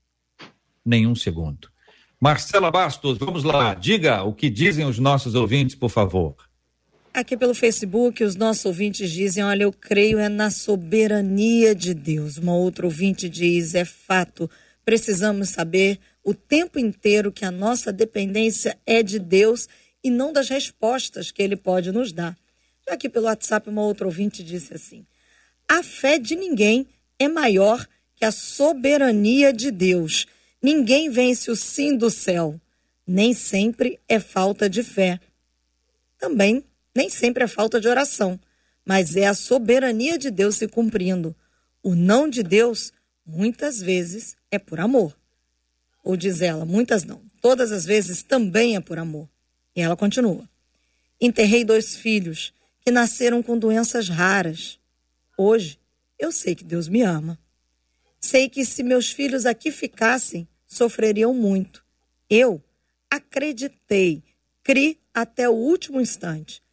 nenhum 0.84 1.14
segundo. 1.14 1.70
Marcela 2.20 2.72
Bastos, 2.72 3.20
vamos 3.20 3.43
lá, 3.43 3.76
diga 3.76 4.24
o 4.24 4.34
que 4.34 4.50
dizem 4.50 4.84
os 4.84 4.98
nossos 4.98 5.36
ouvintes, 5.36 5.76
por 5.76 5.89
favor. 5.89 6.36
Aqui 7.18 7.36
pelo 7.36 7.55
Facebook, 7.55 8.24
os 8.24 8.36
nossos 8.36 8.63
ouvintes 8.63 9.09
dizem: 9.09 9.43
Olha, 9.43 9.63
eu 9.63 9.74
creio 9.74 10.20
é 10.20 10.30
na 10.30 10.51
soberania 10.51 11.74
de 11.74 11.91
Deus. 11.91 12.38
Uma 12.38 12.55
outra 12.55 12.86
ouvinte 12.86 13.28
diz: 13.28 13.74
É 13.74 13.84
fato, 13.84 14.47
precisamos 14.86 15.49
saber 15.49 15.99
o 16.24 16.32
tempo 16.36 16.78
inteiro 16.78 17.32
que 17.32 17.43
a 17.43 17.49
nossa 17.49 17.91
dependência 17.91 18.78
é 18.86 19.01
de 19.01 19.18
Deus 19.18 19.68
e 20.03 20.11
não 20.11 20.32
das 20.32 20.47
respostas 20.47 21.32
que 21.32 21.41
Ele 21.41 21.55
pode 21.55 21.91
nos 21.91 22.11
dar. 22.11 22.38
Já 22.88 22.93
aqui 22.93 23.09
pelo 23.09 23.26
WhatsApp, 23.26 23.68
uma 23.68 23.82
outra 23.82 24.05
ouvinte 24.05 24.43
disse 24.43 24.76
assim: 24.76 25.03
A 25.68 25.82
fé 25.82 26.20
de 26.20 26.36
ninguém 26.36 26.86
é 27.18 27.28
maior 27.28 27.84
que 28.15 28.26
a 28.26 28.32
soberania 28.32 29.51
de 29.51 29.72
Deus. 29.72 30.28
Ninguém 30.61 31.09
vence 31.09 31.49
o 31.49 31.55
sim 31.55 31.97
do 31.97 32.11
céu. 32.11 32.61
Nem 33.07 33.34
sempre 33.34 33.99
é 34.07 34.20
falta 34.20 34.70
de 34.70 34.84
fé. 34.84 35.20
Também 36.20 36.63
nem 36.98 37.12
sempre 37.12 37.43
é 37.43 37.48
falta 37.48 37.80
de 37.80 37.88
oração, 37.88 38.39
mas 38.84 39.16
é 39.16 39.28
a 39.28 39.36
soberania 39.36 40.18
de 40.18 40.32
Deus 40.32 40.56
se 40.56 40.68
cumprindo. 40.68 41.36
O 41.84 41.93
não 41.93 42.28
de 42.28 42.41
Deus, 42.41 42.91
muitas 43.24 43.80
vezes, 43.80 44.36
é 44.50 44.58
por 44.58 44.80
amor. 44.80 45.16
Ou 46.04 46.18
diz 46.18 46.41
ela, 46.41 46.66
muitas 46.66 47.04
não, 47.04 47.22
todas 47.39 47.72
as 47.72 47.86
vezes 47.86 48.24
também 48.24 48.76
é 48.76 48.80
por 48.80 48.98
amor. 48.98 49.30
E 49.76 49.82
ela 49.82 49.95
continua: 49.95 50.50
Enterrei 51.22 51.64
dois 51.64 51.95
filhos 51.95 52.52
que 52.82 52.89
nasceram 52.89 53.43
com 53.43 53.60
doenças 53.60 54.10
raras. 54.10 54.80
Hoje, 55.38 55.78
eu 56.18 56.32
sei 56.32 56.56
que 56.56 56.64
Deus 56.64 56.88
me 56.88 57.04
ama. 57.04 57.38
Sei 58.20 58.50
que 58.50 58.66
se 58.66 58.82
meus 58.82 59.12
filhos 59.12 59.45
aqui 59.45 59.70
ficassem, 59.70 60.48
sofreriam 60.66 61.32
muito. 61.32 61.86
Eu 62.28 62.60
acreditei, 63.08 64.24
criei 64.64 64.98
até 65.14 65.48
o 65.48 65.54
último 65.54 66.02
instante. 66.02 66.66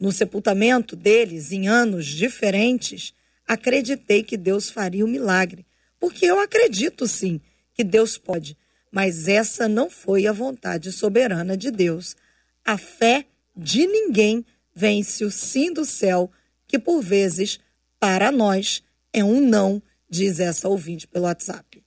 No 0.00 0.10
sepultamento 0.10 0.96
deles, 0.96 1.52
em 1.52 1.68
anos 1.68 2.06
diferentes, 2.06 3.12
acreditei 3.46 4.22
que 4.22 4.38
Deus 4.38 4.70
faria 4.70 5.04
o 5.04 5.08
um 5.08 5.10
milagre. 5.10 5.66
Porque 6.00 6.24
eu 6.24 6.40
acredito 6.40 7.06
sim 7.06 7.38
que 7.74 7.84
Deus 7.84 8.16
pode, 8.16 8.56
mas 8.90 9.28
essa 9.28 9.68
não 9.68 9.90
foi 9.90 10.26
a 10.26 10.32
vontade 10.32 10.90
soberana 10.90 11.54
de 11.54 11.70
Deus. 11.70 12.16
A 12.64 12.78
fé 12.78 13.26
de 13.54 13.86
ninguém 13.86 14.44
vence 14.74 15.22
o 15.22 15.30
sim 15.30 15.70
do 15.70 15.84
céu, 15.84 16.30
que 16.66 16.78
por 16.78 17.02
vezes, 17.02 17.60
para 17.98 18.32
nós, 18.32 18.82
é 19.12 19.22
um 19.22 19.40
não, 19.40 19.82
diz 20.08 20.40
essa 20.40 20.66
ouvinte 20.66 21.06
pelo 21.06 21.26
WhatsApp. 21.26 21.79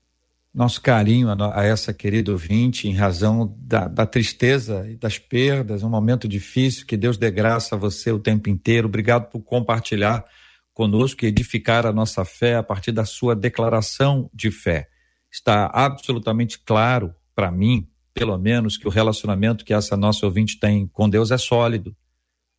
Nosso 0.53 0.79
carinho 0.81 1.29
a, 1.29 1.59
a 1.59 1.63
essa 1.63 1.91
querida 1.91 2.31
ouvinte, 2.31 2.87
em 2.87 2.93
razão 2.93 3.55
da, 3.57 3.87
da, 3.87 4.05
tristeza 4.05 4.87
e 4.87 4.95
das 4.95 5.17
perdas, 5.17 5.81
um 5.81 5.89
momento 5.89 6.27
difícil, 6.27 6.85
que 6.85 6.95
Deus 6.95 7.17
dê 7.17 7.31
graça 7.31 7.73
a 7.73 7.77
você 7.77 8.11
o 8.11 8.19
tempo 8.19 8.49
inteiro. 8.49 8.87
Obrigado 8.87 9.31
por 9.31 9.41
compartilhar 9.41 10.23
conosco 10.71 11.25
e 11.25 11.27
edificar 11.27 11.87
a 11.87 11.91
nossa 11.91 12.23
fé 12.23 12.55
a 12.55 12.61
partir 12.61 12.91
da 12.91 13.03
sua 13.03 13.35
declaração 13.35 14.29
de 14.31 14.51
fé. 14.51 14.89
Está 15.31 15.71
absolutamente 15.73 16.59
claro 16.59 17.15
para 17.35 17.51
mim, 17.51 17.89
pelo 18.13 18.37
menos, 18.37 18.77
que 18.77 18.87
o 18.87 18.91
relacionamento 18.91 19.65
que 19.65 19.73
essa 19.73 19.97
nossa 19.97 20.23
ouvinte 20.23 20.59
tem 20.59 20.85
com 20.85 21.09
Deus 21.09 21.31
é 21.31 21.37
sólido, 21.37 21.95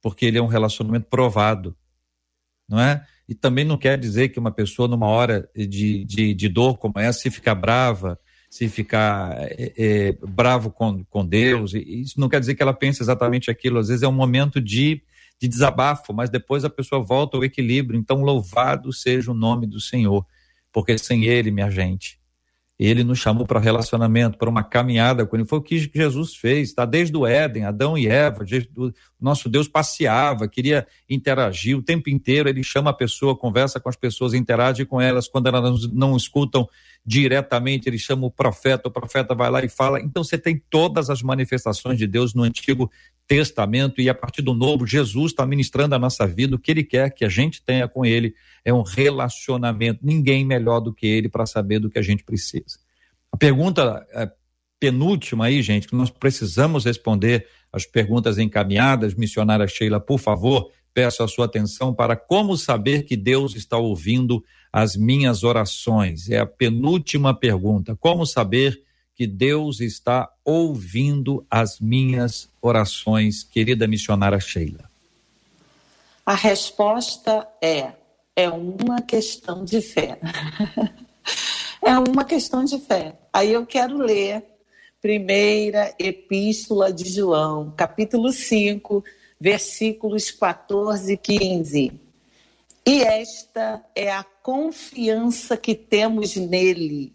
porque 0.02 0.26
ele 0.26 0.38
é 0.38 0.42
um 0.42 0.48
relacionamento 0.48 1.06
provado, 1.08 1.76
não 2.68 2.80
é? 2.80 3.06
E 3.28 3.34
também 3.34 3.64
não 3.64 3.78
quer 3.78 3.98
dizer 3.98 4.28
que 4.28 4.38
uma 4.38 4.50
pessoa, 4.50 4.86
numa 4.86 5.06
hora 5.06 5.48
de, 5.54 6.04
de, 6.04 6.34
de 6.34 6.48
dor 6.48 6.76
como 6.76 6.98
essa, 6.98 7.20
se 7.20 7.30
ficar 7.30 7.54
brava, 7.54 8.18
se 8.50 8.68
ficar 8.68 9.34
é, 9.38 9.72
é, 9.76 10.12
bravo 10.28 10.70
com, 10.70 11.02
com 11.04 11.26
Deus, 11.26 11.72
isso 11.74 12.20
não 12.20 12.28
quer 12.28 12.38
dizer 12.38 12.54
que 12.54 12.62
ela 12.62 12.74
pense 12.74 13.02
exatamente 13.02 13.50
aquilo. 13.50 13.78
Às 13.78 13.88
vezes 13.88 14.02
é 14.02 14.08
um 14.08 14.12
momento 14.12 14.60
de, 14.60 15.02
de 15.40 15.48
desabafo, 15.48 16.12
mas 16.12 16.30
depois 16.30 16.64
a 16.64 16.70
pessoa 16.70 17.02
volta 17.02 17.36
ao 17.36 17.44
equilíbrio. 17.44 17.98
Então, 17.98 18.22
louvado 18.22 18.92
seja 18.92 19.32
o 19.32 19.34
nome 19.34 19.66
do 19.66 19.80
Senhor, 19.80 20.24
porque 20.70 20.96
sem 20.98 21.24
Ele, 21.24 21.50
minha 21.50 21.70
gente, 21.70 22.18
ele 22.78 23.04
nos 23.04 23.18
chamou 23.18 23.46
para 23.46 23.60
relacionamento, 23.60 24.36
para 24.36 24.50
uma 24.50 24.64
caminhada 24.64 25.24
com 25.24 25.36
ele. 25.36 25.44
Foi 25.44 25.58
o 25.58 25.62
que 25.62 25.78
Jesus 25.78 26.34
fez, 26.34 26.72
tá? 26.72 26.84
Desde 26.84 27.16
o 27.16 27.26
Éden, 27.26 27.64
Adão 27.64 27.96
e 27.96 28.08
Eva, 28.08 28.44
nosso 29.24 29.48
Deus 29.48 29.66
passeava, 29.66 30.46
queria 30.46 30.86
interagir 31.08 31.76
o 31.76 31.82
tempo 31.82 32.10
inteiro. 32.10 32.48
Ele 32.48 32.62
chama 32.62 32.90
a 32.90 32.92
pessoa, 32.92 33.36
conversa 33.36 33.80
com 33.80 33.88
as 33.88 33.96
pessoas, 33.96 34.34
interage 34.34 34.84
com 34.84 35.00
elas. 35.00 35.26
Quando 35.26 35.46
elas 35.46 35.90
não 35.92 36.16
escutam 36.16 36.68
diretamente, 37.04 37.88
ele 37.88 37.98
chama 37.98 38.26
o 38.26 38.30
profeta, 38.30 38.88
o 38.88 38.90
profeta 38.90 39.34
vai 39.34 39.50
lá 39.50 39.64
e 39.64 39.68
fala. 39.68 40.00
Então 40.00 40.22
você 40.22 40.38
tem 40.38 40.62
todas 40.70 41.10
as 41.10 41.22
manifestações 41.22 41.98
de 41.98 42.06
Deus 42.06 42.34
no 42.34 42.42
Antigo 42.42 42.90
Testamento 43.26 44.00
e 44.00 44.08
a 44.08 44.14
partir 44.14 44.42
do 44.42 44.52
Novo, 44.52 44.86
Jesus 44.86 45.32
está 45.32 45.46
ministrando 45.46 45.94
a 45.94 45.98
nossa 45.98 46.26
vida. 46.26 46.56
O 46.56 46.58
que 46.58 46.70
ele 46.70 46.84
quer 46.84 47.10
que 47.10 47.24
a 47.24 47.28
gente 47.28 47.62
tenha 47.62 47.88
com 47.88 48.04
ele 48.04 48.34
é 48.64 48.72
um 48.72 48.82
relacionamento. 48.82 50.00
Ninguém 50.02 50.44
melhor 50.44 50.80
do 50.80 50.92
que 50.92 51.06
ele 51.06 51.28
para 51.28 51.46
saber 51.46 51.78
do 51.78 51.88
que 51.88 51.98
a 51.98 52.02
gente 52.02 52.22
precisa. 52.22 52.78
A 53.32 53.36
pergunta 53.36 54.06
é, 54.12 54.30
penúltima 54.78 55.46
aí, 55.46 55.62
gente, 55.62 55.88
que 55.88 55.96
nós 55.96 56.10
precisamos 56.10 56.84
responder 56.84 57.46
as 57.74 57.84
perguntas 57.84 58.38
encaminhadas. 58.38 59.14
Missionária 59.14 59.66
Sheila, 59.66 59.98
por 59.98 60.18
favor, 60.18 60.70
peço 60.94 61.24
a 61.24 61.28
sua 61.28 61.46
atenção 61.46 61.92
para 61.92 62.14
como 62.14 62.56
saber 62.56 63.02
que 63.02 63.16
Deus 63.16 63.56
está 63.56 63.76
ouvindo 63.76 64.44
as 64.72 64.94
minhas 64.94 65.42
orações. 65.42 66.30
É 66.30 66.38
a 66.38 66.46
penúltima 66.46 67.34
pergunta. 67.34 67.96
Como 67.96 68.24
saber 68.24 68.80
que 69.16 69.26
Deus 69.26 69.80
está 69.80 70.30
ouvindo 70.44 71.44
as 71.50 71.80
minhas 71.80 72.48
orações, 72.62 73.42
querida 73.42 73.88
missionária 73.88 74.38
Sheila? 74.38 74.88
A 76.24 76.34
resposta 76.34 77.46
é: 77.60 77.92
é 78.36 78.48
uma 78.48 79.02
questão 79.02 79.64
de 79.64 79.80
fé. 79.80 80.18
é 81.82 81.98
uma 81.98 82.24
questão 82.24 82.64
de 82.64 82.78
fé. 82.78 83.18
Aí 83.32 83.52
eu 83.52 83.66
quero 83.66 83.98
ler 83.98 84.53
primeira 85.04 85.94
epístola 85.98 86.90
de 86.90 87.06
João, 87.06 87.70
capítulo 87.76 88.32
5, 88.32 89.04
versículos 89.38 90.30
14 90.30 91.12
e 91.12 91.16
15. 91.18 91.92
E 92.86 93.02
esta 93.02 93.84
é 93.94 94.10
a 94.10 94.24
confiança 94.24 95.58
que 95.58 95.74
temos 95.74 96.36
nele, 96.36 97.12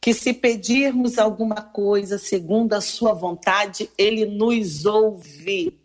que 0.00 0.14
se 0.14 0.32
pedirmos 0.32 1.18
alguma 1.18 1.60
coisa 1.60 2.18
segundo 2.18 2.72
a 2.72 2.80
sua 2.80 3.12
vontade, 3.12 3.90
ele 3.98 4.26
nos 4.26 4.86
ouve. 4.86 5.76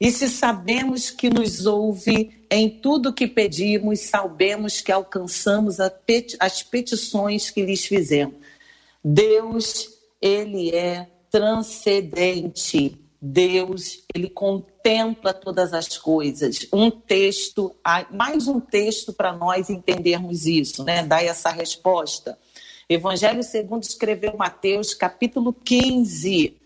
E 0.00 0.10
se 0.10 0.30
sabemos 0.30 1.10
que 1.10 1.28
nos 1.28 1.66
ouve 1.66 2.42
em 2.50 2.70
tudo 2.70 3.12
que 3.12 3.26
pedimos, 3.26 4.00
sabemos 4.00 4.80
que 4.80 4.92
alcançamos 4.92 5.76
as 5.78 6.62
petições 6.62 7.50
que 7.50 7.60
lhes 7.60 7.84
fizemos. 7.84 8.36
Deus, 9.04 9.97
ele 10.20 10.74
é 10.74 11.08
transcendente. 11.30 12.96
Deus, 13.20 14.04
ele 14.14 14.30
contempla 14.30 15.34
todas 15.34 15.74
as 15.74 15.98
coisas. 15.98 16.68
Um 16.72 16.90
texto, 16.90 17.74
mais 18.12 18.46
um 18.46 18.60
texto 18.60 19.12
para 19.12 19.32
nós 19.32 19.68
entendermos 19.68 20.46
isso, 20.46 20.84
né? 20.84 21.02
Dar 21.02 21.24
essa 21.24 21.50
resposta. 21.50 22.38
Evangelho 22.88 23.42
segundo 23.42 23.82
escreveu 23.82 24.36
Mateus, 24.36 24.94
capítulo 24.94 25.52
15, 25.52 26.56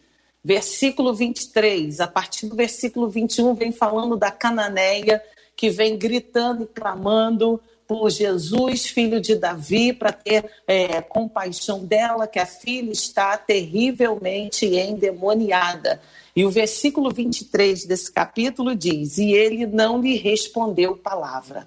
versículo 0.45 1.15
23. 1.15 2.01
A 2.01 2.07
partir 2.07 2.47
do 2.47 2.55
versículo 2.55 3.09
21 3.09 3.55
vem 3.55 3.73
falando 3.73 4.17
da 4.17 4.31
Cananeia 4.31 5.23
que 5.57 5.71
vem 5.71 5.97
gritando 5.97 6.65
e 6.65 6.67
clamando 6.67 7.61
Jesus, 8.09 8.87
filho 8.87 9.21
de 9.21 9.35
Davi, 9.35 9.93
para 9.93 10.13
ter 10.13 10.51
é, 10.67 11.01
compaixão 11.01 11.85
dela, 11.85 12.27
que 12.27 12.39
a 12.39 12.47
filha 12.47 12.93
está 12.93 13.37
terrivelmente 13.37 14.67
endemoniada. 14.67 16.01
E 16.35 16.45
o 16.45 16.51
versículo 16.51 17.11
23 17.11 17.85
desse 17.85 18.11
capítulo 18.11 18.75
diz: 18.75 19.19
E 19.19 19.33
ele 19.33 19.67
não 19.67 20.01
lhe 20.01 20.17
respondeu 20.17 20.97
palavra. 20.97 21.67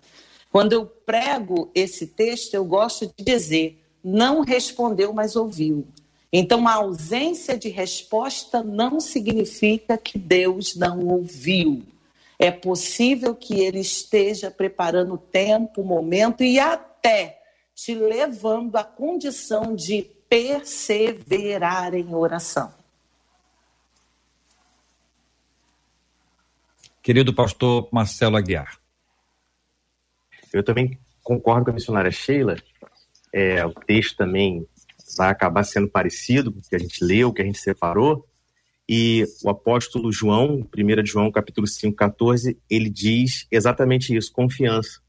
Quando 0.52 0.74
eu 0.74 0.86
prego 0.86 1.70
esse 1.76 2.08
texto, 2.08 2.54
eu 2.54 2.66
gosto 2.66 3.12
de 3.18 3.24
dizer: 3.24 3.82
não 4.04 4.42
respondeu, 4.42 5.12
mas 5.12 5.36
ouviu. 5.36 5.86
Então, 6.32 6.68
a 6.68 6.74
ausência 6.76 7.58
de 7.58 7.70
resposta 7.70 8.62
não 8.62 9.00
significa 9.00 9.98
que 9.98 10.18
Deus 10.18 10.76
não 10.76 11.08
ouviu. 11.08 11.84
É 12.38 12.52
possível 12.52 13.34
que 13.36 13.62
ele 13.62 13.80
esteja 13.80 14.52
preparando 14.52 15.14
o 15.14 15.18
tempo, 15.18 15.82
o 15.82 15.86
momento 15.86 16.44
e 16.44 16.60
até 16.60 17.42
te 17.74 17.94
levando 17.94 18.76
à 18.76 18.84
condição 18.84 19.76
de 19.76 20.04
perseverar 20.30 21.94
em 21.94 22.14
oração. 22.14 22.74
Querido 27.02 27.34
pastor 27.34 27.88
Marcelo 27.92 28.36
Aguiar. 28.36 28.80
Eu 30.52 30.64
também 30.64 31.00
concordo 31.22 31.66
com 31.66 31.72
a 31.72 31.74
missionária 31.74 32.12
Sheila. 32.12 32.56
É, 33.32 33.64
o 33.66 33.74
texto 33.74 34.18
também 34.18 34.68
vai 35.18 35.30
acabar 35.30 35.64
sendo 35.64 35.88
parecido 35.88 36.52
com 36.52 36.60
o 36.60 36.62
que 36.62 36.76
a 36.76 36.80
gente 36.80 37.04
leu, 37.04 37.30
o 37.30 37.34
que 37.34 37.42
a 37.42 37.46
gente 37.46 37.60
separou. 37.60 38.28
E 38.88 39.26
o 39.44 39.50
apóstolo 39.50 40.12
João, 40.12 40.68
1 40.76 41.06
João 41.06 41.32
capítulo 41.32 41.66
5, 41.66 41.96
14, 41.96 42.58
ele 42.70 42.90
diz 42.90 43.48
exatamente 43.52 44.16
isso, 44.16 44.32
confiança. 44.32 45.00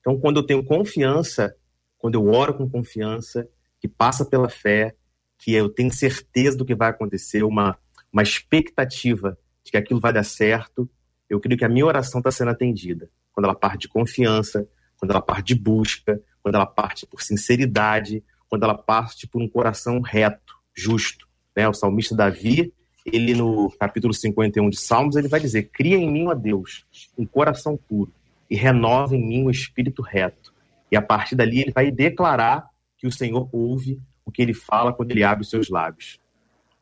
Então, 0.00 0.18
quando 0.20 0.38
eu 0.38 0.42
tenho 0.42 0.62
confiança, 0.62 1.56
quando 1.96 2.16
eu 2.16 2.26
oro 2.26 2.54
com 2.54 2.68
confiança, 2.68 3.48
que 3.80 3.88
passa 3.88 4.24
pela 4.24 4.50
fé, 4.50 4.94
que 5.38 5.52
eu 5.52 5.68
tenho 5.68 5.92
certeza 5.92 6.56
do 6.56 6.64
que 6.64 6.74
vai 6.74 6.90
acontecer, 6.90 7.42
uma, 7.42 7.78
uma 8.12 8.22
expectativa 8.22 9.38
de 9.64 9.70
que 9.70 9.76
aquilo 9.78 10.00
vai 10.00 10.12
dar 10.12 10.24
certo, 10.24 10.88
eu 11.28 11.40
creio 11.40 11.58
que 11.58 11.64
a 11.64 11.68
minha 11.68 11.86
oração 11.86 12.20
está 12.20 12.30
sendo 12.30 12.50
atendida. 12.50 13.08
Quando 13.32 13.46
ela 13.46 13.54
parte 13.54 13.82
de 13.82 13.88
confiança, 13.88 14.68
quando 14.98 15.10
ela 15.10 15.22
parte 15.22 15.48
de 15.48 15.54
busca, 15.54 16.22
quando 16.42 16.56
ela 16.56 16.66
parte 16.66 17.06
por 17.06 17.22
sinceridade, 17.22 18.22
quando 18.48 18.64
ela 18.64 18.76
parte 18.76 19.26
por 19.26 19.40
um 19.40 19.48
coração 19.48 20.00
reto, 20.00 20.54
justo. 20.74 21.26
Né? 21.56 21.68
O 21.68 21.74
salmista 21.74 22.14
Davi, 22.14 22.72
ele 23.04 23.34
no 23.34 23.70
capítulo 23.78 24.14
51 24.14 24.70
de 24.70 24.78
Salmos, 24.78 25.16
ele 25.16 25.28
vai 25.28 25.40
dizer: 25.40 25.64
Cria 25.72 25.96
em 25.96 26.10
mim, 26.10 26.26
ó 26.26 26.34
Deus, 26.34 26.84
um 27.18 27.26
coração 27.26 27.76
puro 27.76 28.12
e 28.50 28.56
renova 28.56 29.16
em 29.16 29.26
mim 29.26 29.44
um 29.44 29.50
espírito 29.50 30.02
reto. 30.02 30.52
E 30.90 30.96
a 30.96 31.02
partir 31.02 31.34
dali 31.34 31.60
ele 31.60 31.72
vai 31.72 31.90
declarar 31.90 32.68
que 32.96 33.06
o 33.06 33.12
Senhor 33.12 33.48
ouve 33.52 34.00
o 34.24 34.30
que 34.30 34.40
ele 34.40 34.54
fala 34.54 34.92
quando 34.92 35.10
ele 35.10 35.22
abre 35.22 35.42
os 35.42 35.50
seus 35.50 35.68
lábios. 35.68 36.18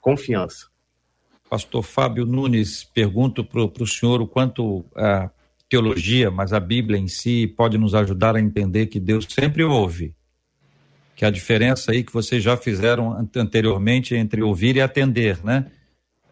Confiança. 0.01 0.67
Pastor 1.49 1.83
Fábio 1.83 2.25
Nunes, 2.25 2.85
pergunto 2.85 3.45
para 3.45 3.61
o 3.61 3.87
senhor 3.87 4.23
o 4.23 4.27
quanto 4.27 4.85
a 4.97 5.31
teologia, 5.69 6.31
mas 6.31 6.53
a 6.53 6.61
Bíblia 6.61 6.99
em 6.99 7.09
si, 7.09 7.47
pode 7.47 7.77
nos 7.77 7.95
ajudar 7.95 8.37
a 8.37 8.41
entender 8.41 8.87
que 8.87 8.99
Deus 8.99 9.27
sempre 9.29 9.63
ouve. 9.63 10.15
Que 11.15 11.25
a 11.25 11.31
diferença 11.31 11.93
aí 11.93 12.03
que 12.03 12.13
vocês 12.13 12.43
já 12.43 12.57
fizeram 12.57 13.29
anteriormente 13.37 14.15
entre 14.15 14.43
ouvir 14.43 14.77
e 14.77 14.81
atender, 14.81 15.45
né? 15.45 15.71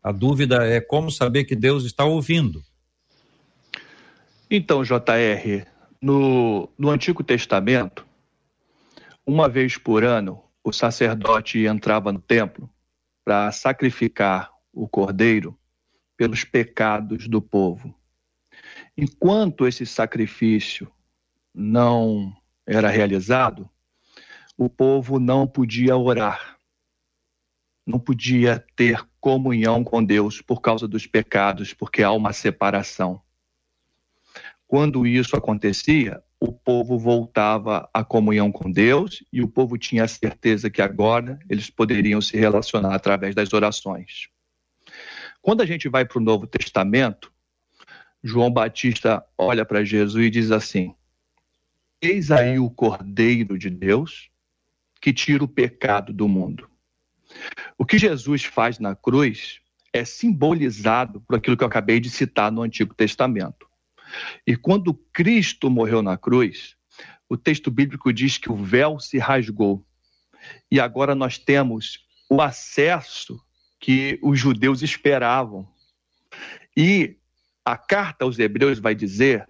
A 0.02 0.12
dúvida 0.12 0.66
é 0.66 0.80
como 0.80 1.10
saber 1.10 1.44
que 1.44 1.54
Deus 1.54 1.84
está 1.84 2.04
ouvindo. 2.04 2.62
Então, 4.50 4.82
JR, 4.82 5.66
no, 6.00 6.68
no 6.78 6.90
Antigo 6.90 7.22
Testamento, 7.22 8.06
uma 9.26 9.48
vez 9.48 9.76
por 9.76 10.02
ano, 10.02 10.42
o 10.64 10.72
sacerdote 10.72 11.66
entrava 11.66 12.12
no 12.12 12.20
templo 12.20 12.68
para 13.24 13.52
sacrificar 13.52 14.50
o 14.72 14.88
cordeiro 14.88 15.56
pelos 16.16 16.44
pecados 16.44 17.28
do 17.28 17.40
povo. 17.40 17.94
Enquanto 18.96 19.66
esse 19.66 19.86
sacrifício 19.86 20.90
não 21.54 22.34
era 22.66 22.88
realizado, 22.88 23.68
o 24.56 24.68
povo 24.68 25.18
não 25.18 25.46
podia 25.46 25.96
orar, 25.96 26.58
não 27.90 27.98
podia 27.98 28.64
ter 28.74 29.04
comunhão 29.20 29.84
com 29.84 30.02
Deus 30.02 30.40
por 30.40 30.60
causa 30.60 30.88
dos 30.88 31.06
pecados, 31.06 31.74
porque 31.74 32.02
há 32.02 32.12
uma 32.12 32.32
separação. 32.32 33.20
Quando 34.66 35.06
isso 35.06 35.36
acontecia, 35.36 36.22
o 36.38 36.52
povo 36.52 36.96
voltava 36.96 37.90
à 37.92 38.04
comunhão 38.04 38.52
com 38.52 38.70
Deus 38.70 39.22
e 39.32 39.42
o 39.42 39.48
povo 39.48 39.76
tinha 39.76 40.04
a 40.04 40.08
certeza 40.08 40.70
que 40.70 40.80
agora 40.80 41.38
eles 41.50 41.68
poderiam 41.68 42.20
se 42.20 42.36
relacionar 42.36 42.94
através 42.94 43.34
das 43.34 43.52
orações. 43.52 44.28
Quando 45.42 45.60
a 45.60 45.66
gente 45.66 45.88
vai 45.88 46.04
para 46.04 46.18
o 46.18 46.22
Novo 46.22 46.46
Testamento, 46.46 47.32
João 48.22 48.50
Batista 48.50 49.24
olha 49.36 49.64
para 49.64 49.84
Jesus 49.84 50.24
e 50.24 50.30
diz 50.30 50.52
assim: 50.52 50.94
Eis 52.00 52.30
aí 52.30 52.58
o 52.58 52.70
Cordeiro 52.70 53.58
de 53.58 53.68
Deus 53.68 54.30
que 55.00 55.12
tira 55.12 55.42
o 55.42 55.48
pecado 55.48 56.12
do 56.12 56.28
mundo. 56.28 56.69
O 57.78 57.84
que 57.84 57.98
Jesus 57.98 58.44
faz 58.44 58.78
na 58.78 58.94
cruz 58.94 59.60
é 59.92 60.04
simbolizado 60.04 61.20
por 61.22 61.36
aquilo 61.36 61.56
que 61.56 61.64
eu 61.64 61.68
acabei 61.68 62.00
de 62.00 62.10
citar 62.10 62.50
no 62.50 62.62
Antigo 62.62 62.94
Testamento. 62.94 63.68
E 64.46 64.56
quando 64.56 64.94
Cristo 65.12 65.70
morreu 65.70 66.02
na 66.02 66.16
cruz, 66.16 66.76
o 67.28 67.36
texto 67.36 67.70
bíblico 67.70 68.12
diz 68.12 68.38
que 68.38 68.50
o 68.50 68.56
véu 68.56 68.98
se 68.98 69.18
rasgou. 69.18 69.84
E 70.70 70.80
agora 70.80 71.14
nós 71.14 71.38
temos 71.38 71.98
o 72.28 72.40
acesso 72.40 73.40
que 73.78 74.18
os 74.22 74.38
judeus 74.38 74.82
esperavam. 74.82 75.68
E 76.76 77.16
a 77.64 77.76
carta 77.76 78.24
aos 78.24 78.38
Hebreus 78.38 78.78
vai 78.78 78.94
dizer 78.94 79.48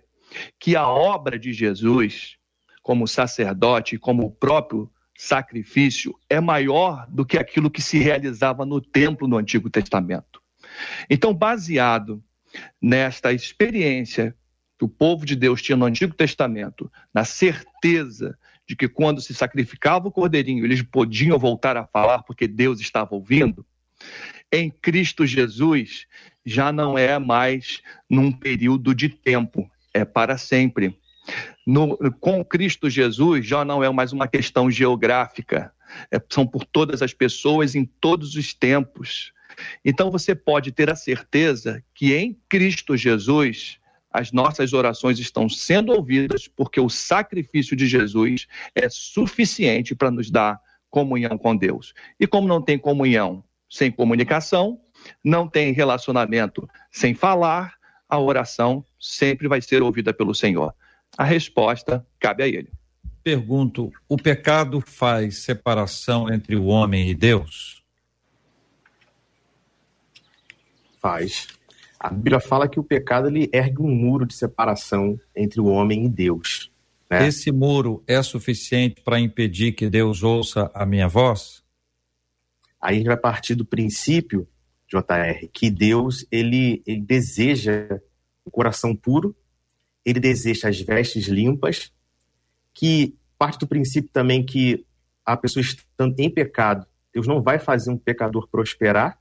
que 0.58 0.76
a 0.76 0.86
obra 0.86 1.38
de 1.38 1.52
Jesus, 1.52 2.36
como 2.82 3.08
sacerdote, 3.08 3.98
como 3.98 4.26
o 4.26 4.30
próprio 4.30 4.90
sacrifício, 5.20 6.18
é 6.30 6.40
maior 6.40 7.06
do 7.10 7.26
que 7.26 7.36
aquilo 7.36 7.70
que 7.70 7.82
se 7.82 7.98
realizava 7.98 8.64
no 8.64 8.80
templo 8.80 9.28
no 9.28 9.36
Antigo 9.36 9.68
Testamento. 9.68 10.40
Então, 11.10 11.34
baseado 11.34 12.24
nesta 12.80 13.30
experiência 13.30 14.34
que 14.78 14.84
o 14.84 14.88
povo 14.88 15.26
de 15.26 15.36
Deus 15.36 15.60
tinha 15.60 15.76
no 15.76 15.84
Antigo 15.84 16.14
Testamento, 16.14 16.90
na 17.12 17.22
certeza 17.22 18.36
de 18.66 18.74
que 18.74 18.88
quando 18.88 19.20
se 19.20 19.34
sacrificava 19.34 20.08
o 20.08 20.12
cordeirinho, 20.12 20.64
eles 20.64 20.80
podiam 20.80 21.38
voltar 21.38 21.76
a 21.76 21.86
falar 21.86 22.22
porque 22.22 22.48
Deus 22.48 22.80
estava 22.80 23.14
ouvindo, 23.14 23.66
em 24.50 24.70
Cristo 24.70 25.26
Jesus 25.26 26.06
já 26.46 26.72
não 26.72 26.96
é 26.96 27.18
mais 27.18 27.82
num 28.08 28.32
período 28.32 28.94
de 28.94 29.10
tempo, 29.10 29.70
é 29.92 30.02
para 30.02 30.38
sempre. 30.38 30.98
No, 31.70 31.96
com 32.14 32.44
Cristo 32.44 32.90
Jesus 32.90 33.46
já 33.46 33.64
não 33.64 33.84
é 33.84 33.88
mais 33.90 34.12
uma 34.12 34.26
questão 34.26 34.68
geográfica, 34.68 35.72
é, 36.10 36.20
são 36.28 36.44
por 36.44 36.64
todas 36.64 37.00
as 37.00 37.14
pessoas 37.14 37.76
em 37.76 37.84
todos 37.84 38.34
os 38.34 38.52
tempos. 38.52 39.32
Então 39.84 40.10
você 40.10 40.34
pode 40.34 40.72
ter 40.72 40.90
a 40.90 40.96
certeza 40.96 41.80
que 41.94 42.12
em 42.12 42.36
Cristo 42.48 42.96
Jesus 42.96 43.78
as 44.12 44.32
nossas 44.32 44.72
orações 44.72 45.20
estão 45.20 45.48
sendo 45.48 45.92
ouvidas 45.92 46.48
porque 46.48 46.80
o 46.80 46.88
sacrifício 46.88 47.76
de 47.76 47.86
Jesus 47.86 48.48
é 48.74 48.88
suficiente 48.88 49.94
para 49.94 50.10
nos 50.10 50.28
dar 50.28 50.58
comunhão 50.90 51.38
com 51.38 51.56
Deus. 51.56 51.94
E 52.18 52.26
como 52.26 52.48
não 52.48 52.60
tem 52.60 52.76
comunhão 52.76 53.44
sem 53.70 53.92
comunicação, 53.92 54.80
não 55.22 55.46
tem 55.46 55.72
relacionamento 55.72 56.68
sem 56.90 57.14
falar, 57.14 57.74
a 58.08 58.18
oração 58.18 58.84
sempre 58.98 59.46
vai 59.46 59.62
ser 59.62 59.84
ouvida 59.84 60.12
pelo 60.12 60.34
Senhor. 60.34 60.74
A 61.16 61.24
resposta 61.24 62.06
cabe 62.18 62.42
a 62.42 62.48
Ele. 62.48 62.70
Pergunto: 63.22 63.92
o 64.08 64.16
pecado 64.16 64.80
faz 64.80 65.38
separação 65.38 66.32
entre 66.32 66.56
o 66.56 66.66
homem 66.66 67.10
e 67.10 67.14
Deus? 67.14 67.82
Faz. 71.00 71.48
A 71.98 72.08
Bíblia 72.10 72.40
fala 72.40 72.68
que 72.68 72.80
o 72.80 72.84
pecado 72.84 73.28
ele 73.28 73.50
ergue 73.52 73.82
um 73.82 73.94
muro 73.94 74.24
de 74.24 74.34
separação 74.34 75.20
entre 75.36 75.60
o 75.60 75.66
homem 75.66 76.06
e 76.06 76.08
Deus. 76.08 76.70
Né? 77.10 77.26
Esse 77.26 77.52
muro 77.52 78.02
é 78.06 78.22
suficiente 78.22 79.02
para 79.02 79.20
impedir 79.20 79.72
que 79.72 79.90
Deus 79.90 80.22
ouça 80.22 80.70
a 80.72 80.86
minha 80.86 81.08
voz? 81.08 81.62
Aí 82.80 82.94
a 82.94 82.98
gente 82.98 83.06
vai 83.06 83.16
partir 83.16 83.54
do 83.54 83.66
princípio, 83.66 84.48
JR, 84.88 85.46
que 85.52 85.70
Deus 85.70 86.24
ele, 86.32 86.82
ele 86.86 87.02
deseja 87.02 88.00
o 88.44 88.50
coração 88.50 88.96
puro, 88.96 89.36
ele 90.04 90.20
deseja 90.20 90.68
as 90.68 90.80
vestes 90.80 91.26
limpas, 91.26 91.92
que 92.72 93.16
parte 93.38 93.58
do 93.58 93.66
princípio 93.66 94.10
também 94.12 94.44
que 94.44 94.84
a 95.24 95.36
pessoa 95.36 95.62
estando 95.62 96.18
em 96.18 96.30
pecado, 96.30 96.86
Deus 97.12 97.26
não 97.26 97.42
vai 97.42 97.58
fazer 97.58 97.90
um 97.90 97.98
pecador 97.98 98.48
prosperar. 98.48 99.18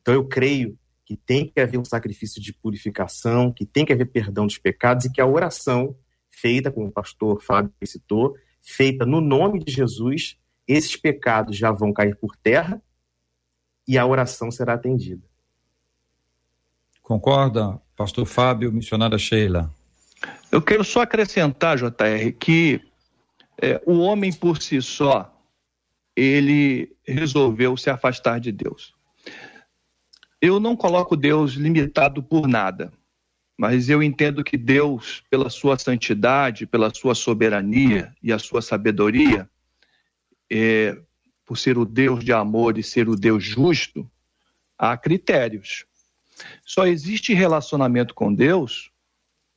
Então 0.00 0.14
eu 0.14 0.26
creio 0.26 0.78
que 1.04 1.16
tem 1.16 1.46
que 1.46 1.60
haver 1.60 1.78
um 1.78 1.84
sacrifício 1.84 2.40
de 2.40 2.52
purificação, 2.52 3.52
que 3.52 3.66
tem 3.66 3.84
que 3.84 3.92
haver 3.92 4.06
perdão 4.06 4.46
dos 4.46 4.58
pecados 4.58 5.04
e 5.04 5.12
que 5.12 5.20
a 5.20 5.26
oração 5.26 5.96
feita, 6.30 6.70
como 6.70 6.88
o 6.88 6.92
pastor 6.92 7.42
Fábio 7.42 7.72
citou, 7.84 8.36
feita 8.60 9.04
no 9.04 9.20
nome 9.20 9.62
de 9.62 9.72
Jesus, 9.72 10.38
esses 10.66 10.96
pecados 10.96 11.56
já 11.56 11.70
vão 11.70 11.92
cair 11.92 12.16
por 12.16 12.34
terra 12.36 12.82
e 13.86 13.98
a 13.98 14.06
oração 14.06 14.50
será 14.50 14.74
atendida. 14.74 15.26
Concorda, 17.02 17.80
pastor 17.96 18.26
Fábio, 18.26 18.72
missionária 18.72 19.18
Sheila? 19.18 19.70
Eu 20.50 20.62
quero 20.62 20.84
só 20.84 21.02
acrescentar, 21.02 21.76
JR, 21.76 22.32
que 22.38 22.80
é, 23.60 23.80
o 23.86 23.98
homem 23.98 24.32
por 24.32 24.60
si 24.60 24.80
só, 24.80 25.30
ele 26.16 26.94
resolveu 27.06 27.76
se 27.76 27.90
afastar 27.90 28.38
de 28.38 28.52
Deus. 28.52 28.94
Eu 30.40 30.60
não 30.60 30.76
coloco 30.76 31.16
Deus 31.16 31.54
limitado 31.54 32.22
por 32.22 32.46
nada, 32.46 32.92
mas 33.56 33.88
eu 33.88 34.02
entendo 34.02 34.44
que 34.44 34.56
Deus, 34.56 35.22
pela 35.30 35.48
sua 35.48 35.78
santidade, 35.78 36.66
pela 36.66 36.92
sua 36.92 37.14
soberania 37.14 38.14
e 38.22 38.32
a 38.32 38.38
sua 38.38 38.60
sabedoria, 38.60 39.48
é, 40.50 40.96
por 41.44 41.56
ser 41.56 41.78
o 41.78 41.84
Deus 41.84 42.24
de 42.24 42.32
amor 42.32 42.78
e 42.78 42.82
ser 42.82 43.08
o 43.08 43.16
Deus 43.16 43.44
justo, 43.44 44.10
há 44.78 44.96
critérios. 44.96 45.86
Só 46.64 46.86
existe 46.86 47.34
relacionamento 47.34 48.14
com 48.14 48.34
Deus 48.34 48.90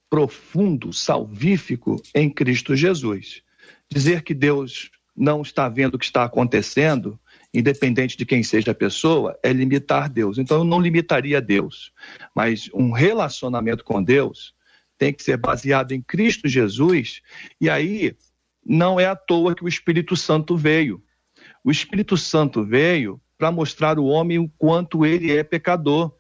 profundo, 0.10 0.94
salvífico 0.94 2.02
em 2.14 2.30
Cristo 2.30 2.76
Jesus. 2.76 3.42
Dizer 3.90 4.24
que 4.24 4.34
Deus 4.34 4.90
não 5.16 5.42
está 5.42 5.68
vendo 5.68 5.96
o 5.96 6.00
que 6.00 6.06
está 6.06 6.24
acontecendo, 6.24 7.20
independente 7.54 8.16
de 8.16 8.26
quem 8.26 8.44
seja 8.44 8.72
a 8.72 8.76
pessoa, 8.76 9.38
é 9.42 9.52
limitar 9.52 10.10
Deus. 10.10 10.38
Então 10.38 10.58
eu 10.58 10.64
não 10.64 10.80
limitaria 10.80 11.42
Deus, 11.42 11.92
mas 12.36 12.70
um 12.74 12.92
relacionamento 12.92 13.84
com 13.84 14.04
Deus 14.04 14.54
tem 14.98 15.14
que 15.14 15.24
ser 15.24 15.38
baseado 15.38 15.92
em 15.92 16.02
Cristo 16.02 16.48
Jesus, 16.48 17.22
e 17.62 17.70
aí 17.70 18.16
não 18.66 19.00
é 19.00 19.06
à 19.06 19.16
toa 19.16 19.56
que 19.56 19.64
o 19.64 19.68
Espírito 19.68 20.16
Santo 20.16 20.58
veio. 20.58 21.02
O 21.64 21.72
Espírito 21.72 22.18
Santo 22.18 22.64
veio 22.64 23.22
para 23.38 23.52
mostrar 23.52 23.98
ao 23.98 24.06
homem 24.06 24.40
o 24.40 24.50
quanto 24.58 25.06
ele 25.06 25.32
é 25.32 25.44
pecador 25.44 26.17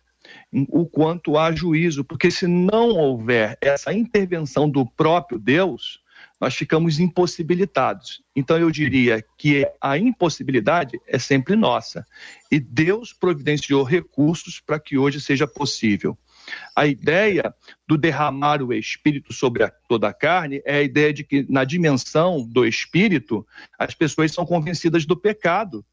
o 0.70 0.86
quanto 0.86 1.38
há 1.38 1.52
juízo, 1.52 2.04
porque 2.04 2.32
se 2.32 2.48
não 2.48 2.90
houver 2.90 3.58
essa 3.62 3.94
intervenção 3.94 4.70
do 4.70 4.86
próprio 4.86 5.40
Deus, 5.40 6.02
nós 6.40 6.56
ficamos 6.56 7.00
impossibilitados. 7.00 8.22
Então 8.36 8.58
eu 8.58 8.70
diria 8.70 9.24
que 9.38 9.68
a 9.82 9.98
impossibilidade 9.98 11.00
é 11.08 11.18
sempre 11.18 11.56
nossa. 11.56 12.06
E 12.52 12.60
Deus 12.60 13.12
providenciou 13.14 13.84
recursos 13.84 14.60
para 14.60 14.80
que 14.80 14.98
hoje 14.98 15.20
seja 15.20 15.48
possível. 15.48 16.18
A 16.76 16.86
ideia 16.86 17.54
do 17.88 17.98
derramar 17.98 18.62
o 18.62 18.74
Espírito 18.74 19.34
sobre 19.34 19.64
a, 19.64 19.72
toda 19.88 20.08
a 20.08 20.14
carne 20.14 20.62
é 20.66 20.78
a 20.78 20.84
ideia 20.84 21.14
de 21.14 21.24
que, 21.24 21.46
na 21.50 21.64
dimensão 21.64 22.48
do 22.48 22.66
Espírito, 22.66 23.46
as 23.78 23.94
pessoas 23.94 24.32
são 24.32 24.46
convencidas 24.46 25.06
do 25.06 25.16
pecado 25.16 25.84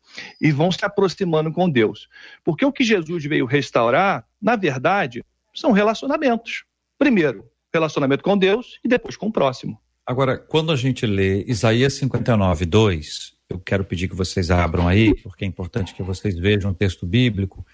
e 0.40 0.50
vão 0.52 0.70
se 0.70 0.84
aproximando 0.84 1.52
com 1.52 1.68
Deus. 1.68 2.08
Porque 2.44 2.64
o 2.64 2.72
que 2.72 2.84
Jesus 2.84 3.24
veio 3.24 3.46
restaurar, 3.46 4.26
na 4.40 4.56
verdade, 4.56 5.24
são 5.54 5.72
relacionamentos. 5.72 6.64
Primeiro, 6.98 7.44
relacionamento 7.72 8.22
com 8.22 8.36
Deus 8.36 8.78
e 8.84 8.88
depois 8.88 9.16
com 9.16 9.26
o 9.26 9.32
próximo. 9.32 9.78
Agora, 10.06 10.36
quando 10.36 10.70
a 10.70 10.76
gente 10.76 11.06
lê 11.06 11.44
Isaías 11.44 11.94
59, 11.94 12.66
2, 12.66 13.34
eu 13.48 13.58
quero 13.58 13.84
pedir 13.84 14.08
que 14.08 14.14
vocês 14.14 14.50
abram 14.50 14.86
aí, 14.86 15.14
porque 15.22 15.44
é 15.44 15.48
importante 15.48 15.94
que 15.94 16.02
vocês 16.02 16.38
vejam 16.38 16.70
o 16.70 16.74
texto 16.74 17.06
bíblico. 17.06 17.66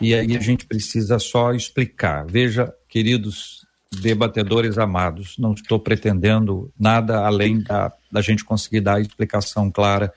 E 0.00 0.14
aí 0.14 0.36
a 0.36 0.40
gente 0.40 0.66
precisa 0.66 1.18
só 1.18 1.52
explicar. 1.52 2.26
Veja, 2.26 2.72
queridos 2.88 3.66
debatedores 3.90 4.78
amados, 4.78 5.36
não 5.38 5.52
estou 5.52 5.80
pretendendo 5.80 6.72
nada 6.78 7.24
além 7.26 7.60
da, 7.60 7.92
da 8.10 8.20
gente 8.20 8.44
conseguir 8.44 8.80
dar 8.80 8.96
a 8.96 9.00
explicação 9.00 9.70
clara 9.70 10.12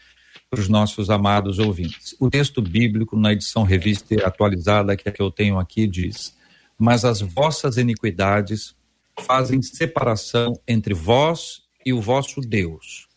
para 0.50 0.60
os 0.60 0.70
nossos 0.70 1.10
amados 1.10 1.58
ouvintes. 1.58 2.16
O 2.20 2.30
texto 2.30 2.62
bíblico, 2.62 3.18
na 3.18 3.34
edição 3.34 3.64
revista 3.64 4.16
atualizada, 4.26 4.96
que 4.96 5.10
é 5.10 5.12
que 5.12 5.22
eu 5.22 5.32
tenho 5.32 5.58
aqui, 5.58 5.88
diz: 5.88 6.38
Mas 6.78 7.04
as 7.04 7.22
vossas 7.22 7.78
iniquidades 7.78 8.76
fazem 9.20 9.62
separação 9.62 10.54
entre 10.68 10.94
vós 10.94 11.64
e 11.84 11.92
o 11.92 12.00
vosso 12.00 12.40
Deus, 12.40 13.08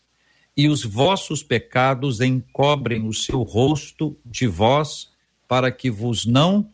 e 0.55 0.67
os 0.67 0.83
vossos 0.83 1.43
pecados 1.43 2.19
encobrem 2.19 3.07
o 3.07 3.13
seu 3.13 3.43
rosto 3.43 4.17
de 4.25 4.47
vós 4.47 5.09
para 5.47 5.71
que 5.71 5.89
vos 5.89 6.25
não 6.25 6.69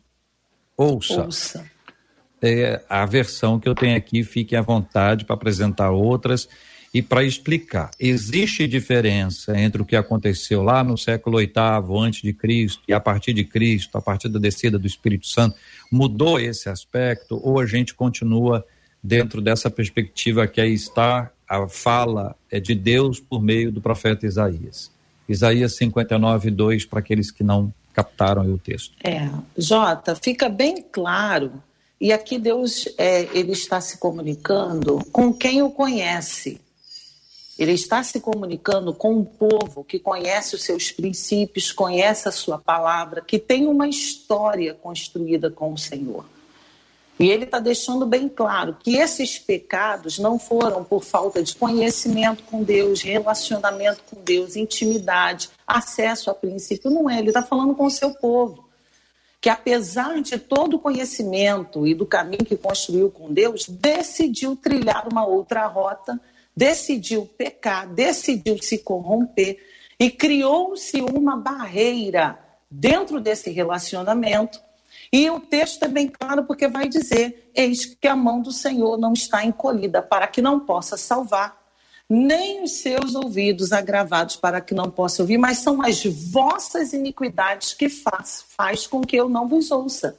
ouça. 0.76 1.24
ouça. 1.24 1.64
É 2.42 2.82
a 2.88 3.06
versão 3.06 3.58
que 3.58 3.68
eu 3.68 3.74
tenho 3.74 3.96
aqui, 3.96 4.22
fiquem 4.22 4.58
à 4.58 4.62
vontade 4.62 5.24
para 5.24 5.34
apresentar 5.34 5.90
outras 5.90 6.46
e 6.92 7.02
para 7.02 7.24
explicar. 7.24 7.90
Existe 7.98 8.68
diferença 8.68 9.58
entre 9.58 9.82
o 9.82 9.84
que 9.84 9.96
aconteceu 9.96 10.62
lá 10.62 10.84
no 10.84 10.96
século 10.96 11.38
VIII, 11.38 11.52
antes 11.98 12.22
de 12.22 12.32
Cristo, 12.32 12.82
e 12.86 12.92
a 12.92 13.00
partir 13.00 13.32
de 13.32 13.44
Cristo, 13.44 13.98
a 13.98 14.00
partir 14.02 14.28
da 14.28 14.38
descida 14.38 14.78
do 14.78 14.86
Espírito 14.86 15.26
Santo, 15.26 15.56
mudou 15.90 16.38
esse 16.38 16.68
aspecto 16.68 17.40
ou 17.42 17.58
a 17.58 17.66
gente 17.66 17.94
continua 17.94 18.64
dentro 19.02 19.40
dessa 19.40 19.70
perspectiva 19.70 20.46
que 20.46 20.60
aí 20.60 20.72
está 20.72 21.30
a 21.48 21.68
fala 21.68 22.36
é 22.50 22.60
de 22.60 22.74
Deus 22.74 23.20
por 23.20 23.42
meio 23.42 23.72
do 23.72 23.80
profeta 23.80 24.26
Isaías? 24.26 24.92
Isaías 25.28 25.76
59, 25.76 26.50
2, 26.50 26.84
para 26.84 27.00
aqueles 27.00 27.30
que 27.30 27.42
não 27.42 27.72
captaram 27.94 28.52
o 28.52 28.58
texto. 28.58 28.94
É, 29.02 29.30
Jota, 29.56 30.14
fica 30.14 30.48
bem 30.48 30.82
claro, 30.82 31.62
e 32.00 32.12
aqui 32.12 32.38
Deus 32.38 32.88
é, 32.98 33.22
ele 33.32 33.52
está 33.52 33.80
se 33.80 33.98
comunicando 33.98 34.98
com 35.12 35.32
quem 35.32 35.62
o 35.62 35.70
conhece. 35.70 36.60
Ele 37.56 37.72
está 37.72 38.02
se 38.02 38.20
comunicando 38.20 38.92
com 38.92 39.14
um 39.14 39.24
povo 39.24 39.84
que 39.84 40.00
conhece 40.00 40.56
os 40.56 40.64
seus 40.64 40.90
princípios, 40.90 41.70
conhece 41.70 42.28
a 42.28 42.32
sua 42.32 42.58
palavra, 42.58 43.20
que 43.20 43.38
tem 43.38 43.68
uma 43.68 43.88
história 43.88 44.74
construída 44.74 45.48
com 45.50 45.72
o 45.72 45.78
Senhor. 45.78 46.26
E 47.18 47.30
ele 47.30 47.44
está 47.44 47.60
deixando 47.60 48.04
bem 48.06 48.28
claro 48.28 48.76
que 48.82 48.96
esses 48.96 49.38
pecados 49.38 50.18
não 50.18 50.38
foram 50.38 50.82
por 50.82 51.04
falta 51.04 51.42
de 51.42 51.54
conhecimento 51.54 52.42
com 52.42 52.62
Deus, 52.62 53.02
relacionamento 53.02 54.02
com 54.10 54.20
Deus, 54.20 54.56
intimidade, 54.56 55.48
acesso 55.64 56.28
a 56.30 56.34
princípio. 56.34 56.90
Não 56.90 57.08
é, 57.08 57.20
ele 57.20 57.28
está 57.28 57.42
falando 57.42 57.74
com 57.74 57.86
o 57.86 57.90
seu 57.90 58.12
povo. 58.14 58.68
Que 59.40 59.48
apesar 59.48 60.20
de 60.22 60.38
todo 60.38 60.74
o 60.74 60.78
conhecimento 60.80 61.86
e 61.86 61.94
do 61.94 62.06
caminho 62.06 62.44
que 62.44 62.56
construiu 62.56 63.10
com 63.10 63.32
Deus, 63.32 63.66
decidiu 63.68 64.56
trilhar 64.56 65.06
uma 65.06 65.24
outra 65.24 65.66
rota, 65.66 66.18
decidiu 66.56 67.26
pecar, 67.38 67.86
decidiu 67.86 68.60
se 68.60 68.78
corromper 68.78 69.58
e 70.00 70.10
criou-se 70.10 71.00
uma 71.00 71.36
barreira 71.36 72.38
dentro 72.68 73.20
desse 73.20 73.50
relacionamento 73.50 74.63
e 75.16 75.30
o 75.30 75.38
texto 75.38 75.84
é 75.84 75.86
bem 75.86 76.08
claro 76.08 76.42
porque 76.42 76.66
vai 76.66 76.88
dizer: 76.88 77.48
Eis 77.54 77.84
que 77.84 78.08
a 78.08 78.16
mão 78.16 78.42
do 78.42 78.50
Senhor 78.50 78.98
não 78.98 79.12
está 79.12 79.44
encolhida 79.44 80.02
para 80.02 80.26
que 80.26 80.42
não 80.42 80.58
possa 80.58 80.96
salvar, 80.96 81.56
nem 82.10 82.64
os 82.64 82.78
seus 82.78 83.14
ouvidos 83.14 83.70
agravados 83.70 84.34
para 84.34 84.60
que 84.60 84.74
não 84.74 84.90
possa 84.90 85.22
ouvir, 85.22 85.38
mas 85.38 85.58
são 85.58 85.80
as 85.80 86.02
vossas 86.04 86.92
iniquidades 86.92 87.74
que 87.74 87.88
faz, 87.88 88.44
faz 88.56 88.88
com 88.88 89.02
que 89.02 89.14
eu 89.14 89.28
não 89.28 89.46
vos 89.46 89.70
ouça. 89.70 90.16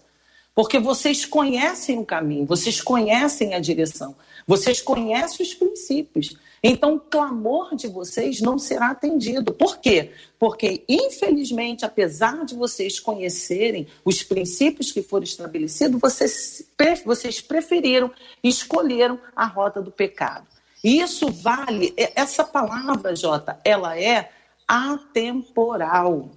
Porque 0.54 0.80
vocês 0.80 1.26
conhecem 1.26 2.00
o 2.00 2.06
caminho, 2.06 2.46
vocês 2.46 2.80
conhecem 2.80 3.54
a 3.54 3.60
direção, 3.60 4.16
vocês 4.48 4.82
conhecem 4.82 5.46
os 5.46 5.54
princípios. 5.54 6.36
Então, 6.62 6.96
o 6.96 7.00
clamor 7.00 7.76
de 7.76 7.88
vocês 7.88 8.42
não 8.42 8.58
será 8.58 8.90
atendido. 8.90 9.54
Por 9.54 9.78
quê? 9.78 10.12
Porque, 10.40 10.84
infelizmente, 10.90 11.86
apesar 11.86 12.44
de 12.44 12.56
vocês 12.56 13.00
conhecerem 13.00 13.88
os 14.04 14.24
princípios 14.24 14.92
que 14.92 15.04
foram 15.04 15.24
estabelecidos, 15.24 16.00
vocês, 16.02 16.68
vocês 17.06 17.40
preferiram, 17.42 18.12
escolheram 18.44 19.20
a 19.36 19.46
rota 19.46 19.82
do 19.82 19.92
pecado. 19.92 20.48
Isso 20.84 21.32
vale, 21.32 21.94
essa 21.98 22.44
palavra, 22.44 23.16
Jota, 23.16 23.60
ela 23.64 24.00
é 24.00 24.32
atemporal. 24.68 26.32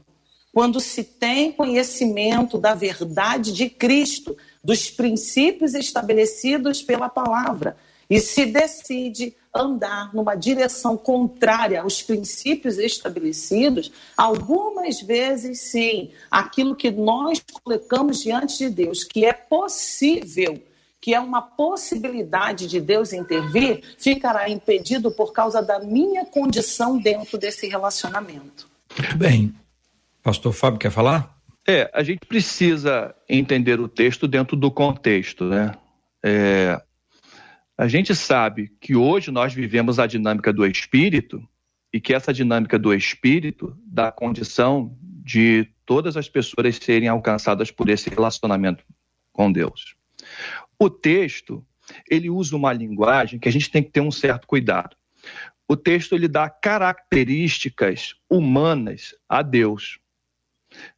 Quando 0.53 0.81
se 0.81 1.05
tem 1.05 1.53
conhecimento 1.53 2.59
da 2.59 2.75
verdade 2.75 3.53
de 3.53 3.69
Cristo, 3.69 4.37
dos 4.65 4.91
princípios 4.91 5.75
estabelecidos 5.75 6.83
pela 6.83 7.09
palavra, 7.09 7.77
e 8.09 8.21
se 8.21 8.47
decide 8.47 9.37
andar 9.55 10.15
numa 10.15 10.35
direção 10.35 10.97
contrária 10.97 11.83
aos 11.83 12.03
princípios 12.03 12.79
estabelecidos, 12.79 13.91
algumas 14.17 15.01
vezes 15.01 15.61
sim, 15.61 16.11
aquilo 16.31 16.77
que 16.77 16.91
nós 16.91 17.43
colocamos 17.63 18.23
diante 18.23 18.59
de 18.59 18.71
Deus, 18.71 19.05
que 19.05 19.25
é 19.25 19.33
possível 19.33 20.63
que 21.01 21.15
é 21.15 21.21
uma 21.21 21.41
possibilidade 21.41 22.67
de 22.67 22.81
Deus 22.81 23.13
intervir, 23.13 23.83
ficará 23.99 24.51
impedido 24.51 25.11
por 25.11 25.33
causa 25.33 25.63
da 25.63 25.79
minha 25.79 26.27
condição 26.27 26.99
dentro 26.99 27.39
desse 27.39 27.69
relacionamento. 27.69 28.69
Bem, 29.17 29.55
pastor 30.23 30.53
Fábio 30.53 30.81
quer 30.81 30.91
falar? 30.91 31.39
É, 31.67 31.89
a 31.95 32.03
gente 32.03 32.27
precisa 32.27 33.15
entender 33.29 33.79
o 33.79 33.89
texto 33.89 34.27
dentro 34.27 34.57
do 34.57 34.71
contexto, 34.71 35.45
né? 35.45 35.73
É, 36.25 36.83
a 37.79 37.87
gente 37.87 38.13
sabe 38.13 38.73
que 38.81 38.97
hoje 38.97 39.31
nós 39.31 39.55
vivemos 39.55 40.01
a 40.01 40.07
dinâmica 40.07 40.53
do 40.53 40.67
espírito 40.67 41.41
e 41.93 42.01
que 42.01 42.13
essa 42.13 42.35
dinâmica 42.35 42.77
do 42.77 42.93
espírito 42.93 43.79
dá 43.87 44.11
condição 44.11 44.99
de 45.01 45.69
todas 45.87 46.17
as 46.17 46.29
pessoas 46.29 46.75
serem 46.77 47.09
alcançadas 47.09 47.71
por 47.71 47.89
esse 47.89 48.11
relacionamento 48.11 48.85
com 49.33 49.53
Deus. 49.53 49.95
O 50.77 50.91
texto, 50.91 51.65
ele 52.11 52.29
usa 52.29 52.57
uma 52.57 52.73
linguagem 52.73 53.39
que 53.39 53.49
a 53.49 53.53
gente 53.53 53.71
tem 53.71 53.83
que 53.83 53.91
ter 53.91 54.01
um 54.01 54.11
certo 54.11 54.49
cuidado. 54.49 54.97
O 55.69 55.77
texto 55.77 56.17
ele 56.17 56.27
dá 56.27 56.51
características 56.51 58.15
humanas 58.29 59.15
a 59.29 59.41
Deus. 59.41 60.01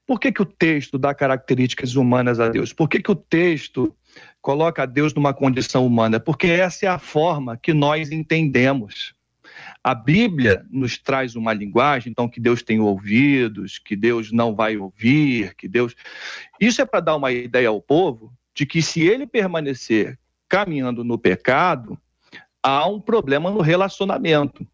Por 0.06 0.18
que, 0.18 0.32
que 0.32 0.40
o 0.40 0.46
texto 0.46 0.98
dá 0.98 1.14
características 1.14 1.94
humanas 1.94 2.40
a 2.40 2.48
Deus? 2.48 2.72
Por 2.72 2.88
que, 2.88 3.02
que 3.02 3.10
o 3.10 3.16
texto 3.16 3.94
coloca 4.40 4.86
Deus 4.86 5.14
numa 5.14 5.34
condição 5.34 5.86
humana? 5.86 6.18
Porque 6.18 6.46
essa 6.46 6.86
é 6.86 6.88
a 6.88 6.98
forma 6.98 7.56
que 7.56 7.72
nós 7.72 8.10
entendemos. 8.10 9.14
A 9.82 9.94
Bíblia 9.94 10.64
nos 10.70 10.98
traz 10.98 11.34
uma 11.34 11.52
linguagem, 11.52 12.10
então, 12.10 12.28
que 12.28 12.40
Deus 12.40 12.62
tem 12.62 12.80
ouvidos, 12.80 13.78
que 13.78 13.96
Deus 13.96 14.30
não 14.30 14.54
vai 14.54 14.76
ouvir, 14.76 15.54
que 15.54 15.66
Deus. 15.66 15.94
Isso 16.60 16.82
é 16.82 16.84
para 16.84 17.00
dar 17.00 17.16
uma 17.16 17.32
ideia 17.32 17.68
ao 17.68 17.80
povo 17.80 18.32
de 18.54 18.66
que 18.66 18.82
se 18.82 19.00
ele 19.00 19.26
permanecer 19.26 20.18
caminhando 20.48 21.04
no 21.04 21.16
pecado, 21.16 21.96
há 22.62 22.86
um 22.86 23.00
problema 23.00 23.50
no 23.50 23.60
relacionamento. 23.60 24.66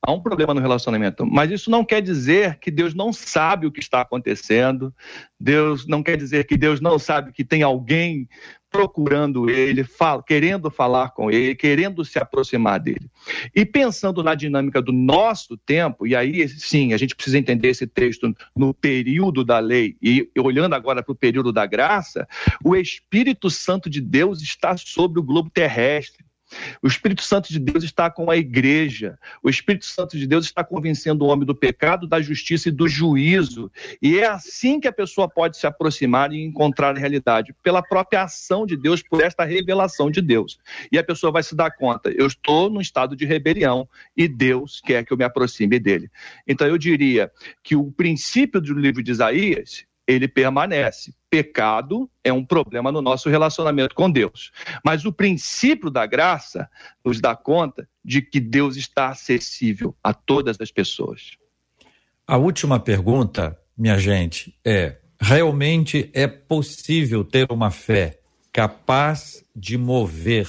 Há 0.00 0.12
um 0.12 0.20
problema 0.22 0.54
no 0.54 0.60
relacionamento, 0.60 1.26
mas 1.26 1.50
isso 1.50 1.70
não 1.70 1.84
quer 1.84 2.00
dizer 2.00 2.60
que 2.60 2.70
Deus 2.70 2.94
não 2.94 3.12
sabe 3.12 3.66
o 3.66 3.72
que 3.72 3.80
está 3.80 4.00
acontecendo. 4.00 4.94
Deus 5.38 5.88
não 5.88 6.04
quer 6.04 6.16
dizer 6.16 6.46
que 6.46 6.56
Deus 6.56 6.80
não 6.80 7.00
sabe 7.00 7.32
que 7.32 7.44
tem 7.44 7.64
alguém 7.64 8.28
procurando 8.70 9.48
ele, 9.48 9.82
fala, 9.82 10.22
querendo 10.22 10.70
falar 10.70 11.10
com 11.10 11.30
ele, 11.30 11.54
querendo 11.54 12.04
se 12.04 12.18
aproximar 12.18 12.78
dele. 12.78 13.10
E 13.54 13.64
pensando 13.64 14.22
na 14.22 14.34
dinâmica 14.34 14.82
do 14.82 14.92
nosso 14.92 15.56
tempo, 15.56 16.06
e 16.06 16.14
aí 16.14 16.48
sim, 16.48 16.92
a 16.92 16.96
gente 16.96 17.14
precisa 17.14 17.38
entender 17.38 17.68
esse 17.68 17.86
texto 17.86 18.34
no 18.54 18.74
período 18.74 19.44
da 19.44 19.58
lei, 19.58 19.96
e 20.02 20.28
olhando 20.38 20.74
agora 20.74 21.02
para 21.02 21.12
o 21.12 21.16
período 21.16 21.52
da 21.52 21.66
graça, 21.66 22.28
o 22.64 22.76
Espírito 22.76 23.48
Santo 23.50 23.88
de 23.88 24.00
Deus 24.00 24.42
está 24.42 24.76
sobre 24.76 25.18
o 25.18 25.22
globo 25.22 25.50
terrestre. 25.50 26.27
O 26.82 26.86
Espírito 26.86 27.22
Santo 27.22 27.50
de 27.50 27.58
Deus 27.58 27.84
está 27.84 28.10
com 28.10 28.30
a 28.30 28.36
igreja. 28.36 29.18
O 29.42 29.50
Espírito 29.50 29.86
Santo 29.86 30.16
de 30.16 30.26
Deus 30.26 30.44
está 30.44 30.64
convencendo 30.64 31.24
o 31.24 31.28
homem 31.28 31.46
do 31.46 31.54
pecado, 31.54 32.06
da 32.06 32.20
justiça 32.20 32.68
e 32.68 32.72
do 32.72 32.88
juízo. 32.88 33.70
E 34.00 34.18
é 34.18 34.26
assim 34.26 34.80
que 34.80 34.88
a 34.88 34.92
pessoa 34.92 35.28
pode 35.28 35.56
se 35.56 35.66
aproximar 35.66 36.32
e 36.32 36.42
encontrar 36.42 36.96
a 36.96 36.98
realidade, 36.98 37.54
pela 37.62 37.82
própria 37.82 38.22
ação 38.22 38.66
de 38.66 38.76
Deus, 38.76 39.02
por 39.02 39.22
esta 39.22 39.44
revelação 39.44 40.10
de 40.10 40.20
Deus. 40.20 40.58
E 40.90 40.98
a 40.98 41.04
pessoa 41.04 41.32
vai 41.32 41.42
se 41.42 41.54
dar 41.54 41.70
conta: 41.70 42.10
eu 42.10 42.26
estou 42.26 42.70
num 42.70 42.80
estado 42.80 43.14
de 43.14 43.24
rebelião 43.24 43.88
e 44.16 44.26
Deus 44.26 44.80
quer 44.84 45.04
que 45.04 45.12
eu 45.12 45.16
me 45.16 45.24
aproxime 45.24 45.78
dele. 45.78 46.10
Então 46.46 46.66
eu 46.66 46.78
diria 46.78 47.30
que 47.62 47.76
o 47.76 47.90
princípio 47.92 48.60
do 48.60 48.74
livro 48.74 49.02
de 49.02 49.10
Isaías 49.10 49.86
ele 50.08 50.26
permanece. 50.26 51.14
Pecado 51.28 52.10
é 52.24 52.32
um 52.32 52.42
problema 52.42 52.90
no 52.90 53.02
nosso 53.02 53.28
relacionamento 53.28 53.94
com 53.94 54.10
Deus. 54.10 54.50
Mas 54.82 55.04
o 55.04 55.12
princípio 55.12 55.90
da 55.90 56.06
graça 56.06 56.66
nos 57.04 57.20
dá 57.20 57.36
conta 57.36 57.86
de 58.02 58.22
que 58.22 58.40
Deus 58.40 58.76
está 58.76 59.10
acessível 59.10 59.94
a 60.02 60.14
todas 60.14 60.58
as 60.58 60.70
pessoas. 60.70 61.36
A 62.26 62.38
última 62.38 62.80
pergunta, 62.80 63.58
minha 63.76 63.98
gente, 63.98 64.58
é: 64.64 64.96
realmente 65.20 66.10
é 66.14 66.26
possível 66.26 67.22
ter 67.22 67.52
uma 67.52 67.70
fé 67.70 68.18
capaz 68.50 69.44
de 69.54 69.76
mover 69.76 70.48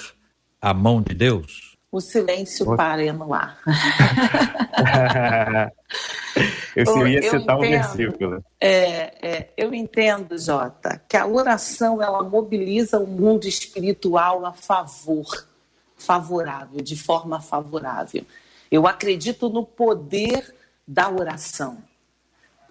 a 0.61 0.73
mão 0.73 1.01
de 1.01 1.13
Deus? 1.13 1.77
O 1.91 1.99
silêncio 1.99 2.77
para 2.77 3.11
no 3.11 3.33
ar. 3.33 3.59
eu 6.87 7.07
ia 7.07 7.29
citar 7.29 7.57
um 7.57 7.61
versículo. 7.61 8.43
É, 8.59 9.27
é, 9.27 9.49
eu 9.57 9.73
entendo, 9.73 10.37
Jota, 10.37 11.01
que 11.07 11.17
a 11.17 11.25
oração 11.25 12.01
ela 12.01 12.23
mobiliza 12.23 12.99
o 12.99 13.07
mundo 13.07 13.47
espiritual 13.47 14.45
a 14.45 14.53
favor, 14.53 15.47
favorável, 15.97 16.81
de 16.81 16.95
forma 16.95 17.41
favorável. 17.41 18.23
Eu 18.71 18.87
acredito 18.87 19.49
no 19.49 19.65
poder 19.65 20.53
da 20.87 21.09
oração, 21.09 21.77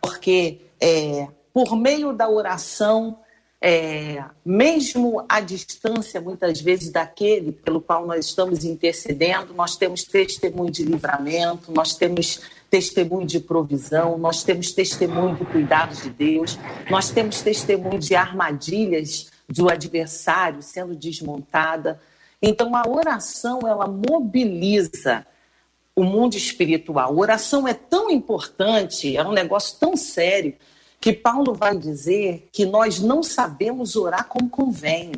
porque 0.01 0.61
é, 0.81 1.29
por 1.53 1.77
meio 1.77 2.13
da 2.13 2.29
oração 2.29 3.19
é, 3.61 4.25
mesmo 4.45 5.25
à 5.29 5.41
distância, 5.41 6.21
muitas 6.21 6.61
vezes, 6.61 6.91
daquele 6.91 7.53
pelo 7.53 7.81
qual 7.81 8.07
nós 8.07 8.27
estamos 8.27 8.65
intercedendo, 8.65 9.53
nós 9.53 9.77
temos 9.77 10.05
testemunho 10.05 10.71
de 10.71 10.85
livramento, 10.85 11.73
nós 11.73 11.97
temos 11.97 12.41
testemunho 12.71 13.27
de 13.27 13.41
provisão, 13.41 14.19
nós 14.19 14.43
temos 14.43 14.73
testemunho 14.73 15.37
do 15.37 15.47
cuidado 15.47 15.95
de 15.97 16.11
Deus, 16.11 16.59
nós 16.91 17.11
temos 17.11 17.41
testemunho 17.41 17.99
de 17.99 18.15
armadilhas 18.15 19.31
do 19.49 19.71
adversário 19.71 20.63
sendo 20.63 20.95
desmontada. 20.95 22.01
Então, 22.41 22.77
a 22.77 22.87
oração, 22.87 23.61
ela 23.67 23.87
mobiliza 23.87 25.27
o 25.97 26.05
mundo 26.05 26.37
espiritual. 26.37 27.11
A 27.11 27.13
oração 27.13 27.67
é 27.67 27.75
tão 27.75 28.11
importante, 28.11 29.17
é 29.17 29.25
um 29.25 29.33
negócio 29.33 29.77
tão 29.81 29.97
sério, 29.97 30.55
que 31.01 31.13
Paulo 31.13 31.55
vai 31.55 31.77
dizer 31.77 32.49
que 32.53 32.67
nós 32.67 33.01
não 33.01 33.23
sabemos 33.23 33.97
orar 33.97 34.27
como 34.29 34.51
convém 34.51 35.13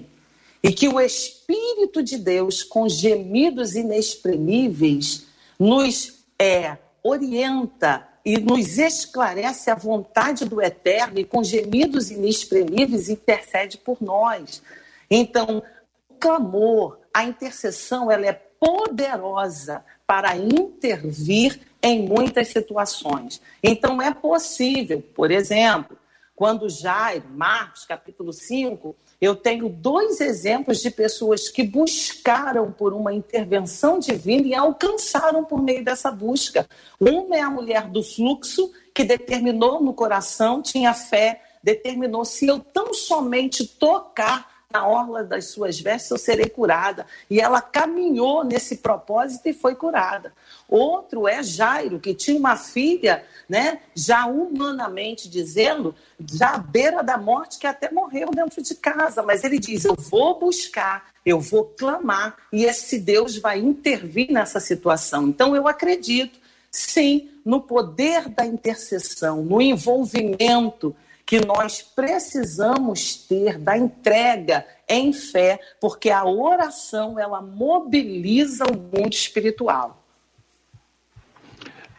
e 0.62 0.72
que 0.72 0.88
o 0.88 1.00
Espírito 1.00 2.02
de 2.02 2.18
Deus, 2.18 2.62
com 2.62 2.88
gemidos 2.88 3.74
inexprimíveis, 3.74 5.26
nos 5.58 6.18
é, 6.38 6.76
orienta 7.02 8.08
e 8.24 8.38
nos 8.38 8.78
esclarece 8.78 9.70
a 9.70 9.74
vontade 9.74 10.44
do 10.44 10.60
Eterno 10.60 11.18
e 11.18 11.24
com 11.24 11.42
gemidos 11.42 12.10
inexprimíveis 12.10 13.08
intercede 13.08 13.78
por 13.78 13.98
nós. 14.00 14.62
Então, 15.10 15.62
o 16.08 16.14
clamor, 16.14 16.98
a 17.12 17.24
intercessão, 17.24 18.10
ela 18.10 18.26
é 18.26 18.32
poderosa 18.32 19.84
para 20.06 20.36
intervir 20.36 21.60
em 21.82 22.06
muitas 22.06 22.48
situações. 22.48 23.40
Então, 23.62 24.02
é 24.02 24.12
possível, 24.12 25.02
por 25.14 25.30
exemplo, 25.30 25.96
quando 26.36 26.68
Jairo, 26.68 27.24
Marcos, 27.30 27.84
capítulo 27.84 28.32
5, 28.32 28.94
eu 29.20 29.36
tenho 29.36 29.68
dois 29.68 30.20
exemplos 30.20 30.80
de 30.80 30.90
pessoas 30.90 31.48
que 31.48 31.62
buscaram 31.62 32.72
por 32.72 32.94
uma 32.94 33.12
intervenção 33.12 33.98
divina 33.98 34.46
e 34.48 34.54
alcançaram 34.54 35.44
por 35.44 35.60
meio 35.62 35.84
dessa 35.84 36.10
busca. 36.10 36.66
Uma 36.98 37.36
é 37.36 37.40
a 37.40 37.50
mulher 37.50 37.86
do 37.88 38.02
fluxo, 38.02 38.72
que 38.94 39.04
determinou 39.04 39.82
no 39.82 39.92
coração, 39.92 40.62
tinha 40.62 40.94
fé, 40.94 41.42
determinou: 41.62 42.24
se 42.24 42.46
eu 42.46 42.58
tão 42.58 42.94
somente 42.94 43.66
tocar 43.66 44.49
na 44.72 44.86
orla 44.86 45.24
das 45.24 45.46
suas 45.46 45.80
vestes 45.80 46.10
eu 46.10 46.18
serei 46.18 46.48
curada. 46.48 47.04
E 47.28 47.40
ela 47.40 47.60
caminhou 47.60 48.44
nesse 48.44 48.76
propósito 48.76 49.48
e 49.48 49.52
foi 49.52 49.74
curada. 49.74 50.32
Outro 50.68 51.26
é 51.26 51.42
Jairo, 51.42 51.98
que 51.98 52.14
tinha 52.14 52.38
uma 52.38 52.56
filha, 52.56 53.24
né, 53.48 53.80
já 53.94 54.26
humanamente 54.26 55.28
dizendo, 55.28 55.94
já 56.32 56.54
à 56.54 56.58
beira 56.58 57.02
da 57.02 57.18
morte, 57.18 57.58
que 57.58 57.66
até 57.66 57.90
morreu 57.90 58.30
dentro 58.30 58.62
de 58.62 58.74
casa. 58.76 59.22
Mas 59.22 59.42
ele 59.42 59.58
diz: 59.58 59.84
Eu 59.84 59.96
vou 59.96 60.38
buscar, 60.38 61.10
eu 61.26 61.40
vou 61.40 61.64
clamar, 61.64 62.36
e 62.52 62.64
esse 62.64 62.98
Deus 62.98 63.36
vai 63.36 63.58
intervir 63.58 64.30
nessa 64.30 64.60
situação. 64.60 65.26
Então 65.26 65.56
eu 65.56 65.66
acredito, 65.66 66.38
sim, 66.70 67.28
no 67.44 67.60
poder 67.60 68.28
da 68.28 68.46
intercessão, 68.46 69.42
no 69.42 69.60
envolvimento 69.60 70.94
que 71.30 71.46
nós 71.46 71.80
precisamos 71.80 73.14
ter 73.14 73.56
da 73.56 73.78
entrega 73.78 74.66
em 74.88 75.12
fé, 75.12 75.60
porque 75.80 76.10
a 76.10 76.24
oração 76.24 77.20
ela 77.20 77.40
mobiliza 77.40 78.64
o 78.64 78.76
mundo 78.76 79.12
espiritual. 79.12 80.04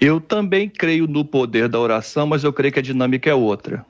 Eu 0.02 0.20
também 0.20 0.68
creio 0.68 1.08
no 1.08 1.24
poder 1.24 1.70
da 1.70 1.80
oração, 1.80 2.28
mas 2.28 2.44
eu 2.44 2.52
creio 2.52 2.74
que 2.74 2.80
a 2.80 2.82
dinâmica 2.82 3.30
é 3.30 3.34
outra. 3.34 3.86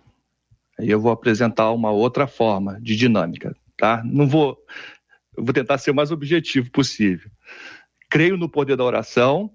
Aí 0.77 0.87
eu 0.91 1.01
vou 1.01 1.11
apresentar 1.11 1.71
uma 1.71 1.89
outra 1.89 2.27
forma 2.27 2.79
de 2.79 2.95
dinâmica, 2.95 3.55
tá? 3.75 4.03
Não 4.05 4.27
vou, 4.27 4.55
vou 5.35 5.53
tentar 5.53 5.79
ser 5.79 5.89
o 5.89 5.95
mais 5.95 6.11
objetivo 6.11 6.69
possível. 6.69 7.31
Creio 8.11 8.37
no 8.37 8.47
poder 8.47 8.77
da 8.77 8.83
oração, 8.83 9.49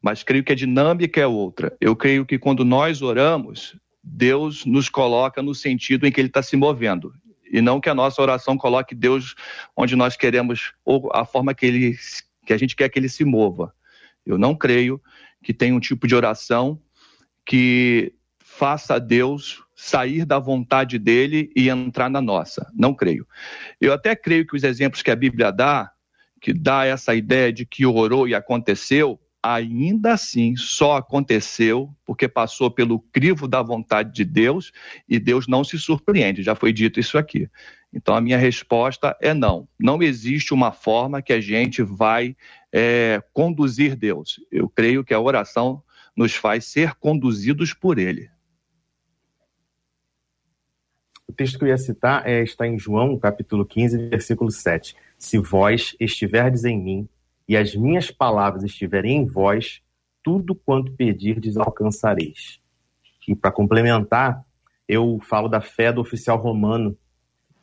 mas 0.00 0.22
creio 0.22 0.44
que 0.44 0.52
a 0.52 0.56
dinâmica 0.56 1.20
é 1.20 1.26
outra. 1.26 1.76
Eu 1.80 1.96
creio 1.96 2.24
que 2.24 2.38
quando 2.38 2.64
nós 2.64 3.02
oramos, 3.02 3.76
Deus 4.02 4.64
nos 4.64 4.88
coloca 4.88 5.42
no 5.42 5.54
sentido 5.54 6.06
em 6.06 6.12
que 6.12 6.20
Ele 6.20 6.28
está 6.28 6.42
se 6.42 6.56
movendo. 6.56 7.14
e 7.50 7.60
não 7.60 7.80
que 7.80 7.90
a 7.90 7.94
nossa 7.94 8.20
oração 8.22 8.56
coloque 8.56 8.94
Deus 8.94 9.34
onde 9.76 9.94
nós 9.94 10.16
queremos 10.16 10.72
ou 10.84 11.10
a 11.12 11.24
forma 11.24 11.54
que 11.54 11.66
ele 11.66 11.98
que 12.46 12.52
a 12.52 12.56
gente 12.56 12.74
quer 12.74 12.88
que 12.88 12.98
ele 12.98 13.08
se 13.08 13.24
mova. 13.24 13.74
Eu 14.24 14.38
não 14.38 14.54
creio 14.54 15.00
que 15.42 15.52
tem 15.52 15.72
um 15.72 15.80
tipo 15.80 16.06
de 16.06 16.14
oração 16.14 16.80
que 17.44 18.14
faça 18.40 18.98
Deus 18.98 19.62
sair 19.74 20.24
da 20.24 20.38
vontade 20.38 20.98
dele 20.98 21.50
e 21.56 21.68
entrar 21.68 22.08
na 22.08 22.20
nossa. 22.20 22.70
Não 22.74 22.94
creio. 22.94 23.26
Eu 23.80 23.92
até 23.92 24.14
creio 24.14 24.46
que 24.46 24.56
os 24.56 24.62
exemplos 24.62 25.02
que 25.02 25.10
a 25.10 25.16
Bíblia 25.16 25.50
dá, 25.50 25.90
que 26.40 26.52
dá 26.52 26.84
essa 26.84 27.14
ideia 27.14 27.52
de 27.52 27.66
que 27.66 27.84
orou 27.84 28.28
e 28.28 28.34
aconteceu, 28.34 29.18
ainda 29.42 30.12
assim 30.12 30.54
só 30.56 30.96
aconteceu 30.96 31.92
porque 32.04 32.28
passou 32.28 32.70
pelo 32.70 33.00
crivo 33.00 33.48
da 33.48 33.60
vontade 33.60 34.12
de 34.12 34.24
Deus 34.24 34.72
e 35.08 35.18
Deus 35.18 35.48
não 35.48 35.64
se 35.64 35.78
surpreende, 35.78 36.42
já 36.42 36.54
foi 36.54 36.72
dito 36.72 37.00
isso 37.00 37.18
aqui. 37.18 37.50
Então 37.92 38.14
a 38.14 38.20
minha 38.20 38.38
resposta 38.38 39.16
é 39.20 39.34
não. 39.34 39.68
Não 39.78 40.02
existe 40.02 40.54
uma 40.54 40.72
forma 40.72 41.20
que 41.20 41.32
a 41.32 41.40
gente 41.40 41.82
vai 41.82 42.36
é, 42.72 43.22
conduzir 43.32 43.96
Deus. 43.96 44.40
Eu 44.50 44.68
creio 44.68 45.04
que 45.04 45.12
a 45.12 45.20
oração 45.20 45.82
nos 46.16 46.34
faz 46.34 46.66
ser 46.66 46.94
conduzidos 46.94 47.74
por 47.74 47.98
Ele. 47.98 48.30
O 51.26 51.32
texto 51.32 51.58
que 51.58 51.64
eu 51.64 51.68
ia 51.68 51.78
citar 51.78 52.26
é, 52.26 52.42
está 52.42 52.66
em 52.66 52.78
João, 52.78 53.18
capítulo 53.18 53.64
15, 53.64 54.08
versículo 54.08 54.50
7. 54.50 54.94
Se 55.18 55.38
vós 55.38 55.96
estiverdes 55.98 56.64
em 56.64 56.78
mim 56.78 57.08
e 57.48 57.56
as 57.56 57.74
minhas 57.74 58.10
palavras 58.10 58.62
estiverem 58.62 59.18
em 59.18 59.24
vós, 59.24 59.80
tudo 60.22 60.54
quanto 60.54 60.92
pedirdes 60.92 61.56
alcançareis. 61.56 62.60
E 63.26 63.34
para 63.34 63.52
complementar, 63.52 64.44
eu 64.88 65.18
falo 65.28 65.48
da 65.48 65.60
fé 65.60 65.92
do 65.92 66.00
oficial 66.00 66.38
romano 66.38 66.96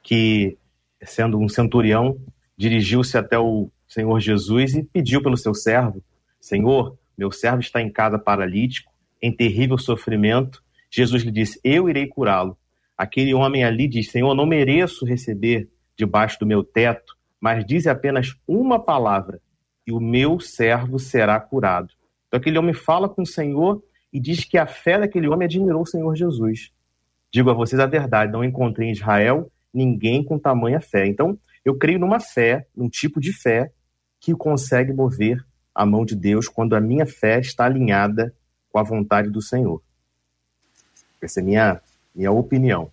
que, 0.03 0.57
sendo 1.03 1.39
um 1.39 1.47
centurião, 1.47 2.19
dirigiu-se 2.57 3.17
até 3.17 3.37
o 3.37 3.69
Senhor 3.87 4.19
Jesus 4.19 4.75
e 4.75 4.83
pediu 4.83 5.21
pelo 5.21 5.37
seu 5.37 5.53
servo: 5.53 6.03
Senhor, 6.39 6.97
meu 7.17 7.31
servo 7.31 7.59
está 7.59 7.81
em 7.81 7.91
casa 7.91 8.17
paralítico, 8.17 8.91
em 9.21 9.31
terrível 9.31 9.77
sofrimento. 9.77 10.63
Jesus 10.89 11.23
lhe 11.23 11.31
disse: 11.31 11.59
Eu 11.63 11.89
irei 11.89 12.07
curá-lo. 12.07 12.57
Aquele 12.97 13.33
homem 13.33 13.63
ali 13.63 13.87
diz: 13.87 14.11
Senhor, 14.11 14.33
não 14.35 14.45
mereço 14.45 15.05
receber 15.05 15.69
debaixo 15.95 16.39
do 16.39 16.45
meu 16.45 16.63
teto, 16.63 17.17
mas 17.39 17.65
diz 17.65 17.87
apenas 17.87 18.35
uma 18.47 18.79
palavra 18.79 19.41
e 19.85 19.91
o 19.91 19.99
meu 19.99 20.39
servo 20.39 20.99
será 20.99 21.39
curado. 21.39 21.93
Então 22.27 22.39
aquele 22.39 22.57
homem 22.57 22.73
fala 22.73 23.09
com 23.09 23.23
o 23.23 23.27
Senhor 23.27 23.83
e 24.11 24.19
diz 24.19 24.43
que 24.43 24.57
a 24.57 24.65
fé 24.65 24.99
daquele 24.99 25.27
homem 25.27 25.45
admirou 25.45 25.81
o 25.81 25.87
Senhor 25.87 26.15
Jesus. 26.15 26.71
Digo 27.31 27.49
a 27.49 27.53
vocês 27.53 27.79
a 27.79 27.85
verdade, 27.85 28.31
não 28.31 28.43
encontrei 28.43 28.87
em 28.87 28.91
Israel 28.91 29.51
ninguém 29.73 30.23
com 30.23 30.39
tamanha 30.39 30.81
fé. 30.81 31.05
Então, 31.05 31.37
eu 31.63 31.77
creio 31.77 31.99
numa 31.99 32.19
fé, 32.19 32.65
num 32.75 32.89
tipo 32.89 33.19
de 33.19 33.31
fé 33.31 33.71
que 34.19 34.33
consegue 34.33 34.91
mover 34.91 35.45
a 35.73 35.85
mão 35.85 36.03
de 36.03 36.15
Deus 36.15 36.47
quando 36.47 36.75
a 36.75 36.81
minha 36.81 37.05
fé 37.05 37.39
está 37.39 37.65
alinhada 37.65 38.33
com 38.71 38.79
a 38.79 38.83
vontade 38.83 39.29
do 39.29 39.41
Senhor. 39.41 39.81
Essa 41.21 41.39
é 41.39 41.43
minha 41.43 41.81
minha 42.13 42.31
opinião. 42.31 42.91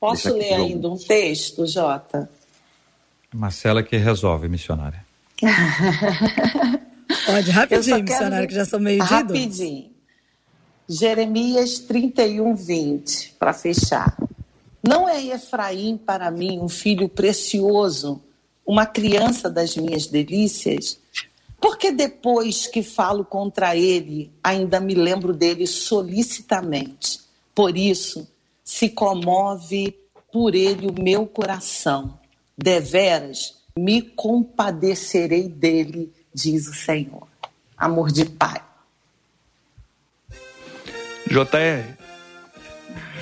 Posso 0.00 0.32
ler 0.34 0.54
ainda 0.54 0.88
um 0.88 0.96
texto, 0.96 1.66
Jota? 1.66 2.30
Marcela 3.34 3.82
que 3.82 3.96
resolve, 3.96 4.48
missionária. 4.48 5.04
Pode, 7.26 7.50
rapidinho, 7.50 8.02
missionária, 8.02 8.46
que 8.46 8.54
já 8.54 8.64
sou 8.64 8.80
meio 8.80 9.02
Rapidinho. 9.02 9.90
Jeremias 10.88 11.78
31, 11.80 12.54
20, 12.54 13.36
para 13.38 13.52
fechar. 13.52 14.16
Não 14.82 15.08
é 15.08 15.22
Efraim 15.22 15.98
para 15.98 16.30
mim 16.30 16.58
um 16.58 16.68
filho 16.68 17.08
precioso, 17.08 18.22
uma 18.64 18.86
criança 18.86 19.50
das 19.50 19.76
minhas 19.76 20.06
delícias? 20.06 20.98
Porque 21.60 21.90
depois 21.90 22.66
que 22.66 22.82
falo 22.82 23.24
contra 23.24 23.76
ele, 23.76 24.32
ainda 24.42 24.80
me 24.80 24.94
lembro 24.94 25.34
dele 25.34 25.66
solicitamente. 25.66 27.20
Por 27.54 27.76
isso, 27.76 28.26
se 28.64 28.88
comove 28.88 29.94
por 30.32 30.54
ele 30.54 30.86
o 30.86 31.02
meu 31.02 31.26
coração. 31.26 32.18
Deveras 32.58 33.54
me 33.78 34.02
compadecerei 34.02 35.48
dele, 35.48 36.12
diz 36.34 36.66
o 36.66 36.74
Senhor. 36.74 37.28
Amor 37.76 38.10
de 38.10 38.24
pai. 38.24 38.60
JR. 41.28 41.96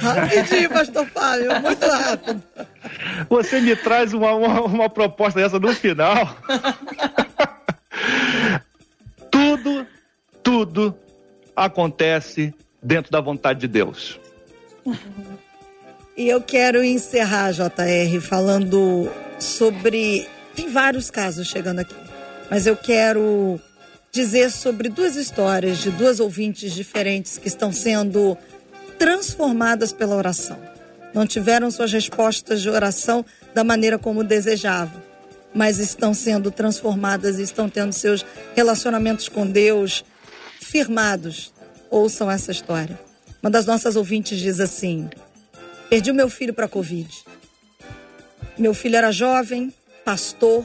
Rapidinho, 0.00 0.70
pastor 0.70 1.06
Fábio, 1.06 1.60
muito 1.60 1.86
rápido. 1.86 2.42
Você 3.28 3.60
me 3.60 3.76
traz 3.76 4.14
uma, 4.14 4.32
uma, 4.32 4.60
uma 4.62 4.88
proposta 4.88 5.40
dessa 5.40 5.58
no 5.58 5.74
final. 5.74 6.36
tudo, 9.30 9.86
tudo 10.42 10.96
acontece 11.54 12.54
dentro 12.82 13.10
da 13.10 13.20
vontade 13.20 13.60
de 13.60 13.68
Deus. 13.68 14.18
E 16.16 16.28
eu 16.28 16.40
quero 16.40 16.82
encerrar, 16.82 17.52
JR, 17.52 18.20
falando 18.20 19.10
sobre. 19.38 20.28
Tem 20.54 20.70
vários 20.70 21.10
casos 21.10 21.46
chegando 21.46 21.80
aqui, 21.80 21.94
mas 22.50 22.66
eu 22.66 22.76
quero 22.76 23.60
dizer 24.10 24.50
sobre 24.50 24.88
duas 24.88 25.16
histórias 25.16 25.78
de 25.78 25.90
duas 25.90 26.20
ouvintes 26.20 26.72
diferentes 26.72 27.36
que 27.36 27.48
estão 27.48 27.70
sendo 27.70 28.36
transformadas 28.98 29.92
pela 29.92 30.16
oração. 30.16 30.58
Não 31.12 31.26
tiveram 31.26 31.70
suas 31.70 31.92
respostas 31.92 32.62
de 32.62 32.70
oração 32.70 33.24
da 33.54 33.62
maneira 33.62 33.98
como 33.98 34.24
desejavam, 34.24 35.02
mas 35.54 35.78
estão 35.78 36.14
sendo 36.14 36.50
transformadas 36.50 37.38
e 37.38 37.42
estão 37.42 37.68
tendo 37.68 37.92
seus 37.92 38.24
relacionamentos 38.54 39.28
com 39.28 39.46
Deus 39.46 40.04
firmados. 40.60 41.52
Ouçam 41.90 42.30
essa 42.30 42.50
história. 42.50 42.98
Uma 43.42 43.50
das 43.50 43.66
nossas 43.66 43.96
ouvintes 43.96 44.38
diz 44.38 44.60
assim: 44.60 45.08
Perdi 45.88 46.10
o 46.10 46.14
meu 46.14 46.28
filho 46.28 46.52
para 46.52 46.66
a 46.66 46.68
Covid. 46.68 47.08
Meu 48.58 48.72
filho 48.72 48.96
era 48.96 49.12
jovem, 49.12 49.72
pastor, 50.02 50.64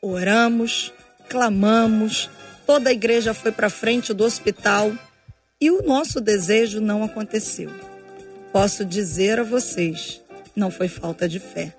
oramos, 0.00 0.92
clamamos, 1.28 2.30
toda 2.66 2.88
a 2.88 2.92
igreja 2.92 3.34
foi 3.34 3.52
para 3.52 3.68
frente 3.68 4.14
do 4.14 4.24
hospital 4.24 4.90
e 5.60 5.70
o 5.70 5.82
nosso 5.82 6.18
desejo 6.18 6.80
não 6.80 7.04
aconteceu. 7.04 7.70
Posso 8.50 8.86
dizer 8.86 9.38
a 9.38 9.42
vocês, 9.42 10.22
não 10.56 10.70
foi 10.70 10.88
falta 10.88 11.28
de 11.28 11.38
fé, 11.38 11.74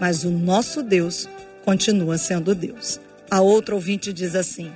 mas 0.00 0.24
o 0.24 0.30
nosso 0.30 0.82
Deus 0.82 1.28
continua 1.66 2.16
sendo 2.16 2.54
Deus. 2.54 2.98
A 3.30 3.42
outra 3.42 3.74
ouvinte 3.74 4.10
diz 4.10 4.34
assim: 4.34 4.72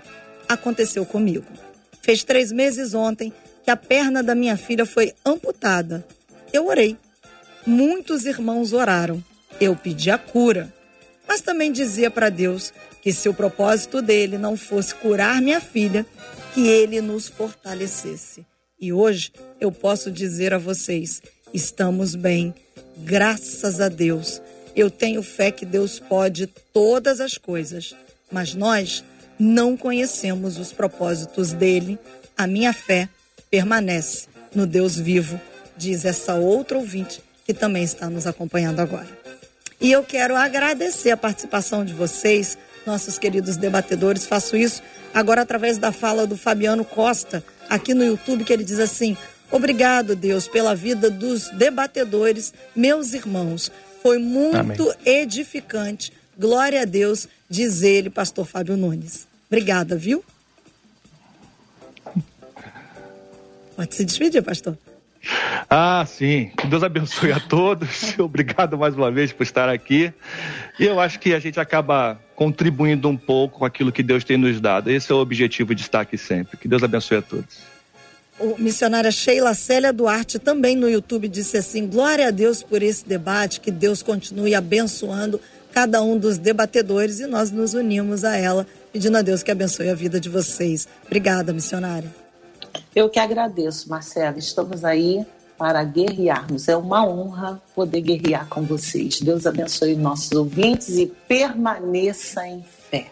aconteceu 0.47 1.07
comigo. 1.07 1.47
Fez 2.03 2.23
três 2.23 2.53
meses 2.53 2.93
ontem 2.93 3.33
que 3.65 3.71
a 3.71 3.77
perna 3.77 4.23
da 4.23 4.35
minha 4.35 4.57
filha 4.57 4.85
foi 4.85 5.15
amputada. 5.25 6.07
Eu 6.53 6.67
orei. 6.67 6.97
Muitos 7.67 8.27
irmãos 8.27 8.73
oraram. 8.73 9.25
Eu 9.61 9.75
pedi 9.77 10.11
a 10.11 10.19
cura. 10.19 10.73
Mas 11.27 11.41
também 11.41 11.73
dizia 11.73 12.11
para 12.11 12.29
Deus 12.29 12.73
que 13.03 13.13
se 13.13 13.29
o 13.29 13.35
propósito 13.35 14.01
dele 14.01 14.39
não 14.39 14.57
fosse 14.57 14.95
curar 14.95 15.41
minha 15.41 15.61
filha, 15.61 16.07
que 16.55 16.67
ele 16.69 17.01
nos 17.01 17.29
fortalecesse. 17.29 18.47
E 18.81 18.93
hoje 18.93 19.33
eu 19.61 19.73
posso 19.73 20.11
dizer 20.11 20.53
a 20.53 20.59
vocês: 20.59 21.23
estamos 21.53 22.15
bem, 22.15 22.55
graças 22.99 23.81
a 23.81 23.89
Deus. 23.89 24.41
Eu 24.75 24.91
tenho 24.91 25.23
fé 25.23 25.51
que 25.51 25.65
Deus 25.65 25.99
pode 25.99 26.47
todas 26.73 27.21
as 27.21 27.39
coisas, 27.39 27.95
mas 28.31 28.55
nós 28.55 29.03
não 29.39 29.77
conhecemos 29.77 30.59
os 30.59 30.73
propósitos 30.73 31.53
dele. 31.53 31.99
A 32.37 32.47
minha 32.47 32.73
fé 32.73 33.09
permanece 33.51 34.29
no 34.55 34.67
Deus 34.67 34.97
vivo, 34.97 35.41
diz 35.77 36.05
essa 36.05 36.35
outra 36.35 36.77
ouvinte 36.77 37.23
que 37.45 37.55
também 37.55 37.85
está 37.85 38.11
nos 38.11 38.27
acompanhando 38.27 38.81
agora. 38.81 39.26
E 39.81 39.93
eu 39.93 40.03
quero 40.03 40.35
agradecer 40.35 41.11
a 41.11 41.17
participação 41.17 41.85
de 41.85 41.93
vocês, 41.93 42.57
nossos 42.87 43.19
queridos 43.19 43.57
debatedores. 43.57 44.27
Faço 44.27 44.57
isso 44.57 44.83
agora 45.13 45.43
através 45.43 45.79
da 45.79 45.93
fala 45.93 46.27
do 46.27 46.37
Fabiano 46.37 46.85
Costa, 46.85 47.45
aqui 47.69 47.93
no 47.93 48.05
YouTube, 48.05 48.45
que 48.45 48.53
ele 48.53 48.65
diz 48.65 48.79
assim: 48.79 49.17
Obrigado, 49.51 50.17
Deus, 50.17 50.49
pela 50.49 50.75
vida 50.75 51.11
dos 51.11 51.49
debatedores, 51.51 52.53
meus 52.75 53.13
irmãos. 53.13 53.71
Foi 54.03 54.19
muito 54.19 54.57
Amém. 54.57 54.77
edificante. 55.05 56.13
Glória 56.39 56.83
a 56.83 56.85
Deus, 56.85 57.29
diz 57.49 57.83
ele, 57.83 58.11
pastor 58.11 58.47
Fábio 58.47 58.77
Nunes. 58.77 59.27
Obrigada, 59.49 59.97
viu? 59.97 60.25
Pode 63.75 63.95
se 63.95 64.05
despedir, 64.05 64.43
pastor. 64.43 64.77
Ah, 65.69 66.05
sim. 66.07 66.51
Que 66.57 66.67
Deus 66.67 66.83
abençoe 66.83 67.33
a 67.33 67.41
todos. 67.41 68.17
Obrigado 68.19 68.79
mais 68.79 68.95
uma 68.95 69.11
vez 69.11 69.33
por 69.33 69.43
estar 69.43 69.69
aqui. 69.69 70.13
E 70.79 70.85
eu 70.85 71.01
acho 71.01 71.19
que 71.19 71.35
a 71.35 71.39
gente 71.39 71.59
acaba 71.59 72.21
contribuindo 72.35 73.09
um 73.09 73.17
pouco 73.17 73.61
com 73.61 73.65
aquilo 73.65 73.91
que 73.91 74.03
Deus 74.03 74.25
tem 74.25 74.37
nos 74.37 74.61
dado. 74.61 74.91
Esse 74.91 75.11
é 75.11 75.15
o 75.15 75.19
objetivo 75.19 75.75
de 75.75 75.83
estar 75.83 76.01
aqui 76.03 76.19
sempre. 76.19 76.57
Que 76.57 76.69
Deus 76.69 76.83
abençoe 76.83 77.19
a 77.19 77.23
todos. 77.23 77.59
O 78.39 78.57
missionária 78.59 79.11
Sheila 79.11 79.55
Célia 79.55 79.93
Duarte 79.93 80.39
também 80.39 80.77
no 80.77 80.89
YouTube 80.89 81.27
disse 81.27 81.57
assim: 81.57 81.87
Glória 81.87 82.29
a 82.29 82.31
Deus 82.31 82.63
por 82.63 82.83
esse 82.83 83.09
debate, 83.09 83.61
que 83.61 83.71
Deus 83.71 84.03
continue 84.03 84.55
abençoando 84.55 85.41
cada 85.73 86.03
um 86.03 86.19
dos 86.19 86.37
debatedores 86.37 87.21
e 87.21 87.27
nós 87.27 87.51
nos 87.51 87.75
unimos 87.75 88.25
a 88.25 88.37
ela, 88.37 88.67
pedindo 88.93 89.17
a 89.17 89.23
Deus 89.23 89.43
que 89.43 89.51
abençoe 89.51 89.89
a 89.89 89.95
vida 89.95 90.21
de 90.21 90.29
vocês. 90.29 90.87
Obrigada, 91.07 91.53
missionária. 91.53 92.26
Eu 92.97 93.11
que 93.11 93.19
agradeço, 93.19 93.91
Marcela. 93.91 94.39
Estamos 94.39 94.83
aí 94.83 95.23
para 95.59 95.85
guerrearmos. 95.85 96.67
É 96.67 96.75
uma 96.75 97.07
honra 97.07 97.61
poder 97.75 98.01
guerrear 98.01 98.49
com 98.49 98.63
vocês. 98.63 99.21
Deus 99.21 99.47
abençoe 99.47 99.95
nossos 99.95 100.33
ouvintes 100.33 100.97
e 100.97 101.05
permaneça 101.29 102.49
em 102.49 102.65
fé. 102.91 103.09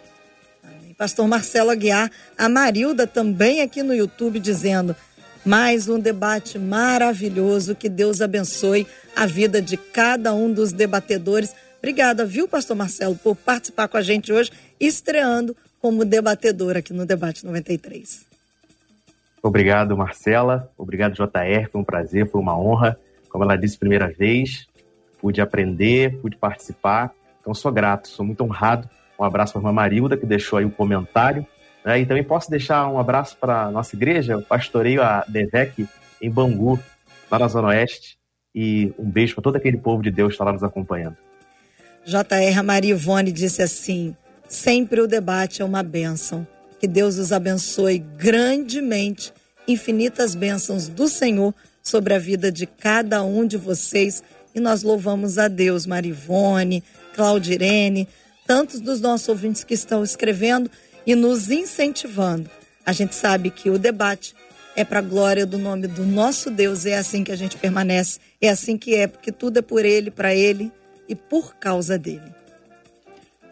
Pastor 0.96 1.28
Marcelo 1.28 1.68
Aguiar, 1.68 2.10
a 2.38 2.48
Marilda 2.48 3.06
também 3.06 3.60
aqui 3.60 3.82
no 3.82 3.94
YouTube 3.94 4.40
dizendo: 4.40 4.96
mais 5.44 5.86
um 5.86 5.98
debate 5.98 6.58
maravilhoso. 6.58 7.74
Que 7.74 7.90
Deus 7.90 8.22
abençoe 8.22 8.86
a 9.14 9.26
vida 9.26 9.60
de 9.60 9.76
cada 9.76 10.32
um 10.32 10.50
dos 10.50 10.72
debatedores. 10.72 11.54
Obrigada, 11.76 12.24
viu, 12.24 12.48
Pastor 12.48 12.74
Marcelo, 12.74 13.16
por 13.16 13.36
participar 13.36 13.86
com 13.88 13.98
a 13.98 14.02
gente 14.02 14.32
hoje, 14.32 14.50
estreando 14.80 15.54
como 15.78 16.06
debatedor 16.06 16.74
aqui 16.74 16.94
no 16.94 17.04
Debate 17.04 17.44
93. 17.44 18.33
Obrigado, 19.44 19.94
Marcela. 19.94 20.72
Obrigado, 20.74 21.12
JR. 21.12 21.68
Foi 21.70 21.78
um 21.78 21.84
prazer, 21.84 22.30
foi 22.30 22.40
uma 22.40 22.58
honra. 22.58 22.98
Como 23.28 23.44
ela 23.44 23.56
disse, 23.56 23.76
primeira 23.76 24.08
vez, 24.08 24.66
pude 25.20 25.38
aprender, 25.38 26.18
pude 26.22 26.34
participar. 26.34 27.12
Então, 27.42 27.52
sou 27.52 27.70
grato, 27.70 28.08
sou 28.08 28.24
muito 28.24 28.42
honrado. 28.42 28.88
Um 29.20 29.22
abraço 29.22 29.52
para 29.52 29.60
a 29.60 29.62
irmã 29.62 29.72
Marilda, 29.72 30.16
que 30.16 30.24
deixou 30.24 30.58
aí 30.58 30.64
um 30.64 30.70
comentário. 30.70 31.46
Né? 31.84 32.00
E 32.00 32.06
também 32.06 32.24
posso 32.24 32.50
deixar 32.50 32.88
um 32.88 32.98
abraço 32.98 33.36
para 33.38 33.64
a 33.64 33.70
nossa 33.70 33.94
igreja, 33.94 34.32
eu 34.32 34.40
pastoreio 34.40 35.02
a 35.02 35.26
Devec 35.28 35.86
em 36.22 36.30
Bangu, 36.30 36.80
lá 37.30 37.38
na 37.38 37.48
Zona 37.48 37.68
Oeste. 37.68 38.16
E 38.54 38.94
um 38.98 39.10
beijo 39.10 39.34
para 39.34 39.42
todo 39.42 39.56
aquele 39.56 39.76
povo 39.76 40.02
de 40.02 40.10
Deus 40.10 40.28
que 40.28 40.34
está 40.36 40.44
lá 40.44 40.54
nos 40.54 40.64
acompanhando. 40.64 41.18
JR 42.06 42.62
Maria 42.64 42.92
Ivone 42.92 43.30
disse 43.30 43.60
assim: 43.60 44.16
sempre 44.48 45.02
o 45.02 45.06
debate 45.06 45.60
é 45.60 45.64
uma 45.66 45.82
bênção. 45.82 46.46
Que 46.84 46.88
Deus 46.88 47.16
os 47.16 47.32
abençoe 47.32 47.98
grandemente, 47.98 49.32
infinitas 49.66 50.34
bênçãos 50.34 50.86
do 50.86 51.08
Senhor 51.08 51.54
sobre 51.82 52.12
a 52.12 52.18
vida 52.18 52.52
de 52.52 52.66
cada 52.66 53.22
um 53.22 53.46
de 53.46 53.56
vocês. 53.56 54.22
E 54.54 54.60
nós 54.60 54.82
louvamos 54.82 55.38
a 55.38 55.48
Deus, 55.48 55.86
Marivone, 55.86 56.84
Claudirene, 57.14 58.06
tantos 58.46 58.80
dos 58.80 59.00
nossos 59.00 59.26
ouvintes 59.30 59.64
que 59.64 59.72
estão 59.72 60.04
escrevendo 60.04 60.70
e 61.06 61.14
nos 61.14 61.50
incentivando. 61.50 62.50
A 62.84 62.92
gente 62.92 63.14
sabe 63.14 63.48
que 63.48 63.70
o 63.70 63.78
debate 63.78 64.34
é 64.76 64.84
para 64.84 64.98
a 64.98 65.02
glória 65.02 65.46
do 65.46 65.56
nome 65.56 65.86
do 65.86 66.04
nosso 66.04 66.50
Deus. 66.50 66.84
É 66.84 66.98
assim 66.98 67.24
que 67.24 67.32
a 67.32 67.36
gente 67.36 67.56
permanece. 67.56 68.20
É 68.42 68.50
assim 68.50 68.76
que 68.76 68.94
é, 68.94 69.06
porque 69.06 69.32
tudo 69.32 69.58
é 69.58 69.62
por 69.62 69.86
Ele, 69.86 70.10
para 70.10 70.34
Ele 70.34 70.70
e 71.08 71.14
por 71.14 71.54
causa 71.54 71.96
dele. 71.96 72.34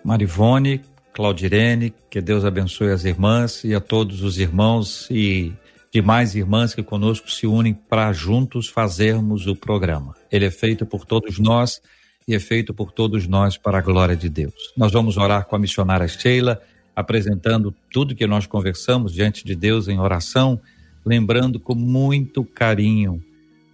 Marivone, 0.05 0.83
Claudirene, 1.13 1.93
que 2.11 2.21
Deus 2.21 2.45
abençoe 2.45 2.91
as 2.91 3.05
irmãs 3.05 3.65
e 3.65 3.75
a 3.75 3.81
todos 3.81 4.23
os 4.23 4.39
irmãos 4.39 5.09
e 5.11 5.53
demais 5.93 6.35
irmãs 6.35 6.75
que 6.75 6.83
conosco 6.83 7.31
se 7.31 7.47
unem 7.47 7.75
para 7.75 8.13
juntos 8.13 8.69
fazermos 8.69 9.47
o 9.47 9.55
programa. 9.55 10.15
Ele 10.31 10.47
é 10.47 10.51
feito 10.51 10.87
por 10.87 11.05
todos 11.05 11.39
nós 11.39 11.83
e 12.27 12.35
é 12.35 12.39
feito 12.39 12.73
por 12.73 12.93
todos 12.93 13.27
nós 13.27 13.57
para 13.57 13.79
a 13.79 13.83
glória 13.83 14.17
de 14.17 14.29
Deus. 14.29 14.73
Nós 14.77 14.93
vamos 14.93 15.17
orar 15.17 15.47
com 15.47 15.57
a 15.57 15.59
missionária 15.59 16.09
Sheila, 16.09 16.61
apresentando 16.97 17.75
tudo 17.93 18.15
que 18.15 18.27
nós 18.27 18.47
conversamos 18.47 19.13
diante 19.13 19.45
de 19.45 19.55
Deus 19.55 19.89
em 19.89 19.99
oração, 19.99 20.61
lembrando 21.05 21.61
com 21.61 21.75
muito 21.75 22.45
carinho 22.45 23.23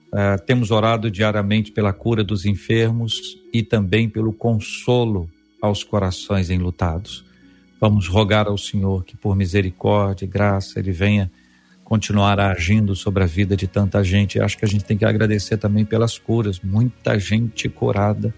Uh, 0.09 0.43
temos 0.47 0.71
orado 0.71 1.11
diariamente 1.11 1.71
pela 1.71 1.93
cura 1.93 2.25
dos 2.25 2.47
enfermos 2.47 3.39
e 3.53 3.63
também 3.63 4.09
pelo 4.09 4.33
consolo 4.33 5.29
aos 5.61 5.85
corações 5.85 6.49
enlutados. 6.49 7.28
Vamos 7.81 8.09
rogar 8.09 8.47
ao 8.47 8.59
Senhor 8.59 9.05
que, 9.05 9.17
por 9.17 9.37
misericórdia 9.37 10.25
e 10.25 10.29
graça, 10.29 10.79
Ele 10.79 10.91
venha 10.91 11.31
continuar 11.85 12.39
agindo 12.39 12.95
sobre 12.95 13.23
a 13.23 13.27
vida 13.27 13.57
de 13.57 13.67
tanta 13.67 14.03
gente. 14.05 14.41
Acho 14.41 14.59
que 14.59 14.65
a 14.65 14.69
gente 14.69 14.85
tem 14.85 14.99
que 14.99 15.05
agradecer 15.05 15.57
também 15.57 15.85
pelas 15.85 16.19
curas. 16.19 16.61
Muita 16.61 17.19
gente 17.19 17.69
curada, 17.69 18.35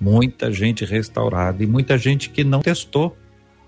muita 0.00 0.52
gente 0.52 0.84
restaurada 0.84 1.62
e 1.62 1.66
muita 1.66 1.96
gente 1.96 2.30
que 2.30 2.44
não 2.44 2.60
testou 2.60 3.16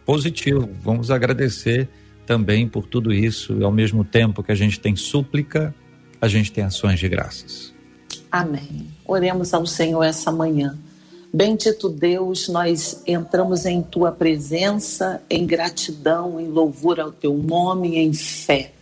positivo. 0.04 0.68
Vamos 0.82 1.10
agradecer 1.10 1.88
também 2.26 2.68
por 2.68 2.86
tudo 2.86 3.12
isso 3.12 3.58
e 3.58 3.64
ao 3.64 3.72
mesmo 3.72 4.04
tempo 4.04 4.42
que 4.42 4.52
a 4.52 4.54
gente 4.54 4.78
tem 4.78 4.96
súplica 4.96 5.74
a 6.22 6.28
gente 6.28 6.52
tem 6.52 6.62
ações 6.62 7.00
de 7.00 7.08
graças. 7.08 7.74
Amém. 8.30 8.86
Oremos 9.04 9.52
ao 9.52 9.66
Senhor 9.66 10.04
essa 10.04 10.30
manhã. 10.30 10.78
Bendito 11.34 11.88
Deus, 11.88 12.46
nós 12.48 13.02
entramos 13.06 13.64
em 13.64 13.80
tua 13.80 14.12
presença 14.12 15.22
em 15.30 15.46
gratidão, 15.46 16.38
em 16.38 16.46
louvor 16.46 17.00
ao 17.00 17.10
teu 17.10 17.32
nome, 17.32 17.96
em 17.96 18.12
fé. 18.12 18.72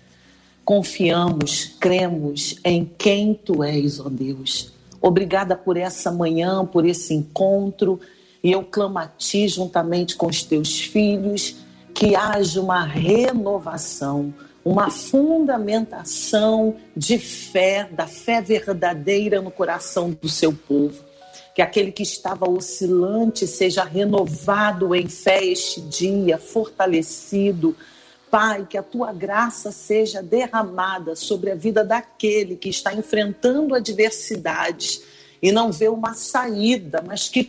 Confiamos, 0.64 1.76
cremos 1.78 2.56
em 2.64 2.90
quem 2.98 3.34
tu 3.34 3.62
és, 3.62 4.00
ó 4.00 4.08
Deus. 4.08 4.72
Obrigada 5.00 5.54
por 5.54 5.76
essa 5.76 6.10
manhã, 6.10 6.66
por 6.66 6.84
esse 6.84 7.14
encontro. 7.14 8.00
E 8.42 8.50
eu 8.50 8.64
clamo 8.64 8.98
a 8.98 9.06
ti 9.06 9.46
juntamente 9.46 10.16
com 10.16 10.26
os 10.26 10.42
teus 10.42 10.80
filhos 10.80 11.54
que 11.94 12.16
haja 12.16 12.60
uma 12.60 12.84
renovação 12.84 14.34
uma 14.62 14.90
fundamentação 14.90 16.76
de 16.94 17.18
fé, 17.18 17.88
da 17.90 18.06
fé 18.06 18.42
verdadeira 18.42 19.40
no 19.40 19.50
coração 19.50 20.10
do 20.10 20.28
seu 20.28 20.52
povo. 20.52 21.09
Que 21.54 21.62
aquele 21.62 21.92
que 21.92 22.02
estava 22.02 22.48
oscilante 22.48 23.46
seja 23.46 23.84
renovado 23.84 24.94
em 24.94 25.08
fé 25.08 25.44
este 25.44 25.80
dia, 25.80 26.38
fortalecido. 26.38 27.76
Pai, 28.30 28.66
que 28.68 28.78
a 28.78 28.82
tua 28.82 29.12
graça 29.12 29.72
seja 29.72 30.22
derramada 30.22 31.16
sobre 31.16 31.50
a 31.50 31.54
vida 31.56 31.84
daquele 31.84 32.54
que 32.54 32.68
está 32.68 32.94
enfrentando 32.94 33.74
adversidades 33.74 35.02
e 35.42 35.50
não 35.50 35.72
vê 35.72 35.88
uma 35.88 36.14
saída, 36.14 37.02
mas 37.04 37.28
que 37.28 37.48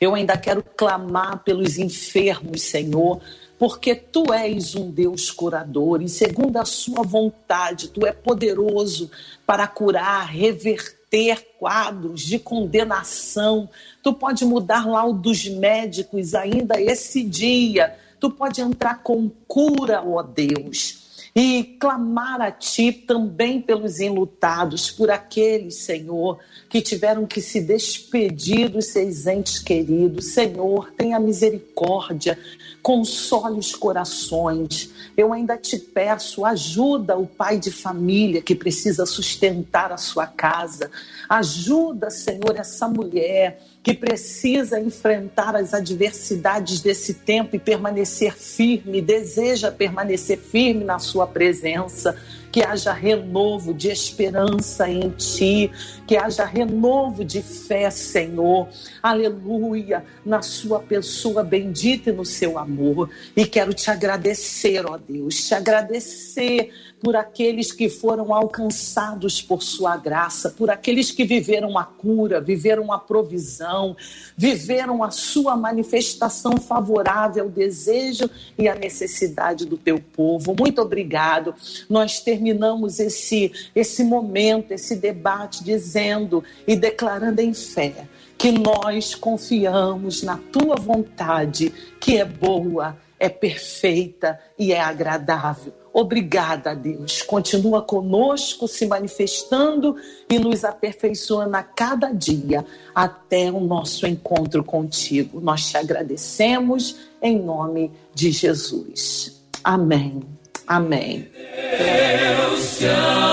Eu 0.00 0.14
ainda 0.14 0.36
quero 0.36 0.62
clamar 0.62 1.42
pelos 1.42 1.78
enfermos, 1.78 2.62
Senhor, 2.62 3.20
porque 3.58 3.94
tu 3.94 4.32
és 4.32 4.74
um 4.74 4.90
Deus 4.90 5.30
curador 5.30 6.02
e, 6.02 6.08
segundo 6.08 6.56
a 6.58 6.64
sua 6.64 7.02
vontade, 7.02 7.88
tu 7.88 8.06
é 8.06 8.12
poderoso 8.12 9.10
para 9.46 9.66
curar, 9.66 10.26
reverter 10.26 11.56
quadros 11.58 12.22
de 12.22 12.38
condenação. 12.38 13.68
Tu 14.02 14.12
pode 14.12 14.44
mudar 14.44 14.86
o 14.86 15.12
dos 15.12 15.48
médicos 15.48 16.34
ainda 16.34 16.80
esse 16.80 17.22
dia. 17.22 17.96
Tu 18.20 18.30
pode 18.30 18.60
entrar 18.60 19.02
com 19.02 19.30
cura, 19.46 20.02
ó 20.02 20.22
Deus 20.22 21.05
e 21.38 21.76
clamar 21.78 22.40
a 22.40 22.50
Ti 22.50 22.90
também 22.90 23.60
pelos 23.60 24.00
enlutados, 24.00 24.90
por 24.90 25.10
aqueles, 25.10 25.84
Senhor, 25.84 26.38
que 26.66 26.80
tiveram 26.80 27.26
que 27.26 27.42
se 27.42 27.60
despedir 27.60 28.70
dos 28.70 28.86
seus 28.86 29.26
entes 29.26 29.58
queridos. 29.58 30.32
Senhor, 30.32 30.90
tenha 30.96 31.20
misericórdia, 31.20 32.38
console 32.82 33.58
os 33.58 33.74
corações. 33.74 34.90
Eu 35.14 35.30
ainda 35.30 35.58
te 35.58 35.78
peço, 35.78 36.42
ajuda 36.42 37.18
o 37.18 37.26
pai 37.26 37.58
de 37.58 37.70
família 37.70 38.40
que 38.40 38.54
precisa 38.54 39.04
sustentar 39.04 39.92
a 39.92 39.98
sua 39.98 40.26
casa. 40.26 40.90
Ajuda, 41.28 42.08
Senhor, 42.08 42.56
essa 42.56 42.88
mulher 42.88 43.60
que 43.86 43.94
precisa 43.94 44.80
enfrentar 44.80 45.54
as 45.54 45.72
adversidades 45.72 46.80
desse 46.80 47.14
tempo 47.14 47.54
e 47.54 47.58
permanecer 47.60 48.36
firme, 48.36 49.00
deseja 49.00 49.70
permanecer 49.70 50.38
firme 50.38 50.82
na 50.82 50.98
sua 50.98 51.24
presença 51.24 52.16
que 52.50 52.64
haja 52.64 52.92
renovo 52.92 53.74
de 53.74 53.88
esperança 53.88 54.88
em 54.88 55.10
ti, 55.10 55.70
que 56.06 56.16
haja 56.16 56.44
renovo 56.44 57.22
de 57.22 57.42
fé, 57.42 57.90
Senhor. 57.90 58.66
Aleluia, 59.02 60.02
na 60.24 60.40
sua 60.40 60.80
pessoa 60.80 61.44
bendita 61.44 62.08
e 62.08 62.12
no 62.14 62.24
seu 62.24 62.58
amor. 62.58 63.10
E 63.36 63.44
quero 63.44 63.74
te 63.74 63.90
agradecer, 63.90 64.84
ó 64.86 64.96
Deus, 64.96 65.46
te 65.46 65.54
agradecer 65.54 66.72
por 67.06 67.14
aqueles 67.14 67.70
que 67.70 67.88
foram 67.88 68.34
alcançados 68.34 69.40
por 69.40 69.62
sua 69.62 69.96
graça, 69.96 70.50
por 70.50 70.70
aqueles 70.70 71.12
que 71.12 71.22
viveram 71.22 71.78
a 71.78 71.84
cura, 71.84 72.40
viveram 72.40 72.92
a 72.92 72.98
provisão, 72.98 73.96
viveram 74.36 75.04
a 75.04 75.12
sua 75.12 75.56
manifestação 75.56 76.56
favorável 76.56 77.44
ao 77.44 77.48
desejo 77.48 78.28
e 78.58 78.68
à 78.68 78.74
necessidade 78.74 79.66
do 79.66 79.78
teu 79.78 80.00
povo. 80.00 80.52
Muito 80.58 80.82
obrigado. 80.82 81.54
Nós 81.88 82.18
terminamos 82.18 82.98
esse 82.98 83.52
esse 83.72 84.02
momento, 84.02 84.72
esse 84.72 84.96
debate 84.96 85.62
dizendo 85.62 86.42
e 86.66 86.74
declarando 86.74 87.40
em 87.40 87.54
fé 87.54 88.08
que 88.36 88.50
nós 88.50 89.14
confiamos 89.14 90.24
na 90.24 90.38
tua 90.50 90.74
vontade, 90.74 91.72
que 92.00 92.18
é 92.18 92.24
boa, 92.24 92.96
é 93.16 93.28
perfeita 93.28 94.40
e 94.58 94.72
é 94.72 94.80
agradável. 94.80 95.85
Obrigada, 95.98 96.74
Deus. 96.74 97.22
Continua 97.22 97.80
conosco, 97.80 98.68
se 98.68 98.84
manifestando 98.84 99.96
e 100.28 100.38
nos 100.38 100.62
aperfeiçoando 100.62 101.56
a 101.56 101.62
cada 101.62 102.12
dia 102.12 102.66
até 102.94 103.50
o 103.50 103.60
nosso 103.60 104.06
encontro 104.06 104.62
contigo. 104.62 105.40
Nós 105.40 105.70
te 105.70 105.78
agradecemos 105.78 106.96
em 107.22 107.38
nome 107.38 107.90
de 108.14 108.30
Jesus. 108.30 109.42
Amém. 109.64 110.20
Amém. 110.66 111.30
Deus 111.78 112.76
te 112.76 112.88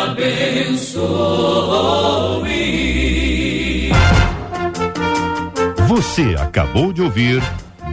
abençoe. 0.05 1.03
Você 5.89 6.35
acabou 6.39 6.93
de 6.93 7.01
ouvir 7.01 7.43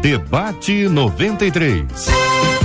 Debate 0.00 0.88
93. 0.88 2.59